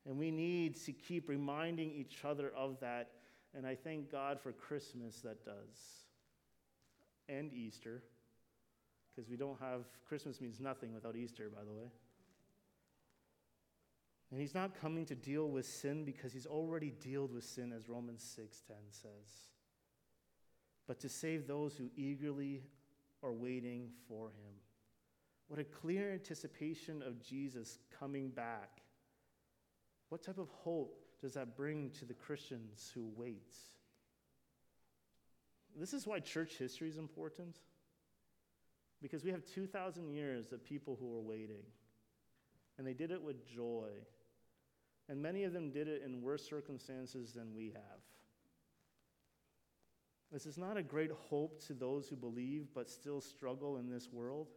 And 0.06 0.18
we 0.18 0.30
need 0.30 0.76
to 0.84 0.92
keep 0.92 1.28
reminding 1.28 1.90
each 1.90 2.24
other 2.24 2.52
of 2.56 2.78
that. 2.80 3.10
And 3.54 3.66
I 3.66 3.74
thank 3.74 4.10
God 4.10 4.40
for 4.40 4.52
Christmas 4.52 5.20
that 5.20 5.44
does. 5.44 6.04
And 7.28 7.52
Easter. 7.52 8.02
Because 9.14 9.28
we 9.28 9.36
don't 9.36 9.60
have, 9.60 9.84
Christmas 10.08 10.40
means 10.40 10.60
nothing 10.60 10.92
without 10.94 11.16
Easter, 11.16 11.48
by 11.48 11.62
the 11.64 11.72
way. 11.72 11.90
And 14.30 14.40
he's 14.40 14.54
not 14.54 14.74
coming 14.80 15.04
to 15.06 15.14
deal 15.14 15.50
with 15.50 15.66
sin 15.66 16.04
because 16.04 16.32
he's 16.32 16.46
already 16.46 16.90
dealt 17.04 17.32
with 17.32 17.44
sin, 17.44 17.70
as 17.70 17.86
Romans 17.88 18.22
6:10 18.22 18.76
says 18.90 19.51
but 20.86 21.00
to 21.00 21.08
save 21.08 21.46
those 21.46 21.76
who 21.76 21.90
eagerly 21.96 22.62
are 23.22 23.32
waiting 23.32 23.90
for 24.08 24.28
him. 24.28 24.54
What 25.48 25.60
a 25.60 25.64
clear 25.64 26.12
anticipation 26.12 27.02
of 27.02 27.20
Jesus 27.20 27.78
coming 27.98 28.30
back. 28.30 28.80
What 30.08 30.22
type 30.22 30.38
of 30.38 30.48
hope 30.48 30.98
does 31.20 31.34
that 31.34 31.56
bring 31.56 31.90
to 31.98 32.04
the 32.04 32.14
Christians 32.14 32.90
who 32.94 33.12
wait? 33.16 33.54
This 35.78 35.94
is 35.94 36.06
why 36.06 36.20
church 36.20 36.58
history 36.58 36.88
is 36.88 36.98
important. 36.98 37.58
Because 39.00 39.24
we 39.24 39.30
have 39.30 39.44
2,000 39.44 40.08
years 40.10 40.52
of 40.52 40.64
people 40.64 40.96
who 41.00 41.16
are 41.16 41.20
waiting. 41.20 41.64
And 42.78 42.86
they 42.86 42.94
did 42.94 43.10
it 43.10 43.22
with 43.22 43.46
joy. 43.46 43.90
And 45.08 45.20
many 45.20 45.44
of 45.44 45.52
them 45.52 45.70
did 45.70 45.88
it 45.88 46.02
in 46.04 46.22
worse 46.22 46.48
circumstances 46.48 47.32
than 47.32 47.54
we 47.54 47.72
have. 47.74 48.00
This 50.32 50.46
is 50.46 50.56
not 50.56 50.78
a 50.78 50.82
great 50.82 51.10
hope 51.28 51.62
to 51.66 51.74
those 51.74 52.08
who 52.08 52.16
believe 52.16 52.68
but 52.74 52.88
still 52.88 53.20
struggle 53.20 53.76
in 53.76 53.90
this 53.90 54.10
world. 54.10 54.48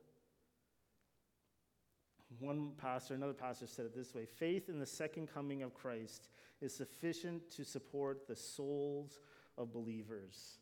One 2.40 2.72
pastor, 2.78 3.14
another 3.14 3.34
pastor 3.34 3.68
said 3.68 3.86
it 3.86 3.96
this 3.96 4.16
way 4.16 4.26
faith 4.26 4.70
in 4.70 4.80
the 4.80 4.86
second 4.86 5.28
coming 5.28 5.64
of 5.64 5.74
Christ 5.74 6.30
is 6.62 6.74
sufficient 6.74 7.52
to 7.52 7.66
support 7.66 8.26
the 8.26 8.36
souls 8.36 9.20
of 9.58 9.74
believers 9.74 10.60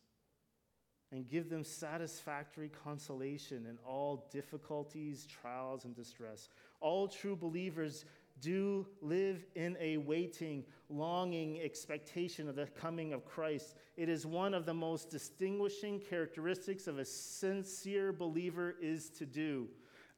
and 1.12 1.28
give 1.28 1.48
them 1.48 1.62
satisfactory 1.62 2.70
consolation 2.82 3.66
in 3.66 3.78
all 3.86 4.28
difficulties, 4.32 5.26
trials, 5.26 5.84
and 5.84 5.94
distress. 5.94 6.48
All 6.80 7.06
true 7.06 7.36
believers 7.36 8.04
do 8.40 8.86
live 9.00 9.44
in 9.54 9.76
a 9.80 9.96
waiting, 9.98 10.64
longing 10.88 11.60
expectation 11.60 12.48
of 12.48 12.56
the 12.56 12.66
coming 12.66 13.12
of 13.12 13.24
Christ. 13.24 13.76
It 13.96 14.08
is 14.08 14.26
one 14.26 14.54
of 14.54 14.66
the 14.66 14.74
most 14.74 15.10
distinguishing 15.10 16.00
characteristics 16.00 16.86
of 16.86 16.98
a 16.98 17.04
sincere 17.04 18.12
believer 18.12 18.74
is 18.80 19.10
to 19.10 19.26
do. 19.26 19.68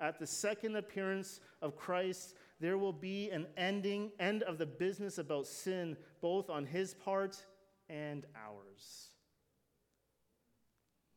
At 0.00 0.18
the 0.18 0.26
second 0.26 0.76
appearance 0.76 1.40
of 1.62 1.76
Christ, 1.76 2.34
there 2.60 2.78
will 2.78 2.92
be 2.92 3.30
an 3.30 3.46
ending, 3.56 4.12
end 4.20 4.42
of 4.42 4.58
the 4.58 4.66
business 4.66 5.18
about 5.18 5.46
sin, 5.46 5.96
both 6.20 6.50
on 6.50 6.66
his 6.66 6.94
part 6.94 7.42
and 7.88 8.26
ours. 8.36 9.10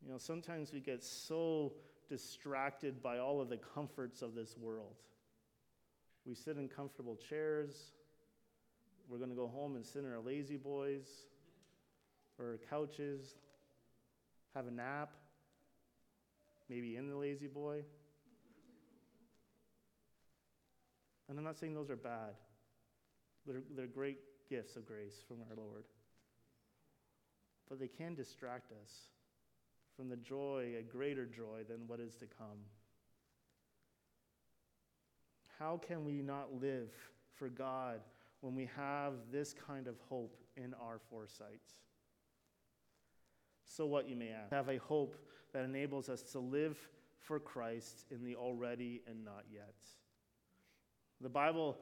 You 0.02 0.12
know, 0.12 0.18
sometimes 0.18 0.72
we 0.72 0.80
get 0.80 1.04
so 1.04 1.74
distracted 2.08 3.02
by 3.02 3.20
all 3.20 3.42
of 3.42 3.50
the 3.50 3.58
comforts 3.58 4.22
of 4.22 4.34
this 4.34 4.58
world. 4.58 4.96
We 6.30 6.36
sit 6.36 6.58
in 6.58 6.68
comfortable 6.68 7.18
chairs. 7.28 7.72
We're 9.10 9.18
going 9.18 9.32
to 9.32 9.36
go 9.36 9.48
home 9.48 9.76
and 9.76 9.84
sit 9.84 10.04
in 10.04 10.12
our 10.12 10.20
lazy 10.20 10.58
boys 10.58 11.08
or 12.38 12.60
couches, 12.70 13.34
have 14.54 14.68
a 14.68 14.72
nap, 14.72 15.10
maybe 16.70 16.98
in 16.98 17.10
the 17.10 17.16
lazy 17.16 17.48
boy. 17.48 17.82
And 21.28 21.40
I'm 21.40 21.44
not 21.44 21.58
saying 21.58 21.74
those 21.74 21.90
are 21.90 21.96
bad, 21.96 22.36
they're, 23.48 23.64
they're 23.76 23.88
great 23.88 24.20
gifts 24.52 24.76
of 24.76 24.86
grace 24.86 25.24
from 25.28 25.38
our 25.50 25.56
Lord. 25.58 25.86
But 27.68 27.80
they 27.80 27.88
can 27.88 28.14
distract 28.14 28.72
us 28.72 28.92
from 29.98 30.10
the 30.10 30.18
joy, 30.18 30.76
a 30.78 30.84
greater 30.84 31.26
joy 31.26 31.64
than 31.68 31.88
what 31.88 32.00
is 32.00 32.14
to 32.18 32.28
come. 32.28 32.60
How 35.60 35.78
can 35.78 36.06
we 36.06 36.22
not 36.22 36.62
live 36.62 36.90
for 37.36 37.50
God 37.50 38.00
when 38.40 38.56
we 38.56 38.70
have 38.78 39.14
this 39.32 39.54
kind 39.54 39.88
of 39.88 39.96
hope 40.08 40.38
in 40.56 40.74
our 40.74 41.00
foresight? 41.10 41.60
So, 43.66 43.86
what 43.86 44.08
you 44.08 44.16
may 44.16 44.30
ask, 44.30 44.52
have 44.52 44.70
a 44.70 44.78
hope 44.78 45.16
that 45.54 45.66
enables 45.66 46.08
us 46.08 46.22
to 46.32 46.40
live 46.40 46.78
for 47.20 47.40
Christ 47.40 48.06
in 48.10 48.24
the 48.24 48.36
already 48.36 49.02
and 49.06 49.26
not 49.26 49.44
yet. 49.52 49.76
The 51.22 51.30
Bible 51.30 51.78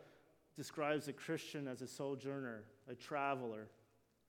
describes 0.56 1.08
a 1.08 1.14
Christian 1.14 1.68
as 1.68 1.84
a 1.84 1.88
sojourner, 1.88 2.64
a 2.90 2.96
traveler, 2.96 3.68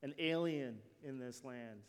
an 0.03 0.15
alien 0.19 0.77
in 1.03 1.19
this 1.19 1.43
land. 1.43 1.81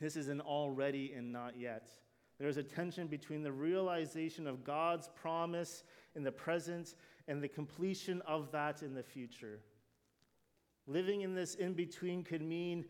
This 0.00 0.16
is 0.16 0.28
an 0.28 0.40
already 0.40 1.12
and 1.14 1.32
not 1.32 1.58
yet. 1.58 1.88
There 2.38 2.48
is 2.48 2.56
a 2.58 2.62
tension 2.62 3.06
between 3.06 3.42
the 3.42 3.52
realization 3.52 4.46
of 4.46 4.64
God's 4.64 5.08
promise 5.14 5.84
in 6.14 6.22
the 6.22 6.32
present 6.32 6.94
and 7.28 7.42
the 7.42 7.48
completion 7.48 8.20
of 8.22 8.50
that 8.52 8.82
in 8.82 8.94
the 8.94 9.02
future. 9.02 9.60
Living 10.86 11.22
in 11.22 11.34
this 11.34 11.54
in 11.54 11.72
between 11.72 12.22
could 12.22 12.42
mean 12.42 12.84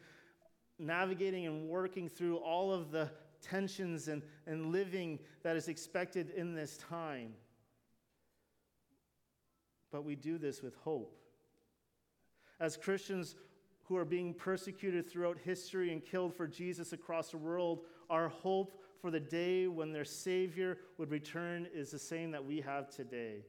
navigating 0.79 1.47
and 1.47 1.69
working 1.69 2.09
through 2.09 2.37
all 2.37 2.73
of 2.73 2.91
the 2.91 3.11
tensions 3.41 4.09
and, 4.09 4.23
and 4.47 4.73
living 4.73 5.19
that 5.43 5.57
is 5.57 5.69
expected 5.69 6.31
in 6.31 6.55
this 6.55 6.77
time. 6.77 7.33
But 9.91 10.05
we 10.05 10.17
do 10.17 10.37
this 10.39 10.63
with 10.63 10.75
hope. 10.77 11.17
As 12.59 12.77
Christians 12.77 13.37
who 13.85 13.97
are 13.97 14.05
being 14.05 14.35
persecuted 14.35 15.09
throughout 15.09 15.39
history 15.39 15.93
and 15.93 16.05
killed 16.05 16.35
for 16.35 16.47
Jesus 16.47 16.93
across 16.93 17.31
the 17.31 17.39
world, 17.39 17.85
our 18.11 18.29
hope 18.29 18.83
for 19.07 19.13
the 19.13 19.21
day 19.21 19.69
when 19.69 19.93
their 19.93 20.05
Savior 20.05 20.79
would 20.99 21.13
return 21.13 21.69
is 21.73 21.93
the 21.93 21.99
same 21.99 22.33
that 22.33 22.45
we 22.45 22.61
have 22.61 22.91
today. 22.91 23.45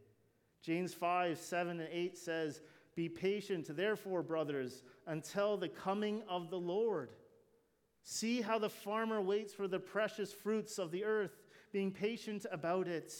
James 0.61 0.93
5 0.93 1.39
7 1.39 1.79
and 1.79 1.89
8 1.91 2.15
says, 2.15 2.61
Be 2.93 3.09
patient, 3.09 3.75
therefore, 3.75 4.21
brothers, 4.21 4.83
until 5.07 5.57
the 5.57 5.67
coming 5.67 6.21
of 6.29 6.51
the 6.51 6.59
Lord. 6.59 7.09
See 8.03 8.39
how 8.39 8.59
the 8.59 8.69
farmer 8.69 9.19
waits 9.19 9.51
for 9.51 9.67
the 9.67 9.79
precious 9.79 10.31
fruits 10.31 10.77
of 10.77 10.91
the 10.91 11.03
earth, 11.03 11.41
being 11.71 11.91
patient 11.91 12.45
about 12.51 12.87
it 12.87 13.11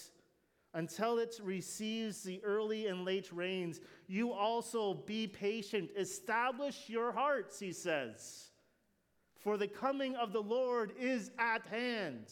until 0.76 1.18
it 1.18 1.40
receives 1.42 2.22
the 2.22 2.40
early 2.44 2.86
and 2.86 3.04
late 3.04 3.32
rains. 3.34 3.80
You 4.06 4.32
also 4.32 4.94
be 4.94 5.26
patient. 5.26 5.90
Establish 5.98 6.88
your 6.88 7.12
hearts, 7.12 7.60
he 7.60 7.72
says 7.74 8.52
for 9.48 9.56
the 9.56 9.66
coming 9.66 10.14
of 10.18 10.34
the 10.34 10.42
Lord 10.42 10.92
is 11.00 11.32
at 11.40 11.66
hand. 11.68 12.26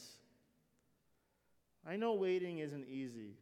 I 1.87 1.95
know 1.95 2.13
waiting 2.13 2.57
isn't 2.57 2.89
easy. 2.89 3.37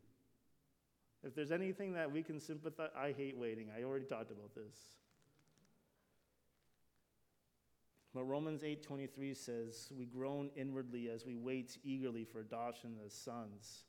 If 1.24 1.34
there's 1.34 1.52
anything 1.52 1.94
that 1.94 2.12
we 2.12 2.22
can 2.22 2.40
sympathize, 2.40 2.92
I 2.96 3.14
hate 3.14 3.36
waiting. 3.36 3.70
I 3.76 3.82
already 3.82 4.06
talked 4.06 4.30
about 4.30 4.54
this. 4.54 4.76
But 8.14 8.26
Romans 8.26 8.64
8:23 8.64 9.34
says, 9.34 9.92
"We 9.92 10.06
groan 10.06 10.52
inwardly 10.56 11.10
as 11.10 11.26
we 11.26 11.36
wait 11.36 11.80
eagerly 11.84 12.26
for 12.26 12.42
adoption 12.42 13.00
as 13.04 13.12
sons." 13.12 13.86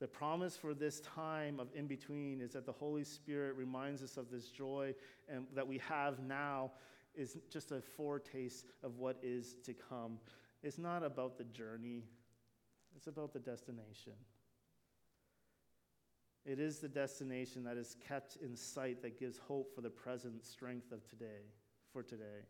The 0.00 0.08
promise 0.08 0.56
for 0.56 0.74
this 0.74 1.00
time 1.02 1.60
of 1.60 1.72
in 1.72 1.86
between 1.86 2.40
is 2.40 2.54
that 2.54 2.66
the 2.66 2.72
Holy 2.72 3.04
Spirit 3.04 3.54
reminds 3.54 4.02
us 4.02 4.16
of 4.16 4.28
this 4.28 4.50
joy 4.50 4.92
and 5.28 5.46
that 5.54 5.68
we 5.68 5.78
have 5.78 6.18
now 6.18 6.72
is 7.14 7.38
just 7.50 7.72
a 7.72 7.80
foretaste 7.80 8.72
of 8.82 8.98
what 8.98 9.18
is 9.22 9.56
to 9.64 9.74
come. 9.74 10.18
It's 10.62 10.78
not 10.78 11.02
about 11.02 11.38
the 11.38 11.44
journey, 11.44 12.04
it's 12.96 13.06
about 13.06 13.32
the 13.32 13.40
destination. 13.40 14.14
It 16.44 16.58
is 16.58 16.80
the 16.80 16.88
destination 16.88 17.62
that 17.64 17.76
is 17.76 17.96
kept 18.06 18.36
in 18.42 18.56
sight 18.56 19.00
that 19.02 19.18
gives 19.18 19.38
hope 19.38 19.72
for 19.74 19.80
the 19.80 19.90
present 19.90 20.44
strength 20.44 20.90
of 20.90 21.08
today, 21.08 21.46
for 21.92 22.02
today. 22.02 22.46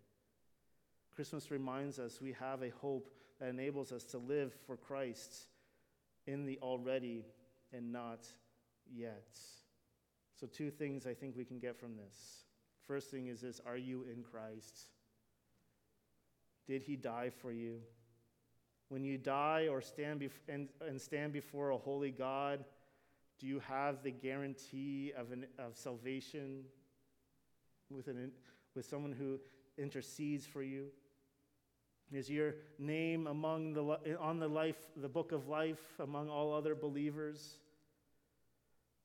Christmas 1.15 1.51
reminds 1.51 1.99
us 1.99 2.21
we 2.21 2.33
have 2.33 2.63
a 2.63 2.71
hope 2.71 3.11
that 3.39 3.51
enables 3.51 3.93
us 3.93 4.05
to 4.05 4.19
live 4.19 4.55
for 4.67 4.79
Christ 4.79 5.49
in 6.27 6.47
the 6.47 6.59
already 6.63 7.27
and 7.73 7.93
not 7.93 8.27
yet. 8.91 9.37
So, 10.41 10.47
two 10.47 10.71
things 10.71 11.07
I 11.07 11.13
think 11.15 11.37
we 11.37 11.45
can 11.45 11.59
get 11.59 11.79
from 11.79 11.97
this. 11.97 12.45
First 12.87 13.11
thing 13.11 13.28
is 13.28 13.41
this 13.41 13.61
Are 13.66 13.76
you 13.76 14.05
in 14.12 14.22
Christ? 14.22 14.87
Did 16.66 16.83
he 16.83 16.97
die 16.97 17.30
for 17.30 17.53
you? 17.53 17.80
When 18.89 19.05
you 19.05 19.18
die 19.18 19.68
or 19.70 19.80
stand 19.80 20.20
bef- 20.20 20.49
and, 20.49 20.68
and 20.87 21.01
stand 21.01 21.33
before 21.33 21.70
a 21.70 21.78
holy 21.78 22.11
God, 22.11 22.64
do 23.39 23.47
you 23.47 23.61
have 23.61 24.03
the 24.03 24.11
guarantee 24.11 25.12
of, 25.16 25.33
an, 25.33 25.47
of 25.59 25.76
salvation 25.76 26.64
with, 27.91 28.07
an, 28.07 28.30
with 28.74 28.85
someone 28.85 29.12
who 29.12 29.41
intercedes 29.78 30.47
for 30.47 30.62
you? 30.62 30.87
Is 32.12 32.28
your 32.28 32.57
name 32.78 33.26
among 33.26 33.72
the, 33.72 34.16
on 34.20 34.39
the, 34.39 34.49
life, 34.49 34.76
the 34.97 35.09
book 35.09 35.33
of 35.33 35.49
life 35.49 35.80
among 35.99 36.28
all 36.28 36.53
other 36.53 36.74
believers? 36.74 37.57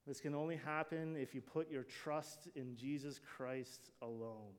This 0.08 0.22
can 0.22 0.34
only 0.34 0.56
happen 0.56 1.18
if 1.18 1.36
you 1.36 1.42
put 1.42 1.70
your 1.70 1.84
trust 1.84 2.48
in 2.56 2.78
Jesus 2.78 3.20
Christ 3.20 3.90
alone. 4.02 4.54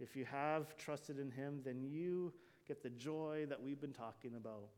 If 0.00 0.16
you 0.16 0.24
have 0.24 0.74
trusted 0.78 1.18
in 1.18 1.30
Him, 1.30 1.60
then 1.62 1.82
you 1.82 2.32
get 2.66 2.82
the 2.82 2.88
joy 2.88 3.44
that 3.50 3.62
we've 3.62 3.80
been 3.80 3.92
talking 3.92 4.36
about. 4.36 4.70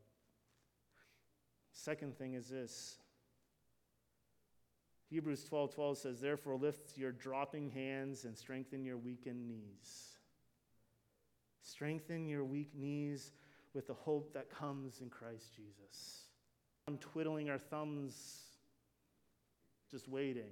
Second 1.71 2.17
thing 2.17 2.33
is 2.33 2.49
this 2.49 2.97
Hebrews 5.09 5.45
12 5.45 5.73
12 5.73 5.97
says, 5.97 6.19
Therefore, 6.19 6.57
lift 6.57 6.97
your 6.97 7.13
dropping 7.13 7.69
hands 7.69 8.25
and 8.25 8.37
strengthen 8.37 8.83
your 8.83 8.97
weakened 8.97 9.47
knees. 9.47 10.17
Strengthen 11.61 12.27
your 12.27 12.43
weak 12.43 12.75
knees 12.75 13.31
with 13.73 13.87
the 13.87 13.93
hope 13.93 14.33
that 14.33 14.49
comes 14.49 14.99
in 14.99 15.09
Christ 15.09 15.55
Jesus. 15.55 16.23
I'm 16.87 16.97
twiddling 16.97 17.49
our 17.49 17.59
thumbs 17.59 18.50
just 19.91 20.07
waiting. 20.07 20.49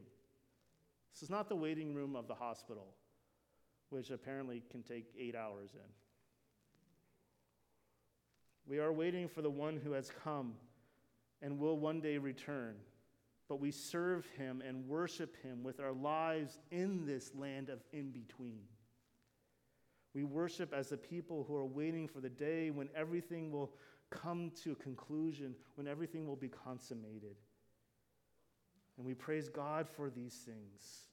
This 1.14 1.24
is 1.24 1.30
not 1.30 1.50
the 1.50 1.56
waiting 1.56 1.96
room 1.96 2.16
of 2.16 2.28
the 2.28 2.36
hospital, 2.36 2.94
which 3.90 4.12
apparently 4.12 4.62
can 4.70 4.84
take 4.84 5.06
eight 5.18 5.36
hours 5.36 5.72
in. 5.74 5.90
We 8.68 8.80
are 8.80 8.94
waiting 8.94 9.28
for 9.28 9.42
the 9.42 9.50
one 9.50 9.78
who 9.84 9.94
has 9.94 10.12
come 10.24 10.54
and 11.42 11.58
will 11.58 11.80
one 11.80 12.02
day 12.02 12.18
return, 12.18 12.76
but 13.48 13.60
we 13.60 13.72
serve 13.72 14.28
him 14.38 14.62
and 14.66 14.88
worship 14.88 15.42
him 15.42 15.64
with 15.64 15.80
our 15.80 15.94
lives 15.94 16.60
in 16.70 17.06
this 17.06 17.32
land 17.34 17.70
of 17.70 17.80
in 17.92 18.12
between. 18.12 18.62
We 20.14 20.24
worship 20.24 20.74
as 20.74 20.90
the 20.90 20.98
people 20.98 21.46
who 21.48 21.56
are 21.56 21.66
waiting 21.66 22.08
for 22.08 22.20
the 22.20 22.30
day 22.30 22.72
when 22.72 22.90
everything 22.96 23.52
will 23.52 23.72
come 24.10 24.52
to 24.64 24.74
a 24.74 24.76
conclusion, 24.76 25.56
when 25.76 25.88
everything 25.88 26.28
will 26.28 26.36
be 26.36 26.50
consummated. 26.50 27.36
And 29.00 29.08
we 29.08 29.14
praise 29.14 29.48
God 29.48 29.88
for 29.88 30.10
these 30.10 30.34
things. 30.34 31.08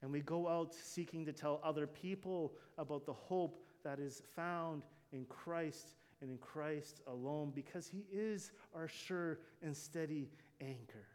And 0.00 0.12
we 0.12 0.20
go 0.20 0.48
out 0.48 0.72
seeking 0.72 1.26
to 1.26 1.32
tell 1.32 1.60
other 1.64 1.88
people 1.88 2.54
about 2.78 3.04
the 3.04 3.12
hope 3.12 3.64
that 3.82 3.98
is 3.98 4.22
found 4.36 4.84
in 5.12 5.24
Christ 5.24 5.96
and 6.20 6.30
in 6.30 6.38
Christ 6.38 7.00
alone 7.08 7.50
because 7.52 7.88
he 7.88 8.06
is 8.12 8.52
our 8.76 8.86
sure 8.86 9.40
and 9.60 9.76
steady 9.76 10.30
anchor. 10.60 11.08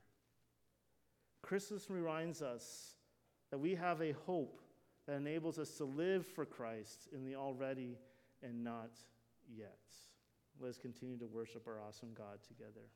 Christmas 1.41 1.89
reminds 1.89 2.41
us 2.41 2.95
that 3.49 3.57
we 3.57 3.73
have 3.75 4.01
a 4.01 4.11
hope 4.25 4.61
that 5.07 5.15
enables 5.15 5.57
us 5.57 5.71
to 5.78 5.86
live 5.86 6.25
for 6.25 6.45
Christ 6.45 7.07
in 7.13 7.23
the 7.23 7.36
already 7.36 7.97
and 8.43 8.65
not 8.65 8.91
yet. 9.49 9.80
Let 10.59 10.71
us 10.71 10.78
continue 10.78 11.17
to 11.19 11.28
worship 11.28 11.67
our 11.67 11.80
awesome 11.80 12.09
God 12.13 12.39
together. 12.45 12.89